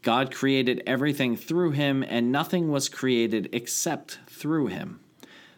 God 0.01 0.36
created 0.36 0.84
everything 0.86 1.38
through 1.38 1.72
him, 1.72 2.03
and 2.03 2.34
nothing 2.34 2.70
was 2.70 2.89
created 2.89 3.47
except 3.53 4.20
through 4.28 4.68
him. 4.68 4.99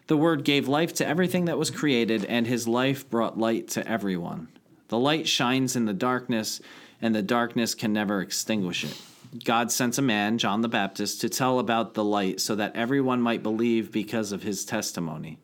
The 0.06 0.16
Word 0.16 0.44
gave 0.44 0.68
life 0.68 0.94
to 0.94 1.06
everything 1.06 1.46
that 1.46 1.58
was 1.58 1.72
created, 1.72 2.24
and 2.26 2.46
his 2.46 2.68
life 2.68 3.10
brought 3.10 3.36
light 3.36 3.66
to 3.70 3.84
everyone. 3.86 4.46
The 4.88 4.98
light 4.98 5.26
shines 5.26 5.74
in 5.74 5.86
the 5.86 5.92
darkness, 5.92 6.60
and 7.02 7.16
the 7.16 7.20
darkness 7.20 7.74
can 7.74 7.92
never 7.92 8.20
extinguish 8.20 8.84
it. 8.84 9.02
God 9.44 9.72
sent 9.72 9.98
a 9.98 10.02
man, 10.02 10.38
John 10.38 10.60
the 10.60 10.68
Baptist, 10.68 11.20
to 11.22 11.28
tell 11.28 11.58
about 11.58 11.94
the 11.94 12.04
light 12.04 12.40
so 12.40 12.54
that 12.54 12.76
everyone 12.76 13.20
might 13.20 13.42
believe 13.42 13.90
because 13.90 14.30
of 14.30 14.44
his 14.44 14.64
testimony. 14.64 15.40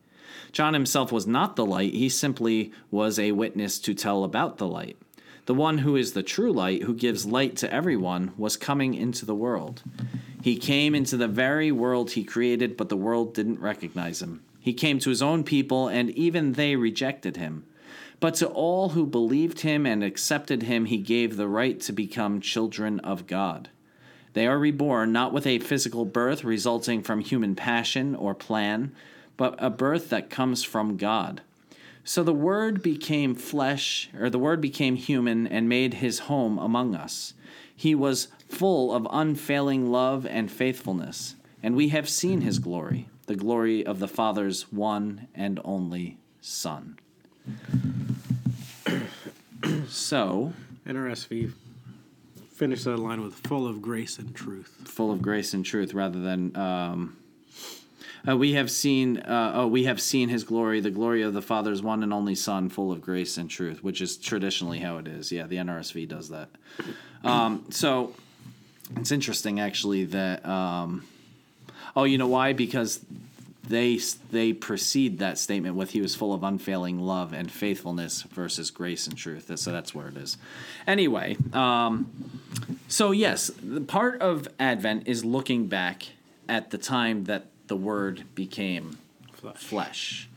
John 0.53 0.73
himself 0.73 1.11
was 1.11 1.27
not 1.27 1.57
the 1.57 1.65
light, 1.65 1.93
he 1.93 2.07
simply 2.07 2.71
was 2.91 3.19
a 3.19 3.33
witness 3.33 3.77
to 3.79 3.93
tell 3.93 4.23
about 4.23 4.57
the 4.57 4.67
light. 4.67 4.95
The 5.47 5.53
one 5.53 5.77
who 5.77 5.95
is 5.95 6.11
the 6.11 6.23
true 6.23 6.51
light, 6.51 6.83
who 6.83 6.93
gives 6.93 7.25
light 7.25 7.55
to 7.57 7.73
everyone, 7.73 8.33
was 8.37 8.57
coming 8.57 8.93
into 8.93 9.25
the 9.25 9.33
world. 9.33 9.81
He 10.41 10.57
came 10.57 10.93
into 10.93 11.15
the 11.15 11.29
very 11.29 11.71
world 11.71 12.11
he 12.11 12.25
created, 12.25 12.75
but 12.75 12.89
the 12.89 12.97
world 12.97 13.33
didn't 13.33 13.61
recognize 13.61 14.21
him. 14.21 14.43
He 14.59 14.73
came 14.73 14.99
to 14.99 15.09
his 15.09 15.21
own 15.21 15.45
people, 15.45 15.87
and 15.87 16.09
even 16.11 16.51
they 16.51 16.75
rejected 16.75 17.37
him. 17.37 17.65
But 18.19 18.35
to 18.35 18.47
all 18.47 18.89
who 18.89 19.05
believed 19.05 19.61
him 19.61 19.85
and 19.85 20.03
accepted 20.03 20.63
him, 20.63 20.83
he 20.83 20.97
gave 20.97 21.37
the 21.37 21.47
right 21.47 21.79
to 21.79 21.93
become 21.93 22.41
children 22.41 22.99
of 22.99 23.25
God. 23.25 23.69
They 24.33 24.47
are 24.47 24.59
reborn 24.59 25.13
not 25.13 25.31
with 25.31 25.47
a 25.47 25.59
physical 25.59 26.03
birth 26.03 26.43
resulting 26.43 27.01
from 27.01 27.21
human 27.21 27.55
passion 27.55 28.15
or 28.15 28.35
plan, 28.35 28.93
but 29.37 29.55
a 29.59 29.69
birth 29.69 30.09
that 30.09 30.29
comes 30.29 30.65
from 30.65 30.97
God. 30.97 31.41
So 32.07 32.23
the 32.23 32.31
Word 32.33 32.81
became 32.81 33.35
flesh, 33.35 34.09
or 34.17 34.29
the 34.29 34.39
Word 34.39 34.61
became 34.61 34.95
human 34.95 35.45
and 35.45 35.67
made 35.67 35.95
his 35.95 36.19
home 36.19 36.57
among 36.57 36.95
us. 36.95 37.33
He 37.75 37.93
was 37.95 38.29
full 38.47 38.95
of 38.95 39.05
unfailing 39.11 39.91
love 39.91 40.25
and 40.25 40.49
faithfulness, 40.49 41.35
and 41.61 41.75
we 41.75 41.89
have 41.89 42.07
seen 42.07 42.39
his 42.39 42.59
glory, 42.59 43.09
the 43.25 43.35
glory 43.35 43.85
of 43.85 43.99
the 43.99 44.07
Father's 44.07 44.71
one 44.71 45.27
and 45.35 45.59
only 45.65 46.17
Son. 46.39 46.97
So, 49.89 50.53
NRSV 50.85 51.51
finished 52.53 52.85
that 52.85 52.97
line 52.97 53.21
with 53.21 53.33
full 53.33 53.67
of 53.67 53.81
grace 53.81 54.17
and 54.17 54.33
truth. 54.33 54.73
full 54.85 55.11
of 55.11 55.21
grace 55.21 55.53
and 55.53 55.65
truth 55.65 55.93
rather 55.93 56.21
than 56.21 56.55
um, 56.55 57.17
uh, 58.27 58.35
we 58.35 58.53
have 58.53 58.69
seen 58.69 59.17
uh, 59.19 59.53
oh 59.55 59.67
we 59.67 59.85
have 59.85 60.01
seen 60.01 60.29
his 60.29 60.43
glory. 60.43 60.79
The 60.79 60.91
glory 60.91 61.21
of 61.21 61.33
the 61.33 61.41
father's 61.41 61.81
one 61.81 62.03
and 62.03 62.13
only 62.13 62.35
son 62.35 62.69
full 62.69 62.91
of 62.91 63.01
grace 63.01 63.37
and 63.37 63.49
truth 63.49 63.83
which 63.83 64.01
is 64.01 64.17
traditionally 64.17 64.79
how 64.79 64.97
it 64.97 65.07
is. 65.07 65.31
Yeah 65.31 65.47
the 65.47 65.57
nrsv 65.57 66.07
does 66.07 66.29
that. 66.29 66.49
Um, 67.23 67.65
so 67.69 68.13
it's 68.95 69.11
interesting 69.11 69.59
actually 69.59 70.05
that 70.05 70.45
um, 70.45 71.05
oh 71.95 72.03
you 72.03 72.17
know 72.17 72.27
why? 72.27 72.53
Because 72.53 73.03
they 73.67 73.99
they 74.31 74.53
precede 74.53 75.19
that 75.19 75.37
statement 75.37 75.75
with 75.75 75.91
he 75.91 76.01
was 76.01 76.15
full 76.15 76.33
of 76.33 76.43
unfailing 76.43 76.99
love 76.99 77.33
and 77.33 77.51
faithfulness 77.51 78.21
versus 78.23 78.71
grace 78.71 79.07
and 79.07 79.17
truth. 79.17 79.51
So 79.57 79.71
that's 79.71 79.93
where 79.93 80.07
it 80.07 80.17
is. 80.17 80.37
Anyway 80.85 81.37
um, 81.53 82.11
so 82.87 83.11
yes, 83.11 83.51
the 83.61 83.81
part 83.81 84.21
of 84.21 84.47
Advent 84.59 85.07
is 85.07 85.25
looking 85.25 85.67
back 85.67 86.07
at 86.47 86.71
the 86.71 86.77
time 86.77 87.25
that 87.25 87.47
the 87.67 87.75
Word 87.75 88.23
became 88.35 88.97
Flesh. 89.33 89.57
flesh. 89.57 90.29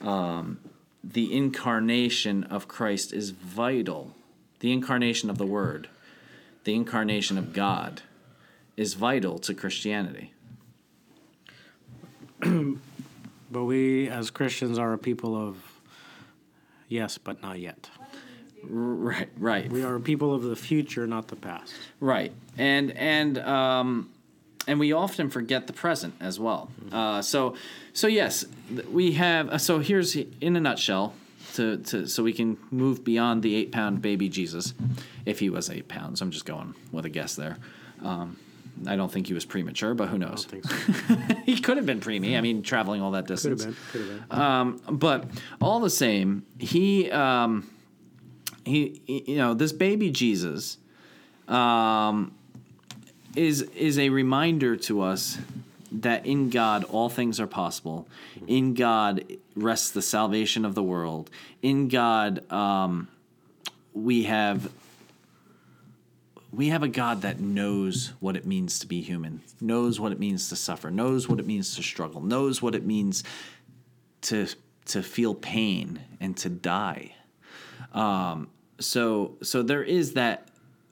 Um, 0.00 0.58
the 1.02 1.34
incarnation 1.36 2.44
of 2.44 2.68
Christ 2.68 3.12
is 3.12 3.30
vital. 3.30 4.14
The 4.60 4.72
incarnation 4.72 5.30
of 5.30 5.38
the 5.38 5.46
Word, 5.46 5.88
the 6.64 6.74
incarnation 6.74 7.38
of 7.38 7.52
God, 7.52 8.02
is 8.76 8.94
vital 8.94 9.38
to 9.40 9.54
Christianity. 9.54 10.32
But 13.50 13.64
we, 13.64 14.08
as 14.08 14.30
Christians, 14.30 14.78
are 14.78 14.92
a 14.92 14.98
people 14.98 15.34
of 15.34 15.56
yes, 16.88 17.16
but 17.18 17.42
not 17.42 17.58
yet. 17.58 17.88
Right, 18.62 19.28
right. 19.38 19.70
We 19.70 19.82
are 19.84 19.94
a 19.94 20.00
people 20.00 20.34
of 20.34 20.42
the 20.42 20.56
future, 20.56 21.06
not 21.06 21.28
the 21.28 21.36
past. 21.36 21.72
Right, 22.00 22.32
and 22.58 22.90
and 22.92 23.38
um, 23.38 24.10
and 24.68 24.78
we 24.78 24.92
often 24.92 25.30
forget 25.30 25.66
the 25.66 25.72
present 25.72 26.14
as 26.20 26.38
well. 26.38 26.70
Uh, 26.92 27.20
so 27.22 27.54
so 27.92 28.06
yes, 28.06 28.44
we 28.92 29.12
have. 29.12 29.48
Uh, 29.48 29.58
so 29.58 29.80
here's 29.80 30.14
in 30.16 30.54
a 30.56 30.60
nutshell. 30.60 31.14
To, 31.54 31.78
to 31.78 32.06
so 32.06 32.22
we 32.22 32.32
can 32.34 32.56
move 32.70 33.02
beyond 33.02 33.42
the 33.42 33.56
eight 33.56 33.72
pound 33.72 34.00
baby 34.02 34.28
Jesus, 34.28 34.74
if 35.26 35.40
he 35.40 35.50
was 35.50 35.70
eight 35.70 35.88
pounds. 35.88 36.20
I'm 36.20 36.30
just 36.30 36.44
going 36.44 36.74
with 36.92 37.04
a 37.04 37.08
guess 37.08 37.34
there. 37.34 37.56
Um, 38.04 38.36
I 38.86 38.94
don't 38.94 39.10
think 39.10 39.26
he 39.26 39.34
was 39.34 39.44
premature, 39.44 39.94
but 39.94 40.08
who 40.08 40.16
I 40.16 40.18
knows? 40.18 40.44
don't 40.44 40.62
think 40.62 40.64
so. 40.68 41.34
he 41.46 41.58
could 41.58 41.76
have 41.78 41.86
been 41.86 41.98
preemie. 42.00 42.36
I 42.38 42.40
mean, 42.42 42.62
traveling 42.62 43.00
all 43.02 43.10
that 43.12 43.26
Could 43.26 43.30
have 43.30 43.42
distance. 43.58 43.64
been. 43.64 43.76
Could 43.90 44.00
have 44.10 44.28
been. 44.28 44.38
Um, 44.40 44.80
but 44.98 45.24
all 45.60 45.80
the 45.80 45.90
same, 45.90 46.44
he 46.60 47.10
um, 47.10 47.68
he 48.64 49.00
you 49.06 49.36
know 49.38 49.54
this 49.54 49.72
baby 49.72 50.10
Jesus 50.10 50.76
um, 51.48 52.34
is 53.36 53.62
is 53.62 53.98
a 53.98 54.08
reminder 54.08 54.76
to 54.76 55.02
us 55.02 55.38
that 55.90 56.26
in 56.26 56.50
God 56.50 56.84
all 56.84 57.08
things 57.08 57.40
are 57.40 57.46
possible. 57.46 58.06
In 58.46 58.74
God 58.74 59.24
rests 59.54 59.90
the 59.90 60.02
salvation 60.02 60.64
of 60.64 60.74
the 60.74 60.82
world. 60.82 61.30
In 61.62 61.88
God 61.88 62.50
um, 62.52 63.08
we 63.94 64.24
have 64.24 64.70
we 66.52 66.68
have 66.68 66.82
a 66.82 66.88
God 66.88 67.22
that 67.22 67.40
knows 67.40 68.12
what 68.20 68.34
it 68.36 68.46
means 68.46 68.78
to 68.78 68.86
be 68.86 69.00
human, 69.02 69.42
knows 69.60 70.00
what 70.00 70.12
it 70.12 70.18
means 70.18 70.48
to 70.48 70.56
suffer, 70.56 70.90
knows 70.90 71.28
what 71.28 71.38
it 71.38 71.46
means 71.46 71.76
to 71.76 71.82
struggle, 71.82 72.22
knows 72.22 72.62
what 72.62 72.74
it 72.74 72.84
means 72.84 73.24
to 74.22 74.48
to 74.86 75.02
feel 75.02 75.34
pain 75.34 76.00
and 76.20 76.36
to 76.38 76.48
die. 76.48 77.14
Um, 77.92 78.48
so 78.80 79.36
so 79.42 79.62
there 79.62 79.82
is 79.82 80.14
that 80.14 80.47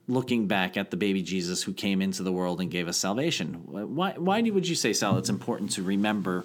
looking 0.08 0.46
back 0.46 0.76
at 0.76 0.90
the 0.90 0.96
baby 0.96 1.22
Jesus 1.22 1.62
who 1.62 1.72
came 1.72 2.00
into 2.00 2.22
the 2.22 2.32
world 2.32 2.60
and 2.60 2.70
gave 2.70 2.88
us 2.88 2.96
salvation. 2.96 3.54
Why 3.66 4.12
why 4.12 4.40
would 4.42 4.68
you 4.68 4.74
say, 4.74 4.92
Sal? 4.92 5.18
It's 5.18 5.28
important 5.28 5.72
to 5.72 5.82
remember 5.82 6.44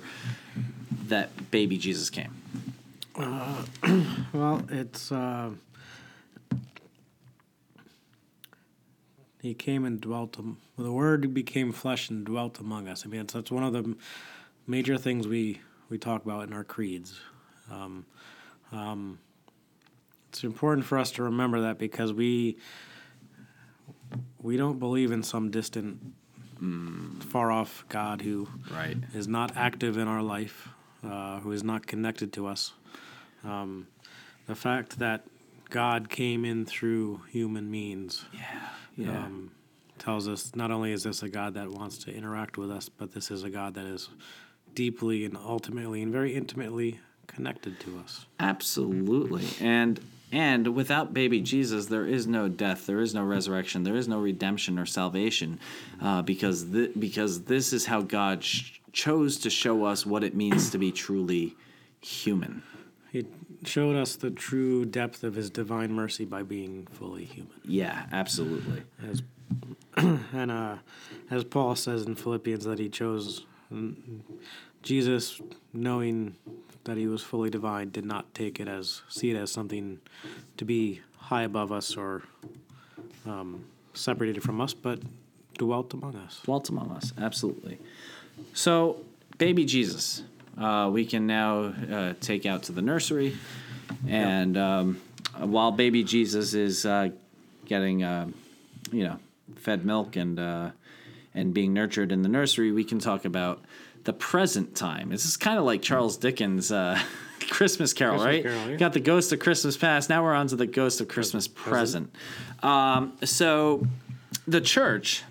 that 1.08 1.52
baby 1.52 1.78
Jesus 1.78 2.10
came. 2.10 2.36
Well, 4.34 4.64
it's 4.70 5.12
uh, 5.12 5.52
he 9.42 9.54
came 9.54 9.84
and 9.86 10.00
dwelt. 10.00 10.40
am- 10.40 10.58
The 10.78 10.92
Word 10.92 11.34
became 11.34 11.72
flesh 11.74 12.10
and 12.10 12.26
dwelt 12.26 12.60
among 12.60 12.88
us. 12.88 13.06
I 13.06 13.10
mean, 13.10 13.26
that's 13.28 13.52
one 13.52 13.64
of 13.64 13.74
the 13.74 13.96
major 14.68 14.98
things 14.98 15.28
we 15.28 15.60
we 15.90 15.98
talk 15.98 16.24
about 16.24 16.48
in 16.48 16.54
our 16.54 16.64
creeds. 16.64 17.20
Um, 17.70 18.06
um, 18.72 19.20
it's 20.30 20.44
important 20.46 20.86
for 20.86 20.98
us 20.98 21.12
to 21.14 21.24
remember 21.24 21.62
that 21.62 21.78
because 21.78 22.14
we 22.14 22.58
we 24.42 24.58
don't 24.58 24.80
believe 24.80 25.12
in 25.12 25.24
some 25.24 25.52
distant, 25.52 26.00
far 27.30 27.52
off 27.52 27.86
God 27.90 28.22
who 28.22 28.48
Right. 28.72 28.98
is 29.14 29.28
not 29.28 29.56
active 29.58 29.98
in 29.98 30.08
our 30.08 30.22
life, 30.22 30.70
uh, 31.04 31.40
who 31.40 31.52
is 31.52 31.64
not 31.64 31.88
connected 31.88 32.32
to 32.34 32.48
us. 32.48 32.74
Um, 33.44 33.88
the 34.46 34.56
fact 34.56 35.00
that 35.00 35.26
God 35.70 36.10
came 36.10 36.46
in 36.46 36.66
through 36.66 37.22
human 37.30 37.72
means 37.72 38.26
Yeah. 38.34 38.70
Yeah. 38.96 39.26
um, 39.26 39.52
tells 39.98 40.28
us 40.28 40.56
not 40.56 40.70
only 40.72 40.92
is 40.92 41.04
this 41.04 41.24
a 41.24 41.30
God 41.30 41.54
that 41.56 41.70
wants 41.70 41.98
to 42.00 42.14
interact 42.14 42.58
with 42.58 42.70
us, 42.72 42.90
but 42.90 43.12
this 43.14 43.32
is 43.32 43.44
a 43.44 43.50
God 43.50 43.74
that 43.76 43.86
is 43.86 44.10
deeply 44.76 45.26
and 45.26 45.36
ultimately 45.38 46.02
and 46.02 46.12
very 46.12 46.36
intimately 46.36 47.00
connected 47.28 47.80
to 47.82 47.98
us. 48.00 48.26
Absolutely. 48.40 49.46
And 49.60 50.00
and 50.32 50.76
without 50.76 51.14
baby 51.14 51.42
Jesus, 51.42 51.88
there 51.88 52.06
is 52.06 52.28
no 52.28 52.48
death, 52.48 52.86
there 52.86 53.02
is 53.02 53.14
no 53.14 53.24
resurrection, 53.24 53.84
there 53.84 53.96
is 53.96 54.08
no 54.08 54.20
redemption 54.20 54.80
or 54.80 54.86
salvation, 54.86 55.60
uh, 56.02 56.22
because 56.22 56.72
th- 56.72 56.92
because 56.98 57.44
this 57.44 57.74
is 57.74 57.86
how 57.86 58.02
God 58.02 58.44
sh- 58.44 58.80
chose 58.94 59.38
to 59.40 59.50
show 59.50 59.86
us 59.86 60.06
what 60.06 60.24
it 60.24 60.36
means 60.36 60.70
to 60.72 60.78
be 60.78 60.92
truly 60.92 61.56
human. 62.02 62.64
He 63.12 63.26
showed 63.66 63.96
us 63.96 64.16
the 64.16 64.32
true 64.32 64.86
depth 64.86 65.24
of 65.24 65.36
His 65.36 65.50
divine 65.50 65.92
mercy 65.94 66.26
by 66.26 66.44
being 66.44 66.88
fully 66.92 67.26
human. 67.26 67.54
Yeah, 67.66 68.06
absolutely. 68.12 68.84
as 69.10 69.22
and 69.98 70.52
uh, 70.52 70.78
as 71.30 71.44
Paul 71.44 71.76
says 71.76 72.04
in 72.04 72.16
Philippians 72.16 72.64
that 72.66 72.80
he 72.80 72.90
chose 72.90 73.46
mm, 73.72 73.96
Jesus, 74.82 75.42
knowing 75.74 76.36
that 76.84 76.98
he 76.98 77.08
was 77.08 77.22
fully 77.22 77.50
divine, 77.50 77.90
did 77.90 78.06
not 78.06 78.34
take 78.34 78.60
it 78.60 78.68
as 78.68 79.02
see 79.10 79.32
it 79.32 79.38
as 79.38 79.52
something 79.52 80.00
to 80.58 80.66
be 80.66 81.02
high 81.18 81.44
above 81.44 81.72
us 81.72 81.96
or 81.96 82.24
um, 83.26 83.66
separated 83.94 84.42
from 84.42 84.60
us, 84.62 84.74
but 84.74 85.00
dwelt 85.58 85.94
among 85.94 86.16
us. 86.16 86.42
Dwelt 86.44 86.70
among 86.70 86.92
us, 86.92 87.14
absolutely. 87.20 87.78
So, 88.54 88.98
baby 89.38 89.66
Jesus, 89.66 90.24
uh, 90.58 90.90
we 90.92 91.06
can 91.06 91.28
now 91.28 91.74
uh, 91.92 92.14
take 92.20 92.46
out 92.46 92.64
to 92.64 92.72
the 92.72 92.82
nursery, 92.82 93.38
and 94.08 94.58
um, 94.58 95.02
while 95.38 95.72
baby 95.72 96.04
Jesus 96.04 96.54
is 96.54 96.86
uh, 96.86 97.10
getting, 97.66 98.04
uh, 98.04 98.28
you 98.92 99.04
know, 99.04 99.20
fed 99.56 99.86
milk 99.86 100.16
and 100.16 100.40
uh, 100.40 100.72
and 101.34 101.54
being 101.54 101.74
nurtured 101.74 102.12
in 102.12 102.24
the 102.24 102.30
nursery, 102.30 102.72
we 102.72 102.84
can 102.84 103.00
talk 103.00 103.26
about 103.26 103.64
the 104.04 104.14
present 104.14 104.76
time. 104.76 105.10
This 105.10 105.26
is 105.26 105.38
kind 105.38 105.58
of 105.60 105.66
like 105.66 105.82
Charles 105.82 106.18
Dickens' 106.18 106.72
uh, 106.72 107.00
Christmas 107.50 107.94
Carol, 107.94 108.20
Christmas 108.20 108.34
right? 108.34 108.44
Carol, 108.44 108.72
yeah. 108.72 108.78
Got 108.78 108.94
the 108.94 109.00
ghost 109.00 109.32
of 109.34 109.40
Christmas 109.40 109.78
past. 109.78 110.10
Now 110.10 110.24
we're 110.24 110.34
on 110.34 110.48
to 110.48 110.56
the 110.56 110.68
ghost 110.68 111.02
of 111.02 111.08
Christmas 111.08 111.48
present. 111.48 112.14
Um, 112.64 113.14
so, 113.24 113.86
the 114.48 114.62
church 114.62 115.24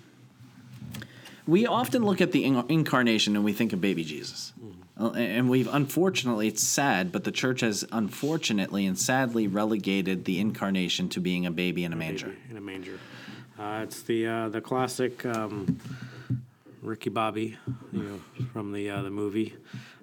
we 1.47 1.65
often 1.65 2.03
look 2.05 2.21
at 2.21 2.31
the 2.31 2.45
in- 2.45 2.63
incarnation 2.69 3.35
and 3.35 3.43
we 3.43 3.51
think 3.53 3.73
of 3.73 3.81
baby 3.81 4.03
Jesus. 4.03 4.53
Uh, 4.97 5.09
And 5.11 5.49
we've 5.49 5.67
unfortunately, 5.73 6.47
it's 6.47 6.63
sad, 6.63 7.11
but 7.11 7.23
the 7.23 7.31
church 7.31 7.61
has 7.61 7.83
unfortunately 7.91 8.85
and 8.85 8.97
sadly 8.97 9.47
relegated 9.47 10.25
the 10.25 10.39
incarnation 10.39 11.09
to 11.09 11.19
being 11.19 11.45
a 11.45 11.51
baby 11.51 11.83
in 11.83 11.93
a 11.93 11.95
manger. 11.95 12.27
Baby 12.27 12.39
in 12.51 12.57
a 12.57 12.61
manger. 12.61 12.99
Uh, 13.59 13.81
it's 13.83 14.01
the 14.03 14.27
uh, 14.27 14.49
the 14.49 14.61
classic 14.61 15.25
um, 15.25 15.79
Ricky 16.81 17.09
Bobby, 17.09 17.57
you 17.91 18.03
know, 18.03 18.45
from 18.53 18.71
the 18.71 18.89
uh, 18.89 19.01
the 19.01 19.09
movie. 19.09 19.53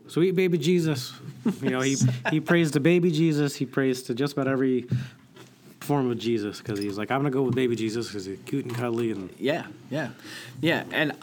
Sweet 0.07 0.35
baby 0.35 0.59
Jesus. 0.59 1.13
You 1.63 1.71
know, 1.71 1.81
he 1.81 1.97
he 2.31 2.41
prays 2.41 2.73
to 2.73 2.81
baby 2.81 3.11
Jesus. 3.11 3.55
He 3.57 3.65
prays 3.65 4.03
to 4.05 4.15
just 4.15 4.35
about 4.35 4.49
every 4.49 4.87
form 5.81 6.11
of 6.11 6.19
Jesus 6.19 6.59
because 6.59 6.79
he's 6.79 6.99
like, 6.99 7.11
I'm 7.11 7.21
gonna 7.21 7.31
go 7.31 7.43
with 7.43 7.55
baby 7.55 7.75
Jesus 7.75 8.09
because 8.09 8.27
he's 8.27 8.39
cute 8.45 8.67
and 8.67 8.75
cuddly 8.75 9.11
and 9.11 9.31
Yeah, 9.39 9.67
yeah, 9.91 10.11
yeah. 10.61 10.85
And 10.93 11.15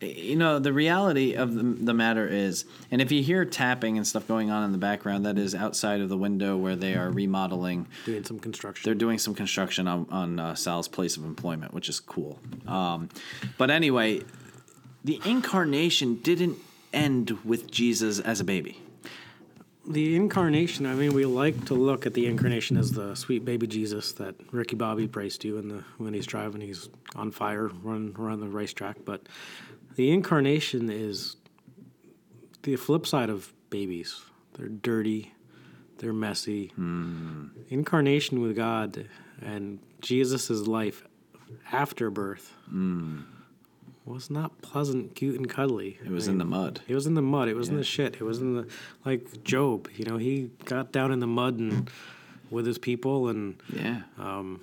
you 0.00 0.36
know, 0.36 0.58
the 0.58 0.72
reality 0.72 1.34
of 1.34 1.54
the, 1.54 1.62
the 1.62 1.94
matter 1.94 2.26
is, 2.26 2.64
and 2.90 3.02
if 3.02 3.12
you 3.12 3.22
hear 3.22 3.44
tapping 3.44 3.96
and 3.96 4.06
stuff 4.06 4.26
going 4.26 4.50
on 4.50 4.64
in 4.64 4.72
the 4.72 4.78
background, 4.78 5.26
that 5.26 5.38
is 5.38 5.54
outside 5.54 6.00
of 6.00 6.08
the 6.08 6.16
window 6.16 6.56
where 6.56 6.76
they 6.76 6.94
are 6.94 7.10
remodeling. 7.10 7.86
doing 8.06 8.24
some 8.24 8.38
construction. 8.38 8.82
They're 8.84 8.94
doing 8.94 9.18
some 9.18 9.34
construction 9.34 9.86
on, 9.86 10.06
on 10.10 10.38
uh, 10.38 10.54
Sal's 10.54 10.88
place 10.88 11.16
of 11.16 11.24
employment, 11.24 11.74
which 11.74 11.88
is 11.88 12.00
cool. 12.00 12.38
Um, 12.66 13.10
but 13.58 13.70
anyway, 13.70 14.22
the 15.04 15.20
incarnation 15.24 16.16
didn't 16.16 16.58
end 16.92 17.38
with 17.44 17.70
Jesus 17.70 18.18
as 18.20 18.40
a 18.40 18.44
baby. 18.44 18.80
the 19.86 20.14
incarnation. 20.14 20.86
I 20.86 20.94
mean, 20.94 21.14
we 21.14 21.24
like 21.24 21.64
to 21.66 21.74
look 21.74 22.06
at 22.06 22.14
the 22.14 22.26
incarnation 22.26 22.76
as 22.76 22.92
the 22.92 23.14
sweet 23.14 23.44
baby 23.44 23.66
Jesus 23.66 24.12
that 24.12 24.34
Ricky 24.52 24.76
Bobby 24.76 25.08
prays 25.08 25.38
to 25.38 25.58
in 25.58 25.68
the 25.68 25.84
when 25.98 26.14
he's 26.14 26.26
driving, 26.26 26.60
he's 26.60 26.88
on 27.16 27.30
fire, 27.30 27.68
running 27.82 28.14
around 28.18 28.40
the 28.40 28.48
racetrack. 28.48 28.98
But 29.04 29.28
the 29.96 30.10
incarnation 30.10 30.90
is 30.90 31.36
the 32.62 32.76
flip 32.76 33.06
side 33.06 33.30
of 33.30 33.52
babies. 33.70 34.20
They're 34.54 34.68
dirty, 34.68 35.32
they're 35.98 36.12
messy. 36.12 36.68
Hmm. 36.76 37.46
Incarnation 37.68 38.40
with 38.40 38.54
God 38.56 39.08
and 39.40 39.80
Jesus' 40.00 40.50
life 40.50 41.04
after 41.72 42.10
birth 42.10 42.52
hmm. 42.68 43.20
Was 44.10 44.30
not 44.30 44.60
pleasant, 44.62 45.14
cute, 45.14 45.36
and 45.36 45.48
cuddly. 45.48 45.98
It 46.04 46.10
was 46.10 46.28
in 46.28 46.38
the 46.38 46.44
mud. 46.44 46.80
It 46.88 46.94
was 46.94 47.06
in 47.06 47.14
the 47.14 47.22
mud. 47.22 47.48
It 47.48 47.54
was 47.54 47.68
in 47.68 47.76
the 47.76 47.84
shit. 47.84 48.14
It 48.16 48.22
was 48.22 48.38
in 48.40 48.54
the 48.56 48.68
like 49.04 49.42
Job. 49.44 49.88
You 49.96 50.04
know, 50.04 50.16
he 50.18 50.50
got 50.64 50.92
down 50.92 51.12
in 51.12 51.20
the 51.20 51.26
mud 51.26 51.58
and 51.58 51.90
with 52.50 52.66
his 52.66 52.78
people, 52.78 53.28
and 53.28 53.56
Yeah. 53.72 54.02
Um, 54.18 54.60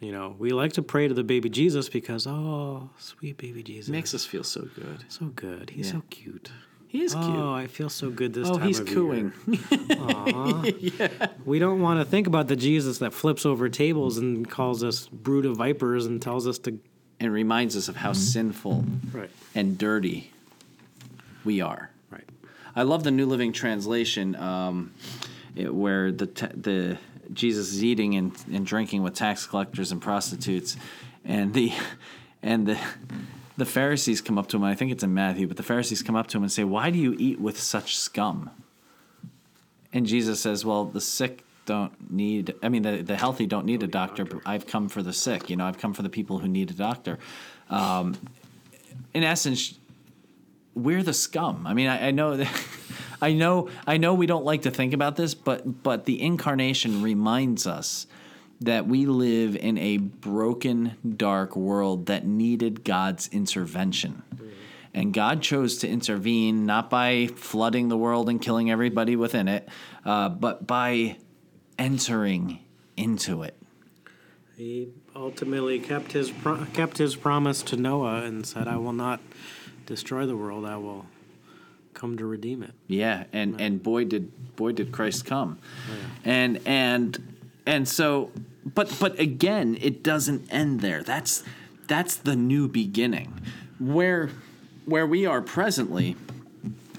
you 0.00 0.12
know, 0.12 0.36
we 0.38 0.50
like 0.50 0.74
to 0.74 0.82
pray 0.82 1.08
to 1.08 1.14
the 1.14 1.24
baby 1.24 1.48
Jesus 1.48 1.88
because 1.88 2.26
oh, 2.26 2.88
sweet 2.98 3.36
baby 3.36 3.62
Jesus, 3.62 3.88
Makes 3.88 4.14
us 4.14 4.24
feel 4.24 4.44
so 4.44 4.68
good. 4.74 5.04
so 5.08 5.26
good. 5.26 5.70
He's 5.70 5.86
Yeah. 5.86 5.92
so 5.94 6.02
cute. 6.10 6.50
He 6.86 7.02
is 7.02 7.12
cute. 7.14 7.26
Oh, 7.26 7.52
I 7.52 7.66
feel 7.66 7.90
so 7.90 8.08
good 8.08 8.32
this 8.32 8.48
Oh, 8.48 8.56
time. 8.56 8.66
he's 8.66 8.78
of 8.80 8.86
cooing. 8.86 9.32
Year. 10.78 11.10
We 11.44 11.58
don't 11.58 11.80
want 11.80 12.00
to 12.00 12.04
think 12.04 12.26
about 12.26 12.48
the 12.48 12.56
Jesus 12.56 12.98
that 12.98 13.12
flips 13.12 13.44
over 13.44 13.68
tables 13.68 14.16
and 14.18 14.48
calls 14.48 14.82
us 14.82 15.06
brood 15.08 15.44
of 15.46 15.56
vipers 15.56 16.06
and 16.06 16.20
tells 16.22 16.46
us 16.46 16.58
to 16.60 16.78
and 17.20 17.32
reminds 17.32 17.76
us 17.76 17.88
of 17.88 17.96
how 17.96 18.12
sinful 18.12 18.84
right, 19.12 19.30
and 19.54 19.76
dirty 19.76 20.30
we 21.44 21.60
are. 21.60 21.90
right. 22.10 22.28
I 22.76 22.82
love 22.82 23.04
the 23.04 23.10
New 23.10 23.26
Living 23.26 23.52
Translation, 23.52 24.36
um, 24.36 24.94
it, 25.56 25.74
where 25.74 26.12
the 26.12 26.26
ta 26.26 26.48
the 26.54 26.98
Jesus 27.32 27.72
is 27.72 27.84
eating 27.84 28.14
and, 28.14 28.32
and 28.52 28.64
drinking 28.64 29.02
with 29.02 29.14
tax 29.14 29.46
collectors 29.46 29.92
and 29.92 30.00
prostitutes, 30.00 30.76
and 31.24 31.54
the 31.54 31.72
and 32.42 32.66
the 32.66 32.78
the 33.56 33.66
Pharisees 33.66 34.20
come 34.20 34.38
up 34.38 34.46
to 34.48 34.56
him. 34.56 34.64
I 34.64 34.74
think 34.74 34.92
it's 34.92 35.02
in 35.02 35.12
Matthew, 35.12 35.48
but 35.48 35.56
the 35.56 35.62
Pharisees 35.64 36.02
come 36.02 36.14
up 36.14 36.28
to 36.28 36.36
him 36.36 36.44
and 36.44 36.52
say, 36.52 36.64
"Why 36.64 36.90
do 36.90 36.98
you 36.98 37.16
eat 37.18 37.40
with 37.40 37.60
such 37.60 37.98
scum?" 37.98 38.50
And 39.92 40.06
Jesus 40.06 40.40
says, 40.40 40.64
"Well, 40.64 40.84
the 40.84 41.00
sick 41.00 41.44
don't 41.68 42.10
need. 42.10 42.54
I 42.62 42.70
mean, 42.70 42.82
the 42.82 43.02
the 43.02 43.16
healthy 43.16 43.46
don't 43.46 43.66
need 43.66 43.82
a 43.82 43.86
doctor. 43.86 44.24
But 44.24 44.40
I've 44.46 44.66
come 44.66 44.88
for 44.88 45.02
the 45.02 45.12
sick. 45.12 45.50
You 45.50 45.56
know, 45.56 45.66
I've 45.66 45.78
come 45.78 45.92
for 45.92 46.02
the 46.02 46.08
people 46.08 46.38
who 46.38 46.48
need 46.48 46.70
a 46.70 46.74
doctor." 46.74 47.18
Um, 47.68 48.16
in 49.12 49.22
essence, 49.22 49.78
we're 50.74 51.02
the 51.02 51.12
scum. 51.12 51.66
I 51.66 51.74
mean, 51.74 51.86
I, 51.86 52.08
I 52.08 52.10
know 52.10 52.36
that. 52.38 52.50
I 53.20 53.32
know, 53.32 53.68
I 53.84 53.96
know 53.96 54.14
we 54.14 54.26
don't 54.26 54.44
like 54.44 54.62
to 54.62 54.70
think 54.70 54.94
about 54.94 55.16
this, 55.16 55.34
but 55.34 55.82
but 55.82 56.06
the 56.06 56.22
incarnation 56.22 57.02
reminds 57.02 57.66
us 57.66 58.06
that 58.60 58.86
we 58.86 59.06
live 59.06 59.54
in 59.56 59.76
a 59.76 59.98
broken, 59.98 60.96
dark 61.16 61.54
world 61.56 62.06
that 62.06 62.26
needed 62.26 62.84
God's 62.84 63.28
intervention. 63.28 64.22
And 64.94 65.12
God 65.12 65.42
chose 65.42 65.78
to 65.78 65.88
intervene 65.88 66.64
not 66.66 66.90
by 66.90 67.28
flooding 67.36 67.88
the 67.88 67.96
world 67.96 68.28
and 68.28 68.40
killing 68.40 68.70
everybody 68.70 69.16
within 69.16 69.46
it, 69.46 69.68
uh, 70.04 70.28
but 70.28 70.66
by 70.66 71.18
entering 71.78 72.60
into 72.96 73.42
it. 73.42 73.54
He 74.56 74.88
ultimately 75.14 75.78
kept 75.78 76.12
his 76.12 76.30
pro- 76.30 76.64
kept 76.66 76.98
his 76.98 77.14
promise 77.14 77.62
to 77.62 77.76
Noah 77.76 78.22
and 78.24 78.44
said, 78.44 78.66
"I 78.66 78.76
will 78.76 78.92
not 78.92 79.20
destroy 79.86 80.26
the 80.26 80.36
world. 80.36 80.64
I 80.64 80.76
will 80.76 81.06
come 81.94 82.16
to 82.18 82.26
redeem 82.26 82.64
it." 82.64 82.72
Yeah, 82.88 83.24
and 83.32 83.60
and 83.60 83.80
boy 83.80 84.04
did 84.04 84.56
boy 84.56 84.72
did 84.72 84.90
Christ 84.90 85.24
come, 85.24 85.58
oh, 85.88 85.94
and 86.24 86.60
and 86.66 87.36
and 87.66 87.88
so, 87.88 88.32
but 88.64 88.96
but 88.98 89.18
again, 89.20 89.78
it 89.80 90.02
doesn't 90.02 90.52
end 90.52 90.80
there. 90.80 91.04
That's 91.04 91.44
that's 91.86 92.16
the 92.16 92.34
new 92.34 92.66
beginning, 92.66 93.40
where 93.78 94.30
where 94.86 95.06
we 95.06 95.24
are 95.24 95.40
presently 95.40 96.16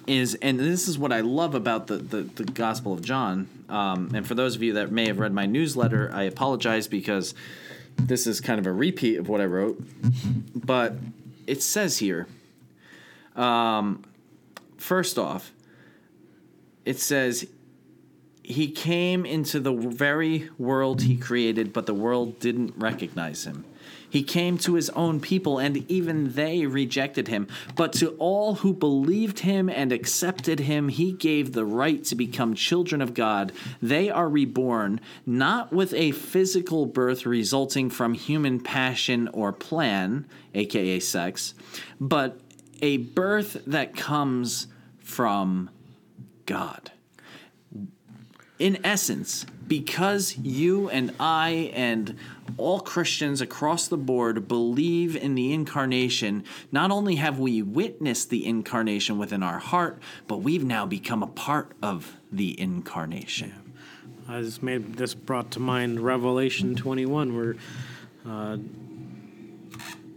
is, 0.08 0.36
and 0.36 0.60
this 0.60 0.88
is 0.88 0.98
what 0.98 1.12
I 1.12 1.20
love 1.22 1.56
about 1.56 1.88
the 1.88 1.98
the, 1.98 2.22
the 2.22 2.46
Gospel 2.46 2.94
of 2.94 3.02
John. 3.02 3.50
Um, 3.70 4.12
and 4.14 4.28
for 4.28 4.36
those 4.36 4.56
of 4.56 4.64
you 4.64 4.74
that 4.74 4.92
may 4.92 5.08
have 5.08 5.20
read 5.20 5.34
my 5.34 5.46
newsletter, 5.46 6.10
I 6.14 6.24
apologize 6.24 6.88
because 6.88 7.36
this 7.98 8.28
is 8.28 8.42
kind 8.42 8.60
of 8.60 8.66
a 8.66 8.72
repeat 8.72 9.18
of 9.18 9.30
what 9.30 9.42
I 9.42 9.46
wrote, 9.46 9.82
but 10.56 10.96
it 11.46 11.62
says 11.62 11.98
here. 12.00 12.28
Um, 13.36 14.04
first 14.78 15.18
off, 15.18 15.52
it 16.86 17.00
says 17.00 17.48
he 18.44 18.72
came 18.72 19.26
into 19.26 19.60
the 19.60 19.72
very 19.72 20.50
world 20.58 21.04
he 21.04 21.16
created, 21.16 21.72
but 21.72 21.86
the 21.86 21.94
world 21.94 22.40
didn't 22.40 22.74
recognize 22.78 23.46
him. 23.46 23.64
He 24.10 24.24
came 24.24 24.58
to 24.60 24.74
his 24.74 24.90
own 24.92 25.20
people, 25.20 25.60
and 25.60 25.90
even 25.90 26.34
they 26.34 26.66
rejected 26.66 27.28
him. 27.28 27.48
But 27.76 27.94
to 27.94 28.16
all 28.18 28.56
who 28.56 28.74
believed 28.74 29.40
him 29.40 29.70
and 29.70 29.92
accepted 29.92 30.62
him, 30.62 30.90
he 30.90 31.12
gave 31.12 31.54
the 31.54 31.66
right 31.66 32.04
to 32.06 32.16
become 32.16 32.54
children 32.54 33.02
of 33.02 33.14
God. 33.14 33.52
They 33.82 34.10
are 34.10 34.28
reborn, 34.28 35.02
not 35.26 35.72
with 35.72 35.94
a 35.94 36.12
physical 36.12 36.86
birth 36.86 37.26
resulting 37.26 37.90
from 37.90 38.14
human 38.14 38.60
passion 38.60 39.28
or 39.30 39.52
plan, 39.52 40.26
aka 40.54 41.00
sex, 41.00 41.54
but 42.00 42.40
a 42.82 42.98
birth 42.98 43.62
that 43.68 43.96
comes 43.96 44.68
from 45.00 45.70
God. 46.46 46.92
In 48.58 48.80
essence, 48.84 49.46
because 49.70 50.36
you 50.38 50.90
and 50.90 51.14
I 51.20 51.72
and 51.74 52.18
all 52.58 52.82
Christians 52.82 53.40
across 53.40 53.88
the 53.88 53.98
board 53.98 54.48
believe 54.48 55.16
in 55.16 55.36
the 55.36 55.54
incarnation, 55.54 56.44
not 56.72 56.92
only 56.92 57.16
have 57.16 57.40
we 57.40 57.62
witnessed 57.62 58.32
the 58.32 58.46
incarnation 58.46 59.18
within 59.18 59.44
our 59.44 59.60
heart, 59.60 60.02
but 60.28 60.38
we've 60.38 60.66
now 60.66 60.86
become 60.86 61.24
a 61.24 61.28
part 61.28 61.72
of 61.82 62.18
the 62.32 62.60
incarnation. 62.60 63.54
I 64.28 64.42
just 64.42 64.62
made 64.62 64.96
this 64.96 65.14
brought 65.14 65.52
to 65.52 65.60
mind 65.60 66.02
Revelation 66.02 66.76
21, 66.76 67.36
where 67.36 67.56
uh, 68.28 68.58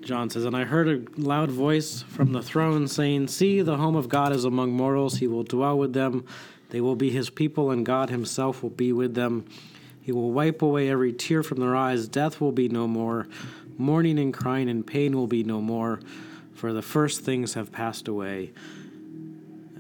John 0.01 0.31
says, 0.31 0.45
And 0.45 0.57
I 0.57 0.65
heard 0.65 0.89
a 0.89 1.21
loud 1.21 1.51
voice 1.51 2.03
from 2.03 2.33
the 2.33 2.43
throne 2.43 2.89
saying, 2.89 3.29
See, 3.29 3.63
the 3.63 3.77
home 3.77 3.97
of 3.97 4.09
God 4.09 4.33
is 4.33 4.45
among 4.45 4.73
mortals. 4.73 5.19
He 5.19 5.27
will 5.27 5.45
dwell 5.45 5.79
with 5.79 5.93
them. 5.93 6.27
They 6.73 6.81
will 6.81 6.97
be 6.97 7.11
his 7.11 7.29
people, 7.29 7.71
and 7.71 7.85
God 7.85 8.09
himself 8.09 8.63
will 8.63 8.71
be 8.71 8.95
with 8.95 9.15
them. 9.15 9.45
He 10.01 10.11
will 10.11 10.33
wipe 10.33 10.63
away 10.63 10.89
every 10.89 11.13
tear 11.13 11.43
from 11.43 11.61
their 11.61 11.77
eyes. 11.77 12.09
Death 12.09 12.41
will 12.41 12.51
be 12.51 12.71
no 12.71 12.89
more. 12.89 13.29
Mourning 13.77 14.19
and 14.19 14.33
crying 14.33 14.71
and 14.71 14.87
pain 14.87 15.15
will 15.15 15.27
be 15.27 15.45
no 15.45 15.61
more, 15.61 16.01
for 16.55 16.73
the 16.73 16.81
first 16.81 17.21
things 17.21 17.53
have 17.53 17.73
passed 17.73 18.09
away. 18.09 18.53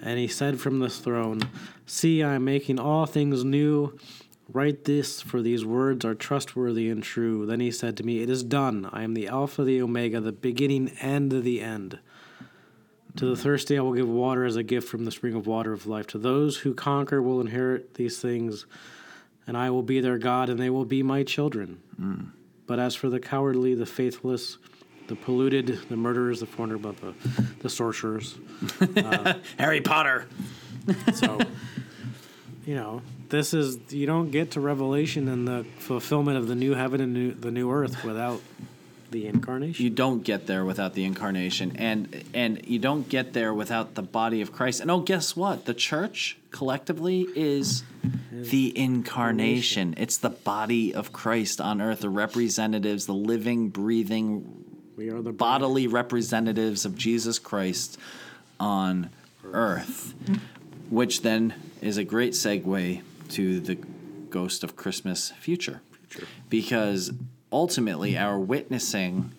And 0.02 0.18
he 0.18 0.28
said 0.28 0.60
from 0.60 0.80
the 0.80 0.90
throne, 0.90 1.40
See, 1.86 2.22
I 2.22 2.34
am 2.34 2.44
making 2.44 2.78
all 2.78 3.06
things 3.06 3.42
new. 3.42 3.98
Write 4.52 4.84
this, 4.84 5.22
for 5.22 5.40
these 5.40 5.64
words 5.64 6.04
are 6.04 6.14
trustworthy 6.14 6.90
and 6.90 7.02
true. 7.02 7.46
Then 7.46 7.60
he 7.60 7.70
said 7.70 7.96
to 7.96 8.02
me, 8.02 8.20
It 8.20 8.28
is 8.28 8.44
done. 8.44 8.90
I 8.92 9.02
am 9.02 9.14
the 9.14 9.28
Alpha, 9.28 9.64
the 9.64 9.80
Omega, 9.80 10.20
the 10.20 10.32
beginning 10.32 10.92
and 11.00 11.32
the 11.32 11.62
end. 11.62 12.00
To 13.16 13.26
the 13.26 13.32
mm-hmm. 13.32 13.42
thirsty, 13.42 13.78
I 13.78 13.82
will 13.82 13.92
give 13.92 14.08
water 14.08 14.44
as 14.44 14.56
a 14.56 14.62
gift 14.62 14.88
from 14.88 15.04
the 15.04 15.10
spring 15.10 15.34
of 15.34 15.46
water 15.46 15.72
of 15.72 15.86
life. 15.86 16.06
To 16.08 16.18
those 16.18 16.58
who 16.58 16.72
conquer 16.72 17.20
will 17.20 17.40
inherit 17.40 17.94
these 17.94 18.18
things, 18.18 18.64
and 19.46 19.56
I 19.56 19.70
will 19.70 19.82
be 19.82 20.00
their 20.00 20.18
God, 20.18 20.48
and 20.48 20.58
they 20.58 20.70
will 20.70 20.86
be 20.86 21.02
my 21.02 21.22
children. 21.22 21.80
Mm. 22.00 22.30
But 22.66 22.78
as 22.78 22.94
for 22.94 23.10
the 23.10 23.20
cowardly, 23.20 23.74
the 23.74 23.84
faithless, 23.84 24.56
the 25.08 25.16
polluted, 25.16 25.66
the 25.88 25.96
murderers, 25.96 26.40
the 26.40 26.46
foreigner, 26.46 26.78
but 26.78 26.96
the, 26.98 27.14
the 27.60 27.68
sorcerers, 27.68 28.36
uh, 28.80 29.34
Harry 29.58 29.82
Potter. 29.82 30.26
so, 31.12 31.38
you 32.64 32.74
know, 32.74 33.02
this 33.28 33.52
is 33.52 33.78
you 33.90 34.06
don't 34.06 34.30
get 34.30 34.52
to 34.52 34.60
Revelation 34.60 35.28
and 35.28 35.46
the 35.46 35.66
fulfillment 35.78 36.38
of 36.38 36.48
the 36.48 36.54
new 36.54 36.74
heaven 36.74 37.00
and 37.00 37.12
new, 37.12 37.32
the 37.32 37.50
new 37.50 37.70
earth 37.70 38.04
without 38.04 38.40
the 39.12 39.26
incarnation. 39.26 39.84
You 39.84 39.90
don't 39.90 40.24
get 40.24 40.46
there 40.46 40.64
without 40.64 40.94
the 40.94 41.04
incarnation, 41.04 41.76
and 41.76 42.24
and 42.34 42.66
you 42.66 42.78
don't 42.78 43.08
get 43.08 43.32
there 43.32 43.54
without 43.54 43.94
the 43.94 44.02
body 44.02 44.40
of 44.40 44.52
Christ. 44.52 44.80
And 44.80 44.90
oh, 44.90 45.00
guess 45.00 45.36
what? 45.36 45.66
The 45.66 45.74
church 45.74 46.38
collectively 46.50 47.28
is 47.36 47.84
the 48.32 48.76
incarnation. 48.76 49.94
It's 49.96 50.16
the 50.16 50.30
body 50.30 50.94
of 50.94 51.12
Christ 51.12 51.60
on 51.60 51.80
earth, 51.80 52.00
the 52.00 52.08
representatives, 52.08 53.06
the 53.06 53.14
living, 53.14 53.68
breathing, 53.68 54.62
we 54.96 55.10
are 55.10 55.22
the 55.22 55.32
bodily 55.32 55.86
representatives 55.86 56.84
of 56.84 56.96
Jesus 56.96 57.38
Christ 57.38 57.98
on 58.60 59.10
earth, 59.44 60.14
which 60.90 61.22
then 61.22 61.54
is 61.80 61.96
a 61.96 62.04
great 62.04 62.34
segue 62.34 63.02
to 63.30 63.60
the 63.60 63.76
Ghost 64.28 64.62
of 64.62 64.76
Christmas 64.76 65.30
future. 65.40 65.80
Because 66.50 67.10
ultimately, 67.52 68.16
our 68.16 68.38
witnessing 68.38 69.32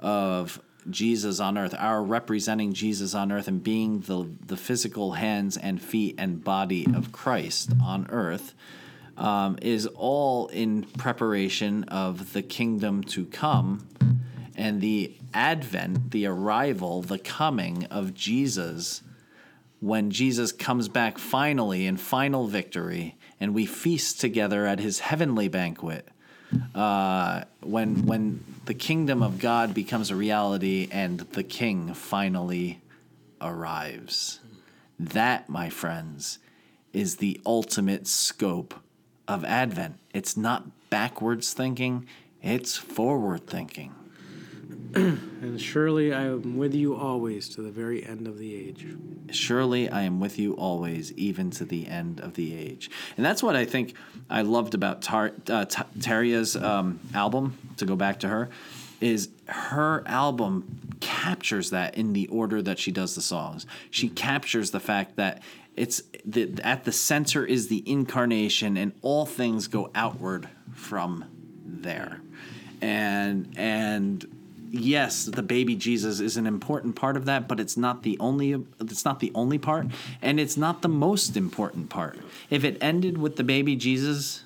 of 0.00 0.60
Jesus 0.88 1.40
on 1.40 1.58
earth, 1.58 1.74
our 1.78 2.02
representing 2.02 2.72
Jesus 2.72 3.14
on 3.14 3.30
earth 3.30 3.48
and 3.48 3.62
being 3.62 4.00
the, 4.00 4.28
the 4.46 4.56
physical 4.56 5.12
hands 5.12 5.56
and 5.56 5.80
feet 5.80 6.14
and 6.18 6.42
body 6.42 6.86
of 6.94 7.12
Christ 7.12 7.72
on 7.82 8.06
earth, 8.10 8.54
um, 9.16 9.58
is 9.60 9.86
all 9.86 10.48
in 10.48 10.84
preparation 10.84 11.84
of 11.84 12.32
the 12.32 12.42
kingdom 12.42 13.04
to 13.04 13.26
come 13.26 13.86
and 14.56 14.80
the 14.80 15.16
advent, 15.32 16.10
the 16.10 16.26
arrival, 16.26 17.02
the 17.02 17.18
coming 17.18 17.84
of 17.86 18.14
Jesus 18.14 19.02
when 19.80 20.10
Jesus 20.10 20.52
comes 20.52 20.88
back 20.88 21.18
finally 21.18 21.86
in 21.86 21.96
final 21.96 22.46
victory 22.46 23.16
and 23.40 23.54
we 23.54 23.64
feast 23.64 24.20
together 24.20 24.66
at 24.66 24.78
his 24.78 25.00
heavenly 25.00 25.48
banquet. 25.48 26.06
Uh, 26.74 27.44
when 27.60 28.06
when 28.06 28.44
the 28.66 28.74
kingdom 28.74 29.22
of 29.22 29.38
God 29.38 29.74
becomes 29.74 30.10
a 30.10 30.16
reality 30.16 30.88
and 30.90 31.20
the 31.20 31.42
king 31.42 31.94
finally 31.94 32.80
arrives. 33.40 34.40
That, 34.98 35.48
my 35.48 35.70
friends, 35.70 36.38
is 36.92 37.16
the 37.16 37.40
ultimate 37.46 38.06
scope 38.06 38.74
of 39.26 39.44
Advent. 39.44 39.98
It's 40.12 40.36
not 40.36 40.90
backwards 40.90 41.52
thinking, 41.52 42.06
it's 42.42 42.76
forward 42.76 43.46
thinking. 43.46 43.94
And 45.40 45.58
surely 45.58 46.12
I 46.12 46.24
am 46.24 46.58
with 46.58 46.74
you 46.74 46.94
always 46.94 47.48
to 47.50 47.62
the 47.62 47.70
very 47.70 48.04
end 48.04 48.26
of 48.26 48.38
the 48.38 48.54
age. 48.54 48.86
Surely 49.30 49.88
I 49.88 50.02
am 50.02 50.20
with 50.20 50.38
you 50.38 50.52
always, 50.52 51.12
even 51.14 51.50
to 51.52 51.64
the 51.64 51.88
end 51.88 52.20
of 52.20 52.34
the 52.34 52.54
age. 52.54 52.90
And 53.16 53.24
that's 53.24 53.42
what 53.42 53.56
I 53.56 53.64
think 53.64 53.94
I 54.28 54.42
loved 54.42 54.74
about 54.74 55.00
Tar- 55.00 55.32
uh, 55.48 55.64
T- 55.64 55.82
Tarja's 55.98 56.56
um, 56.56 57.00
album, 57.14 57.56
to 57.78 57.86
go 57.86 57.96
back 57.96 58.20
to 58.20 58.28
her, 58.28 58.50
is 59.00 59.30
her 59.46 60.06
album 60.06 60.96
captures 61.00 61.70
that 61.70 61.96
in 61.96 62.12
the 62.12 62.26
order 62.26 62.60
that 62.60 62.78
she 62.78 62.92
does 62.92 63.14
the 63.14 63.22
songs. 63.22 63.66
She 63.90 64.10
captures 64.10 64.72
the 64.72 64.80
fact 64.80 65.16
that 65.16 65.42
it's 65.74 66.02
the, 66.26 66.52
at 66.62 66.84
the 66.84 66.92
center 66.92 67.46
is 67.46 67.68
the 67.68 67.82
incarnation 67.90 68.76
and 68.76 68.92
all 69.00 69.24
things 69.24 69.68
go 69.68 69.90
outward 69.94 70.50
from 70.74 71.24
there. 71.64 72.20
And 72.82 73.52
and 73.56 74.39
yes, 74.70 75.24
the 75.24 75.42
baby 75.42 75.74
Jesus 75.74 76.20
is 76.20 76.36
an 76.36 76.46
important 76.46 76.96
part 76.96 77.16
of 77.16 77.24
that, 77.26 77.48
but 77.48 77.58
it's 77.60 77.76
not 77.76 78.02
the 78.02 78.16
only 78.20 78.52
it's 78.80 79.04
not 79.04 79.20
the 79.20 79.32
only 79.34 79.58
part 79.58 79.86
and 80.22 80.38
it's 80.38 80.56
not 80.56 80.82
the 80.82 80.88
most 80.88 81.36
important 81.36 81.90
part. 81.90 82.18
If 82.48 82.64
it 82.64 82.78
ended 82.80 83.18
with 83.18 83.36
the 83.36 83.44
baby 83.44 83.76
Jesus 83.76 84.44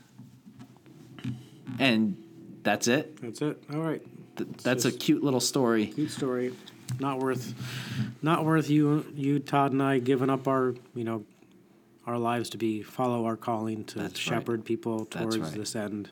and 1.79 2.17
that's 2.63 2.89
it, 2.89 3.21
That's 3.21 3.43
it. 3.43 3.63
All 3.73 3.81
right. 3.81 4.03
th- 4.37 4.49
that's 4.63 4.85
a 4.87 4.93
cute 4.93 5.23
little 5.23 5.41
story. 5.41 5.87
Cute 5.89 6.11
story. 6.11 6.55
Not 6.99 7.19
worth, 7.19 7.55
not 8.23 8.45
worth 8.45 8.71
you, 8.71 9.05
you 9.15 9.39
Todd 9.39 9.73
and 9.73 9.83
I 9.83 9.99
giving 9.99 10.31
up 10.31 10.47
our, 10.49 10.75
you 10.95 11.05
know, 11.05 11.25
our 12.07 12.19
lives 12.19 12.51
to 12.51 12.59
be 12.59 12.83
follow 12.83 13.25
our 13.27 13.37
calling 13.37 13.85
to 13.87 13.99
That's 13.99 14.27
right. 14.31 14.37
shepherd 14.39 14.65
people 14.65 15.07
towards 15.07 15.39
right. 15.39 15.53
this 15.53 15.75
end. 15.75 16.11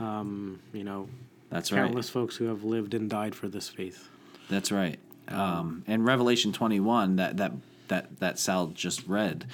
Um, 0.00 0.60
you 0.72 0.84
know, 0.84 1.08
That's 1.50 1.72
right. 1.72 1.82
countless 1.82 2.10
folks 2.10 2.36
who 2.36 2.46
have 2.46 2.64
lived 2.64 2.94
and 2.94 3.08
died 3.08 3.34
for 3.34 3.48
this 3.48 3.68
faith. 3.68 4.08
That's 4.48 4.70
right. 4.72 4.98
Um, 5.28 5.82
and 5.86 6.04
Revelation 6.04 6.52
21 6.52 7.16
that 7.16 7.36
that 7.38 7.52
that 7.88 8.20
that 8.20 8.38
Sal 8.38 8.68
just 8.68 9.06
read, 9.06 9.46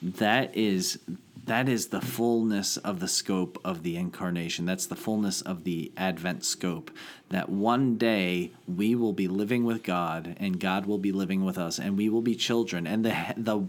that 0.00 0.56
is 0.56 0.98
that 1.44 1.68
is 1.68 1.88
the 1.88 2.00
fullness 2.00 2.76
of 2.78 3.00
the 3.00 3.08
scope 3.08 3.60
of 3.64 3.82
the 3.82 3.96
incarnation. 3.96 4.64
That's 4.64 4.86
the 4.86 4.96
fullness 4.96 5.42
of 5.42 5.64
the 5.64 5.90
Advent 5.96 6.44
scope. 6.44 6.90
That 7.30 7.48
one 7.48 7.96
day 7.96 8.52
we 8.68 8.94
will 8.94 9.12
be 9.12 9.28
living 9.28 9.64
with 9.64 9.82
God, 9.82 10.36
and 10.38 10.60
God 10.60 10.86
will 10.86 10.98
be 10.98 11.12
living 11.12 11.44
with 11.44 11.58
us, 11.58 11.78
and 11.78 11.96
we 11.96 12.08
will 12.08 12.22
be 12.22 12.34
children, 12.34 12.86
and 12.86 13.04
the 13.04 13.34
the 13.36 13.68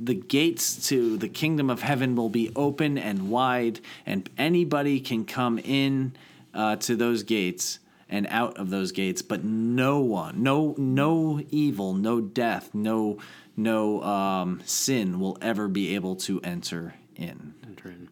the 0.00 0.14
gates 0.14 0.88
to 0.88 1.18
the 1.18 1.28
kingdom 1.28 1.68
of 1.68 1.82
heaven 1.82 2.16
will 2.16 2.30
be 2.30 2.50
open 2.56 2.96
and 2.96 3.28
wide, 3.28 3.80
and 4.06 4.30
anybody 4.38 4.98
can 4.98 5.26
come 5.26 5.58
in 5.58 6.14
uh, 6.54 6.76
to 6.76 6.96
those 6.96 7.22
gates 7.22 7.78
and 8.08 8.26
out 8.28 8.56
of 8.58 8.70
those 8.70 8.92
gates, 8.92 9.22
but 9.22 9.44
no 9.44 10.00
one, 10.00 10.42
no 10.42 10.74
no 10.78 11.40
evil, 11.50 11.94
no 11.94 12.20
death, 12.20 12.70
no 12.74 13.18
no 13.56 14.02
um, 14.02 14.60
sin 14.64 15.20
will 15.20 15.38
ever 15.40 15.68
be 15.68 15.94
able 15.94 16.16
to 16.16 16.40
enter 16.42 16.94
in. 17.16 17.54
enter 17.66 17.88
in. 17.88 18.08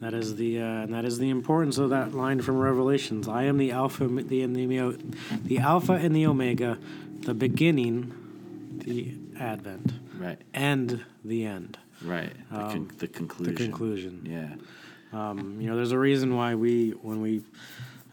That 0.00 0.14
is 0.14 0.36
the 0.36 0.60
uh, 0.60 0.64
and 0.64 0.94
that 0.94 1.04
is 1.04 1.18
the 1.18 1.30
importance 1.30 1.78
of 1.78 1.90
that 1.90 2.14
line 2.14 2.40
from 2.40 2.58
Revelations. 2.58 3.28
I 3.28 3.44
am 3.44 3.58
the 3.58 3.70
Alpha, 3.72 4.06
the 4.08 4.42
and 4.42 4.56
the, 4.56 4.98
the 5.44 5.58
Alpha 5.58 5.92
and 5.92 6.14
the 6.16 6.26
Omega, 6.26 6.78
the 7.20 7.34
beginning, 7.34 8.14
the 8.78 9.14
Advent, 9.38 9.92
Right, 10.18 10.40
and 10.54 11.04
the 11.24 11.44
end, 11.44 11.78
right. 12.02 12.32
The, 12.50 12.56
con- 12.58 12.90
the 12.98 13.08
conclusion. 13.08 13.54
the 13.54 13.62
conclusion. 13.62 14.26
Yeah, 14.26 14.54
Um, 15.12 15.60
you 15.60 15.68
know, 15.68 15.76
there's 15.76 15.92
a 15.92 15.98
reason 15.98 16.36
why 16.36 16.54
we, 16.54 16.90
when 16.90 17.20
we, 17.20 17.42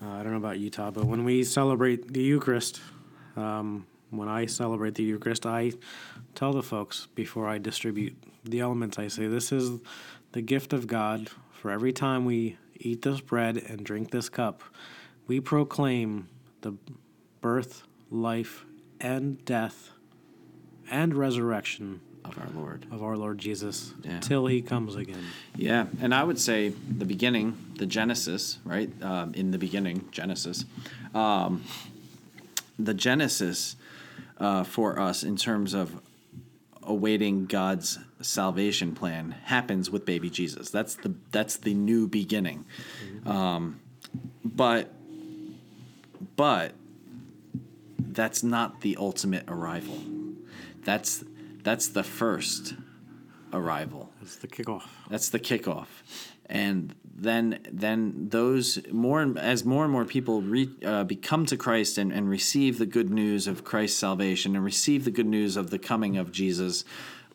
uh, 0.01 0.09
I 0.09 0.23
don't 0.23 0.31
know 0.31 0.37
about 0.37 0.59
Utah, 0.59 0.91
but 0.91 1.05
when 1.05 1.23
we 1.23 1.43
celebrate 1.43 2.11
the 2.13 2.21
Eucharist, 2.21 2.81
um, 3.35 3.85
when 4.09 4.27
I 4.27 4.45
celebrate 4.45 4.95
the 4.95 5.03
Eucharist, 5.03 5.45
I 5.45 5.73
tell 6.33 6.53
the 6.53 6.63
folks 6.63 7.07
before 7.13 7.47
I 7.47 7.57
distribute 7.57 8.15
the 8.43 8.61
elements, 8.61 8.97
I 8.97 9.09
say, 9.09 9.27
This 9.27 9.51
is 9.51 9.79
the 10.31 10.41
gift 10.41 10.73
of 10.73 10.87
God. 10.87 11.29
For 11.51 11.71
every 11.71 11.91
time 11.91 12.25
we 12.25 12.57
eat 12.75 13.01
this 13.01 13.19
bread 13.19 13.57
and 13.57 13.83
drink 13.83 14.11
this 14.11 14.29
cup, 14.29 14.63
we 15.25 15.39
proclaim 15.39 16.29
the 16.61 16.75
birth, 17.41 17.83
life, 18.09 18.65
and 19.01 19.43
death 19.43 19.91
and 20.89 21.13
resurrection 21.15 22.01
of 22.28 22.38
our 22.39 22.49
Lord. 22.61 22.86
of 22.91 23.03
our 23.03 23.15
Lord 23.17 23.38
Jesus 23.38 23.93
Yeah. 24.03 24.19
till 24.19 24.45
he 24.47 24.61
comes 24.61 24.95
again. 24.95 25.23
Yeah, 25.55 25.88
and 26.01 26.13
I 26.13 26.23
would 26.23 26.39
say 26.39 26.69
the 26.69 27.05
beginning, 27.05 27.55
the 27.78 27.86
Genesis, 27.86 28.59
right? 28.65 28.89
Um, 29.01 29.34
in 29.34 29.51
the 29.51 29.57
beginning, 29.57 30.07
Genesis. 30.11 30.65
Um, 31.15 31.63
the 32.78 32.93
Genesis 32.93 33.75
uh, 34.39 34.63
for 34.63 34.99
us 34.99 35.23
in 35.23 35.36
terms 35.36 35.73
of 35.73 35.99
awaiting 36.84 37.45
God's 37.47 37.99
salvation 38.21 38.93
plan 38.95 39.32
happens 39.45 39.89
with 39.89 40.05
baby 40.05 40.30
Jesus. 40.30 40.69
That's 40.69 40.95
the 40.95 41.13
that's 41.32 41.57
the 41.57 41.73
new 41.73 42.07
beginning. 42.07 42.65
Um, 43.25 43.80
but 44.45 44.91
but 46.36 46.73
that's 47.99 48.43
not 48.43 48.82
the 48.82 48.95
ultimate 48.97 49.43
arrival. 49.47 49.99
That's 50.84 51.23
that's 51.68 51.89
the 51.89 52.03
first 52.03 52.76
arrival. 53.51 54.09
That's 54.22 54.38
the 54.38 54.47
kickoff. 54.47 54.84
That's 55.09 55.30
the 55.30 55.39
kickoff, 55.39 55.88
and 56.45 56.95
then 57.20 57.59
then 57.72 58.30
those 58.30 58.80
more 58.91 59.22
and- 59.22 59.38
as 59.38 59.65
more 59.65 59.84
and 59.84 59.91
more 59.91 60.05
people 60.05 60.41
re, 60.41 60.70
uh, 60.86 61.03
become 61.03 61.45
to 61.47 61.57
Christ 61.57 61.97
and, 61.97 62.13
and 62.13 62.30
receive 62.30 62.78
the 62.78 62.86
good 62.86 63.09
news 63.09 63.47
of 63.47 63.63
Christ's 63.63 63.99
salvation 63.99 64.55
and 64.55 64.63
receive 64.63 65.03
the 65.03 65.11
good 65.11 65.26
news 65.38 65.57
of 65.57 65.70
the 65.70 65.80
coming 65.80 66.15
of 66.18 66.32
Jesus, 66.32 66.86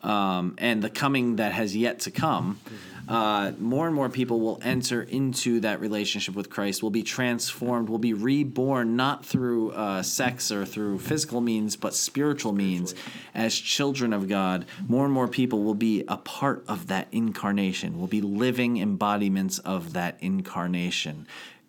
um, 0.01 0.55
and 0.57 0.81
the 0.81 0.89
coming 0.89 1.35
that 1.35 1.51
has 1.51 1.75
yet 1.75 1.99
to 2.05 2.11
come. 2.11 2.59
Uh, 3.07 3.51
more 3.59 3.85
and 3.85 3.95
more 3.95 4.09
people 4.09 4.39
will 4.39 4.59
enter 4.63 5.01
into 5.01 5.59
that 5.59 5.81
relationship 5.81 6.35
with 6.35 6.49
Christ, 6.49 6.81
will 6.81 6.89
be 6.89 7.03
transformed, 7.03 7.89
will 7.89 7.97
be 7.97 8.13
reborn, 8.13 8.95
not 8.95 9.25
through 9.25 9.71
uh, 9.71 10.03
sex 10.03 10.51
or 10.51 10.65
through 10.65 10.99
physical 10.99 11.41
means, 11.41 11.75
but 11.75 11.93
spiritual 11.93 12.53
means. 12.53 12.95
As 13.33 13.55
children 13.55 14.13
of 14.13 14.29
God, 14.29 14.65
more 14.87 15.03
and 15.03 15.13
more 15.13 15.27
people 15.27 15.63
will 15.63 15.75
be 15.75 16.05
a 16.07 16.17
part 16.17 16.63
of 16.67 16.87
that 16.87 17.07
incarnation, 17.11 17.99
will 17.99 18.07
be 18.07 18.21
living 18.21 18.77
embodiments 18.77 19.59
of 19.59 19.93
that 19.93 20.17
incarnation. 20.21 21.27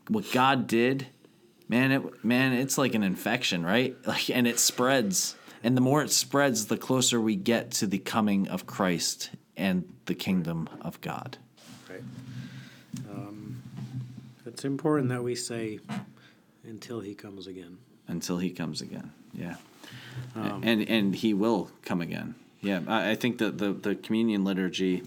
What 0.09 0.31
God 0.31 0.69
did, 0.69 1.09
man, 1.69 1.91
it, 1.91 2.25
man, 2.25 2.53
it's 2.53 2.79
like 2.79 2.95
an 2.95 3.03
infection, 3.03 3.65
right? 3.65 3.97
Like, 4.07 4.31
and 4.31 4.47
it 4.47 4.61
spreads. 4.61 5.35
And 5.65 5.77
the 5.77 5.81
more 5.81 6.03
it 6.03 6.11
spreads, 6.11 6.67
the 6.67 6.77
closer 6.77 7.21
we 7.21 7.37
get 7.37 7.71
to 7.73 7.87
the 7.87 7.99
coming 7.99 8.47
of 8.49 8.67
Christ 8.67 9.31
and 9.57 9.85
the 10.07 10.15
kingdom 10.15 10.69
of 10.81 11.01
God. 11.01 11.39
Right. 11.91 12.03
Um, 13.11 13.63
it's 14.47 14.65
important 14.65 15.09
that 15.09 15.23
we 15.23 15.35
say 15.35 15.81
until 16.65 17.01
he 17.01 17.15
comes 17.15 17.47
again. 17.47 17.79
until 18.09 18.39
he 18.39 18.51
comes 18.51 18.81
again. 18.81 19.13
Yeah, 19.33 19.57
Um, 20.37 20.61
and 20.63 20.89
and 20.89 21.15
he 21.15 21.35
will 21.35 21.71
come 21.83 22.01
again. 22.01 22.35
Yeah, 22.61 22.81
I, 22.87 23.11
I 23.11 23.15
think 23.15 23.39
that 23.39 23.59
the 23.59 23.73
the 23.73 23.95
communion 23.95 24.45
liturgy 24.45 25.03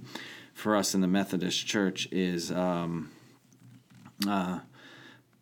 for 0.53 0.75
us 0.75 0.93
in 0.95 1.01
the 1.01 1.07
Methodist 1.07 1.65
Church 1.67 2.07
is. 2.11 2.51
Um, 2.51 3.11
uh, 4.27 4.59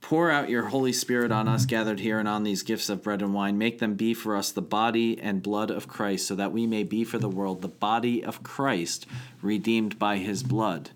Pour 0.06 0.30
out 0.30 0.52
your 0.52 0.66
Holy 0.66 0.94
Spirit 0.94 1.32
on 1.32 1.48
us 1.48 1.66
gathered 1.66 2.00
here 2.00 2.20
and 2.20 2.28
on 2.28 2.44
these 2.44 2.62
gifts 2.62 2.90
of 2.90 3.02
bread 3.02 3.24
and 3.24 3.34
wine. 3.34 3.58
Make 3.58 3.80
them 3.80 3.96
be 3.96 4.14
for 4.14 4.38
us 4.38 4.52
the 4.52 4.62
body 4.62 5.20
and 5.20 5.42
blood 5.42 5.72
of 5.72 5.88
Christ, 5.88 6.28
so 6.28 6.36
that 6.36 6.52
we 6.52 6.68
may 6.68 6.84
be 6.84 7.04
for 7.04 7.18
the 7.18 7.28
world 7.28 7.64
the 7.64 7.68
body 7.68 8.24
of 8.24 8.44
Christ, 8.44 9.08
redeemed 9.42 9.98
by 9.98 10.18
his 10.18 10.44
blood. 10.44 10.92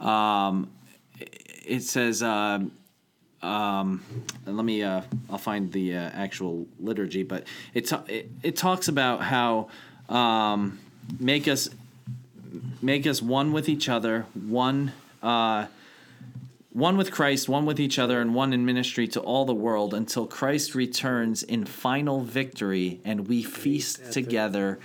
Um, 0.00 0.70
it 1.66 1.82
says, 1.82 2.22
um, 2.22 2.72
um, 3.42 4.02
let 4.46 4.64
me, 4.64 4.82
uh, 4.82 5.02
I'll 5.28 5.36
find 5.36 5.70
the 5.70 5.94
uh, 5.94 6.10
actual 6.14 6.66
liturgy, 6.80 7.24
but 7.24 7.44
it, 7.74 7.88
ta- 7.88 8.04
it, 8.08 8.30
it 8.42 8.56
talks 8.56 8.88
about 8.88 9.20
how 9.20 9.68
um, 10.08 10.78
make 11.20 11.46
us 11.46 11.68
make 12.80 13.06
us 13.06 13.20
one 13.20 13.52
with 13.52 13.68
each 13.68 13.90
other, 13.90 14.24
one. 14.32 14.94
One 16.76 16.98
with 16.98 17.10
Christ, 17.10 17.48
one 17.48 17.64
with 17.64 17.80
each 17.80 17.98
other, 17.98 18.20
and 18.20 18.34
one 18.34 18.52
in 18.52 18.66
ministry 18.66 19.08
to 19.08 19.20
all 19.20 19.46
the 19.46 19.54
world 19.54 19.94
until 19.94 20.26
Christ 20.26 20.74
returns 20.74 21.42
in 21.42 21.64
final 21.64 22.20
victory 22.20 23.00
and 23.02 23.26
we 23.26 23.42
feast 23.42 24.12
together 24.12 24.78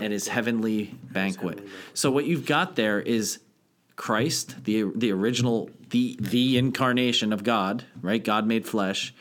at 0.00 0.10
his 0.10 0.26
heavenly 0.26 0.96
banquet. 1.12 1.64
So 1.94 2.10
what 2.10 2.24
you've 2.24 2.46
got 2.46 2.74
there 2.74 3.00
is 3.00 3.38
Christ, 3.94 4.64
the 4.64 4.90
the 4.92 5.12
original 5.12 5.70
the 5.90 6.16
the 6.18 6.58
incarnation 6.58 7.32
of 7.32 7.44
God, 7.44 7.84
right? 8.02 8.24
God 8.24 8.44
made 8.48 8.66
flesh. 8.66 9.14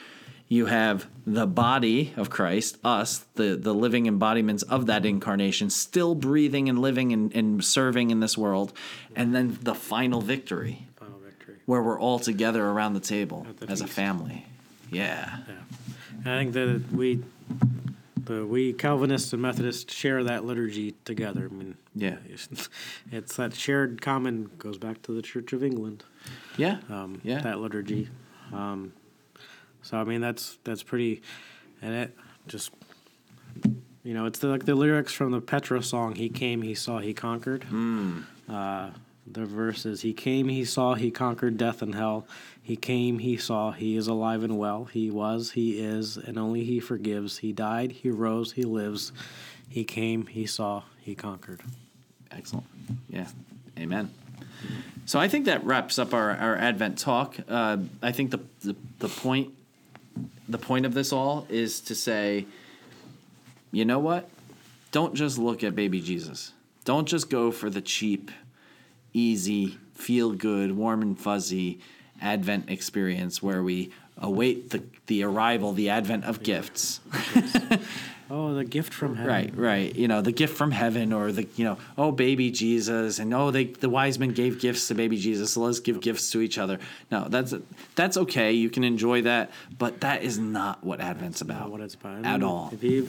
You 0.48 0.66
have 0.66 1.06
the 1.28 1.46
body 1.46 2.12
of 2.18 2.32
Christ, 2.32 2.80
us, 2.84 3.26
the, 3.36 3.56
the 3.56 3.74
living 3.74 4.08
embodiments 4.08 4.64
of 4.64 4.88
that 4.88 5.06
incarnation, 5.06 5.70
still 5.70 6.16
breathing 6.16 6.70
and 6.70 6.80
living 6.80 7.14
and, 7.14 7.36
and 7.36 7.64
serving 7.64 8.10
in 8.10 8.22
this 8.22 8.36
world. 8.36 8.74
And 9.16 9.36
then 9.36 9.60
the 9.62 9.76
Final 9.76 10.22
victory. 10.22 10.88
Where 11.68 11.84
we're 11.84 12.00
all 12.00 12.18
together 12.18 12.66
around 12.66 12.94
the 12.94 13.00
table 13.00 13.46
the 13.60 13.70
as 13.70 13.82
a 13.82 13.88
family. 13.88 14.46
Yeah. 14.90 15.38
Yeah, 15.48 15.54
and 16.24 16.30
I 16.30 16.38
think 16.40 16.54
that 16.54 16.82
we, 16.94 17.22
the 18.24 18.46
we 18.46 18.72
Calvinists 18.74 19.34
and 19.34 19.42
Methodists 19.42 19.94
share 19.94 20.24
that 20.24 20.46
liturgy 20.46 20.96
together. 21.04 21.50
I 21.52 21.54
mean, 21.54 21.76
Yeah. 21.94 22.16
it's, 22.26 22.70
it's 23.12 23.36
that 23.36 23.54
shared 23.54 24.02
common 24.02 24.50
goes 24.58 24.78
back 24.78 25.02
to 25.04 25.12
the 25.12 25.22
Church 25.22 25.52
of 25.54 25.62
England. 25.62 26.06
Yeah. 26.58 26.80
Um, 26.90 27.20
yeah. 27.24 27.42
that 27.42 27.60
liturgy. 27.60 28.10
Um, 28.54 28.94
so 29.82 29.98
I 29.98 30.06
mean 30.06 30.22
that's 30.22 30.58
that's 30.64 30.84
pretty, 30.84 31.22
and 31.82 31.94
it 31.94 32.16
just 32.48 32.72
you 34.04 34.14
know 34.14 34.26
it's 34.26 34.40
the, 34.40 34.48
like 34.48 34.66
the 34.66 34.74
lyrics 34.76 35.12
from 35.12 35.32
the 35.32 35.42
Petra 35.42 35.84
song. 35.84 36.16
He 36.16 36.30
came, 36.30 36.62
he 36.62 36.74
saw, 36.76 37.00
he 37.00 37.14
conquered. 37.14 37.66
Hmm. 37.66 38.22
Uh, 38.50 38.92
the 39.32 39.46
verses. 39.46 40.02
He 40.02 40.14
came, 40.14 40.50
he 40.50 40.66
saw, 40.66 40.96
he 40.96 41.12
conquered 41.12 41.58
death 41.58 41.82
and 41.82 41.96
hell. 41.96 42.28
He 42.62 42.76
came, 42.76 43.20
he 43.20 43.38
saw, 43.38 43.72
he 43.72 43.96
is 43.96 44.08
alive 44.08 44.44
and 44.44 44.58
well. 44.58 44.86
He 44.86 45.10
was, 45.10 45.52
he 45.52 45.80
is, 45.80 46.18
and 46.18 46.38
only 46.38 46.64
he 46.64 46.80
forgives. 46.80 47.40
He 47.40 47.52
died, 47.54 47.92
he 47.92 48.10
rose, 48.10 48.54
he 48.54 48.64
lives. 48.64 49.12
He 49.70 49.84
came, 49.84 50.28
he 50.28 50.46
saw, 50.46 50.84
he 51.02 51.16
conquered. 51.16 51.62
Excellent. 52.32 52.66
Yeah. 53.10 53.28
Amen. 53.78 54.12
So 55.06 55.20
I 55.20 55.28
think 55.28 55.46
that 55.46 55.64
wraps 55.64 56.00
up 56.00 56.14
our, 56.14 56.32
our 56.32 56.56
Advent 56.58 56.98
talk. 56.98 57.38
Uh, 57.48 57.78
I 58.02 58.12
think 58.12 58.32
the, 58.32 58.40
the 58.62 58.76
the 59.00 59.08
point 59.08 59.54
the 60.50 60.58
point 60.58 60.86
of 60.86 60.94
this 60.94 61.14
all 61.14 61.46
is 61.50 61.80
to 61.82 61.96
say, 61.96 62.46
you 63.72 63.86
know 63.86 64.00
what? 64.00 64.30
Don't 64.92 65.14
just 65.14 65.38
look 65.38 65.64
at 65.64 65.76
baby 65.76 66.02
Jesus. 66.02 66.54
Don't 66.84 67.08
just 67.08 67.30
go 67.30 67.52
for 67.52 67.70
the 67.70 67.82
cheap, 67.82 68.32
easy, 69.18 69.78
feel 69.94 70.32
good, 70.34 70.76
warm 70.76 71.02
and 71.02 71.20
fuzzy 71.20 71.80
Advent 72.22 72.70
experience 72.70 73.44
where 73.44 73.62
we 73.62 73.92
await 74.18 74.72
the, 74.72 74.84
the 75.06 75.24
arrival, 75.24 75.74
the 75.74 75.90
advent 75.90 76.26
of 76.26 76.42
gifts. 76.42 77.00
Oh, 78.30 78.54
the 78.54 78.66
gift 78.66 78.94
from 78.94 79.16
heaven. 79.16 79.32
Right, 79.32 79.56
right. 79.56 79.96
You 79.96 80.10
know, 80.10 80.22
the 80.22 80.34
gift 80.34 80.58
from 80.58 80.72
heaven, 80.72 81.14
or 81.14 81.32
the 81.32 81.48
you 81.56 81.64
know, 81.64 81.78
oh, 81.98 82.12
baby 82.12 82.52
Jesus, 82.52 83.20
and 83.20 83.34
oh, 83.34 83.52
they 83.52 83.66
the 83.66 83.90
wise 83.90 84.20
men 84.20 84.32
gave 84.32 84.60
gifts 84.60 84.90
to 84.90 84.96
baby 84.96 85.18
Jesus, 85.18 85.54
so 85.54 85.62
let's 85.62 85.80
give 85.80 86.02
gifts 86.02 86.30
to 86.32 86.42
each 86.42 86.58
other. 86.58 86.78
No, 87.10 87.28
that's 87.30 87.54
that's 87.96 88.18
okay. 88.18 88.52
You 88.52 88.70
can 88.70 88.84
enjoy 88.84 89.22
that, 89.22 89.52
but 89.78 90.02
that 90.02 90.24
is 90.24 90.38
not 90.38 90.84
what 90.84 91.00
Advent's 91.00 91.40
about. 91.40 91.62
Not 91.62 91.72
what 91.72 91.80
it's 91.80 91.96
about 91.96 92.26
at 92.26 92.44
all. 92.44 92.70
If 92.74 92.84
you 92.84 93.08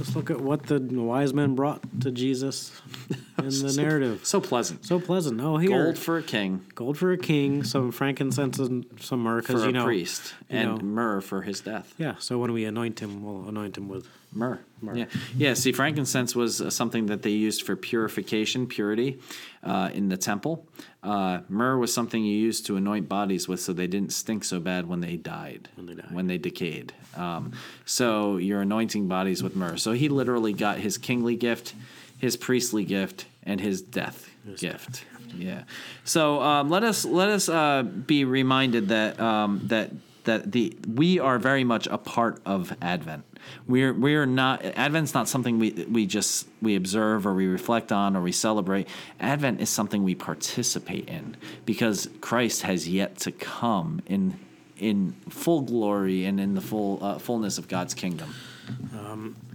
just 0.00 0.16
look 0.16 0.30
at 0.30 0.40
what 0.40 0.62
the 0.64 0.78
wise 0.80 1.34
men 1.34 1.54
brought 1.54 1.82
to 2.00 2.10
Jesus 2.10 2.72
in 3.38 3.44
the 3.44 3.50
So- 3.52 3.82
narrative, 3.82 4.24
So 4.24 4.40
pleasant. 4.40 4.84
so 4.86 4.98
pleasant. 4.98 5.40
Oh, 5.42 5.58
here, 5.58 5.84
Gold 5.84 5.98
for 5.98 6.16
a 6.16 6.22
king, 6.22 6.64
gold 6.74 6.96
for 6.96 7.12
a 7.12 7.18
king, 7.18 7.64
some 7.64 7.90
frankincense 7.92 8.58
and 8.58 8.86
some 9.00 9.20
myrrh, 9.20 9.42
for 9.42 9.58
a 9.62 9.66
you 9.66 9.72
know, 9.72 9.84
priest, 9.84 10.34
and 10.48 10.78
know. 10.78 10.84
myrrh 10.84 11.20
for 11.20 11.42
his 11.42 11.60
death. 11.60 11.92
yeah. 11.98 12.14
So 12.18 12.38
when 12.38 12.52
we 12.52 12.64
anoint 12.64 13.00
him, 13.00 13.22
we'll 13.22 13.46
anoint 13.48 13.76
him 13.76 13.88
with 13.88 14.06
Myrrh. 14.32 14.60
Myrrh. 14.82 14.96
Yeah. 14.96 15.04
Yeah. 15.36 15.54
See, 15.54 15.72
frankincense 15.72 16.34
was 16.34 16.60
uh, 16.60 16.70
something 16.70 17.06
that 17.06 17.22
they 17.22 17.30
used 17.30 17.62
for 17.62 17.76
purification, 17.76 18.66
purity 18.66 19.18
uh, 19.62 19.90
in 19.92 20.08
the 20.08 20.16
temple. 20.16 20.66
Uh, 21.02 21.40
myrrh 21.48 21.78
was 21.78 21.92
something 21.94 22.22
you 22.24 22.36
used 22.38 22.66
to 22.66 22.76
anoint 22.76 23.08
bodies 23.08 23.48
with 23.48 23.60
so 23.60 23.72
they 23.72 23.86
didn't 23.86 24.12
stink 24.12 24.44
so 24.44 24.60
bad 24.60 24.86
when 24.86 25.00
they 25.00 25.16
died, 25.16 25.68
When 25.76 25.86
they 25.86 25.94
died. 25.94 26.12
when 26.12 26.26
they 26.26 26.38
decayed. 26.38 26.92
Um, 27.16 27.52
so 27.84 28.36
you're 28.36 28.60
anointing 28.60 29.08
bodies 29.08 29.42
with 29.42 29.56
myrrh. 29.56 29.76
So 29.78 29.92
he 29.92 30.08
literally 30.08 30.52
got 30.52 30.78
his 30.78 30.98
kingly 30.98 31.36
gift, 31.36 31.74
his 32.18 32.36
priestly 32.36 32.84
gift, 32.84 33.26
and 33.42 33.60
his 33.60 33.80
death 33.82 34.28
gift. 34.58 35.04
Yeah. 35.36 35.62
So 36.04 36.42
um, 36.42 36.70
let 36.70 36.82
us 36.84 37.04
let 37.04 37.28
us 37.28 37.48
uh, 37.48 37.82
be 37.82 38.24
reminded 38.24 38.88
that 38.88 39.18
um, 39.20 39.60
that 39.68 39.90
that 40.24 40.50
the 40.52 40.76
we 40.86 41.18
are 41.18 41.38
very 41.38 41.64
much 41.64 41.86
a 41.86 41.96
part 41.98 42.40
of 42.44 42.76
Advent. 42.82 43.24
We're 43.66 43.92
we're 43.92 44.26
not 44.26 44.64
Advent's 44.64 45.14
not 45.14 45.28
something 45.28 45.58
we 45.58 45.70
we 45.90 46.06
just 46.06 46.46
we 46.60 46.76
observe 46.76 47.26
or 47.26 47.34
we 47.34 47.46
reflect 47.46 47.92
on 47.92 48.16
or 48.16 48.22
we 48.22 48.32
celebrate. 48.32 48.88
Advent 49.18 49.60
is 49.60 49.70
something 49.70 50.02
we 50.04 50.14
participate 50.14 51.08
in 51.08 51.36
because 51.64 52.08
Christ 52.20 52.62
has 52.62 52.88
yet 52.88 53.16
to 53.18 53.32
come 53.32 54.02
in 54.06 54.38
in 54.78 55.12
full 55.28 55.60
glory 55.60 56.24
and 56.24 56.40
in 56.40 56.54
the 56.54 56.60
full 56.60 56.98
uh, 57.02 57.18
fullness 57.18 57.58
of 57.58 57.68
God's 57.68 57.94
kingdom. 57.94 58.34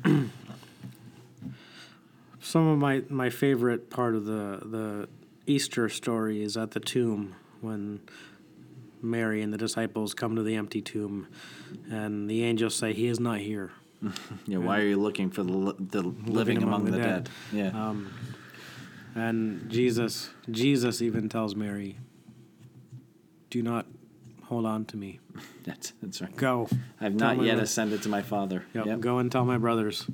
some 2.40 2.68
of 2.68 2.78
my 2.78 3.04
my 3.10 3.30
favorite 3.30 3.90
part 3.90 4.16
of 4.16 4.26
the 4.26 4.60
the 4.64 5.10
Easter 5.48 5.90
story 5.90 6.42
is 6.42 6.58
at 6.58 6.72
the 6.72 6.80
tomb 6.80 7.36
when 7.62 8.00
Mary 9.02 9.42
and 9.42 9.54
the 9.54 9.58
disciples 9.58 10.14
come 10.14 10.36
to 10.36 10.44
the 10.44 10.56
empty 10.56 10.82
tomb, 10.82 11.28
and 11.90 12.30
the 12.30 12.44
angels 12.44 12.76
say, 12.76 12.94
"He 12.94 13.08
is 13.08 13.20
not 13.20 13.40
here." 13.40 13.72
Yeah, 14.48 14.58
why 14.60 14.80
are 14.80 14.86
you 14.86 14.98
looking 14.98 15.30
for 15.30 15.44
the 15.44 15.52
li- 15.52 15.76
the 15.80 16.02
living, 16.04 16.62
among, 16.62 16.86
the, 16.86 16.98
dead? 16.98 17.30
Yeah. 17.52 17.68
Um, 17.70 18.14
and 19.16 19.70
Jesus, 19.70 20.30
Jesus 20.50 21.02
even 21.02 21.30
tells 21.30 21.56
Mary, 21.56 21.98
"Do 23.50 23.62
not 23.64 23.86
hold 24.44 24.66
on 24.66 24.86
to 24.86 24.98
me. 24.98 25.20
that's 25.64 25.94
that's 26.02 26.22
right. 26.22 26.36
Go. 26.36 26.68
I've 27.02 27.16
not 27.16 27.42
yet 27.42 27.58
ascended 27.60 28.04
to 28.04 28.10
my 28.10 28.22
Father. 28.22 28.66
Yep, 28.74 28.86
Yep. 28.86 29.00
Go 29.00 29.18
and 29.20 29.32
tell 29.32 29.46
my 29.46 29.58
brothers." 29.58 30.06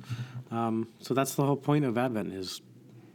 Um, 0.50 0.88
so 1.00 1.14
that's 1.14 1.34
the 1.34 1.44
whole 1.44 1.56
point 1.56 1.84
of 1.84 1.98
Advent: 1.98 2.32
is 2.32 2.60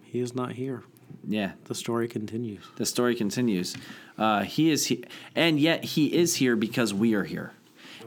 He 0.03 0.19
is 0.19 0.35
not 0.35 0.53
here. 0.53 0.83
Yeah. 1.27 1.51
The 1.65 1.75
story 1.75 2.07
continues. 2.07 2.63
The 2.77 2.85
story 2.85 3.15
continues. 3.15 3.75
Uh, 4.17 4.43
he 4.43 4.71
is 4.71 4.87
he, 4.87 5.03
and 5.35 5.59
yet 5.59 5.83
he 5.83 6.13
is 6.13 6.35
here 6.35 6.55
because 6.55 6.93
we 6.93 7.13
are 7.13 7.23
here. 7.23 7.51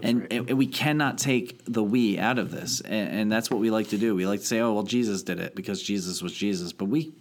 And, 0.02 0.32
and 0.32 0.58
we 0.58 0.66
cannot 0.66 1.18
take 1.18 1.62
the 1.66 1.82
we 1.82 2.18
out 2.18 2.38
of 2.38 2.50
this, 2.50 2.80
and, 2.80 3.10
and 3.10 3.32
that's 3.32 3.50
what 3.50 3.60
we 3.60 3.70
like 3.70 3.88
to 3.88 3.98
do. 3.98 4.14
We 4.14 4.26
like 4.26 4.40
to 4.40 4.46
say, 4.46 4.60
"Oh, 4.60 4.72
well, 4.72 4.82
Jesus 4.82 5.22
did 5.22 5.40
it 5.40 5.54
because 5.54 5.82
Jesus 5.82 6.22
was 6.22 6.32
Jesus," 6.32 6.72
but 6.72 6.86
we 6.86 7.12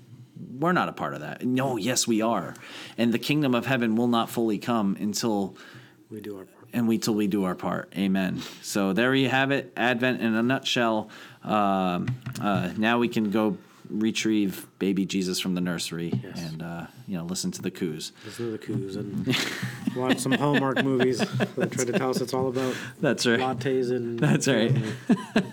we're 0.60 0.72
not 0.72 0.90
a 0.90 0.94
part 0.94 1.14
of 1.14 1.22
that. 1.22 1.46
No, 1.46 1.78
yes, 1.78 2.08
we 2.08 2.22
are, 2.22 2.56
and 2.98 3.14
the 3.14 3.20
kingdom 3.20 3.54
of 3.56 3.66
heaven 3.66 3.96
will 3.96 4.08
not 4.08 4.30
fully 4.30 4.58
come 4.58 4.98
until 5.00 5.56
We 6.10 6.22
do 6.22 6.38
our 6.38 6.46
part. 6.46 6.68
and 6.74 6.88
we 6.88 6.98
till 6.98 7.16
we 7.16 7.28
do 7.28 7.44
our 7.44 7.56
part. 7.56 7.92
Amen. 7.98 8.42
So 8.62 8.94
there 8.94 9.14
you 9.16 9.30
have 9.30 9.52
it. 9.52 9.74
Advent 9.76 10.22
in 10.22 10.36
a 10.36 10.44
nutshell. 10.44 11.10
Um, 11.44 12.08
uh, 12.42 12.72
now 12.78 13.00
we 13.00 13.08
can 13.08 13.32
go 13.32 13.58
retrieve 13.90 14.68
baby 14.78 15.06
Jesus 15.06 15.40
from 15.40 15.56
the 15.56 15.62
nursery 15.62 16.14
Yes. 16.24 16.40
and 16.52 16.62
uh, 16.62 16.86
you 17.08 17.18
know 17.18 17.24
listen 17.26 17.52
to 17.52 17.62
the 17.62 17.72
coos. 17.72 18.12
Listen 18.26 18.46
to 18.46 18.52
the 18.52 18.58
coos 18.58 18.96
and 18.96 19.36
watch 19.96 20.20
some 20.20 20.32
Hallmark 20.32 20.84
movies 20.84 21.18
that 21.20 21.72
try 21.72 21.86
to 21.86 21.92
tell 21.94 22.12
us 22.12 22.22
it's 22.22 22.34
all 22.34 22.50
about 22.50 22.76
That's 23.02 23.26
right. 23.26 23.40
lattes 23.40 23.92
and. 23.92 24.20
That's 24.20 24.48
right. 24.48 24.76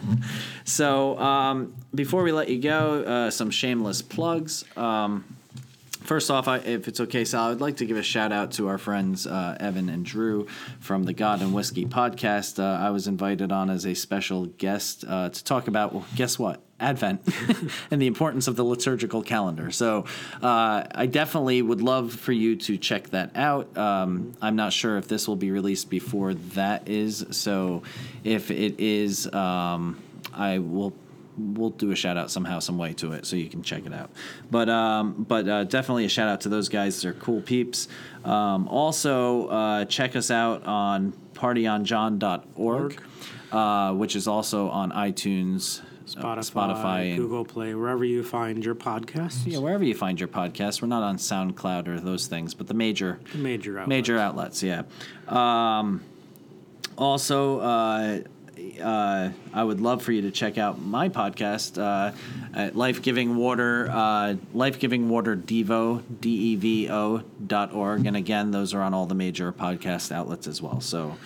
So 0.64 1.18
um, 1.18 1.74
before 1.95 2.22
we 2.22 2.32
let 2.32 2.49
you 2.49 2.61
go, 2.61 3.03
uh, 3.05 3.30
some 3.30 3.51
shameless 3.51 4.03
plugs. 4.03 4.64
Um, 4.76 5.24
First 6.03 6.30
off, 6.30 6.47
I, 6.47 6.59
if 6.59 6.87
it's 6.87 7.01
okay, 7.01 7.24
Sal, 7.24 7.51
I'd 7.51 7.61
like 7.61 7.78
to 7.78 7.84
give 7.84 7.97
a 7.97 8.03
shout 8.03 8.30
out 8.30 8.53
to 8.53 8.68
our 8.68 8.78
friends 8.78 9.26
uh, 9.26 9.57
Evan 9.59 9.89
and 9.89 10.05
Drew 10.05 10.47
from 10.78 11.03
the 11.03 11.12
God 11.12 11.43
and 11.43 11.53
Whiskey 11.53 11.84
podcast. 11.84 12.61
Uh, 12.62 12.80
I 12.80 12.91
was 12.91 13.09
invited 13.09 13.51
on 13.51 13.70
as 13.70 13.84
a 13.84 13.95
special 13.95 14.47
guest 14.47 15.05
uh, 15.09 15.30
to 15.30 15.45
talk 15.45 15.66
about, 15.66 15.93
well, 15.93 16.07
guess 16.14 16.39
what? 16.39 16.61
Advent 16.79 17.22
and 17.91 18.03
the 18.03 18.07
importance 18.07 18.49
of 18.49 18.57
the 18.57 18.64
liturgical 18.64 19.22
calendar. 19.22 19.70
So 19.70 20.05
uh, 20.43 20.85
I 20.95 21.07
definitely 21.07 21.62
would 21.62 21.81
love 21.81 22.12
for 22.12 22.33
you 22.33 22.57
to 22.57 22.77
check 22.77 23.11
that 23.11 23.35
out. 23.35 23.77
Um, 23.77 24.35
I'm 24.43 24.57
not 24.57 24.72
sure 24.72 24.99
if 24.99 25.09
this 25.09 25.27
will 25.27 25.37
be 25.37 25.51
released 25.51 25.89
before 25.89 26.35
that 26.35 26.89
is. 26.89 27.24
So 27.31 27.83
if 28.24 28.51
it 28.51 28.79
is, 28.79 29.33
um, 29.33 30.03
I 30.35 30.59
will 30.59 30.93
we'll 31.39 31.70
do 31.70 31.91
a 31.91 31.97
shout 31.97 32.16
out 32.16 32.31
somehow, 32.31 32.59
some 32.59 32.79
way 32.79 32.93
to 32.95 33.12
it, 33.12 33.27
so 33.27 33.37
you 33.37 33.49
can 33.49 33.62
check 33.62 33.87
it 33.87 33.93
out. 33.93 34.11
But 34.51 34.68
um, 34.68 35.24
but 35.29 35.49
uh, 35.49 35.64
definitely 35.64 36.05
a 36.05 36.09
shout 36.09 36.29
out 36.29 36.43
to 36.43 36.49
those 36.49 36.68
guys. 36.68 37.01
They're 37.01 37.12
cool 37.12 37.41
peeps. 37.41 37.89
Um, 38.24 38.68
also, 38.68 39.49
uh, 39.49 39.85
check 39.85 40.16
us 40.16 40.31
out 40.31 40.64
on 40.64 41.12
partyonjohn.org, 41.35 43.03
uh, 43.53 43.95
which 43.95 44.16
is 44.16 44.27
also 44.27 44.68
on 44.68 44.93
iTunes, 44.93 45.83
Spotify, 46.21 46.51
Spotify, 46.53 47.09
and 47.11 47.17
Google 47.19 47.45
Play, 47.45 47.75
wherever 47.75 48.05
you 48.05 48.23
find 48.23 48.64
your 48.64 48.75
podcasts. 48.75 49.43
yeah, 49.47 49.59
wherever 49.59 49.85
you 49.85 49.95
find 49.95 50.19
your 50.19 50.29
podcast. 50.29 50.81
We're 50.83 50.89
not 50.89 51.03
on 51.03 51.17
SoundCloud 51.17 51.89
or 51.89 52.01
those 52.01 52.27
things, 52.27 52.55
but 52.55 52.67
the 52.67 52.75
major 52.75 53.19
The 53.33 53.39
major 53.39 53.79
outlets. 53.79 53.89
major 53.89 54.19
outlets. 54.19 54.62
Yeah. 54.62 54.83
Um, 55.29 56.03
also, 56.97 57.61
uh, 57.61 58.21
uh, 58.81 59.31
I 59.53 59.64
would 59.64 59.81
love 59.81 60.03
for 60.03 60.12
you 60.12 60.22
to 60.22 60.31
check 60.31 60.59
out 60.59 60.81
my 60.81 61.09
podcast 61.09 61.81
uh, 61.81 62.12
at 62.55 62.77
Life 62.77 63.03
Giving 63.03 63.37
Water, 63.37 63.89
uh, 63.91 64.35
Life 64.55 64.79
Giving 64.79 65.09
Water 65.09 65.37
Devo, 65.37 66.03
D 66.20 66.31
E 66.31 66.57
V 66.57 66.91
O 66.91 67.22
dot 67.47 67.72
org. 67.72 68.07
And 68.07 68.16
again, 68.16 68.51
those 68.51 68.74
are 68.74 68.83
on 68.83 68.95
all 68.95 69.07
the 69.07 69.14
major 69.14 69.53
podcast 69.53 70.12
outlets 70.12 70.47
as 70.47 70.61
well. 70.61 70.81
So, 70.81 71.16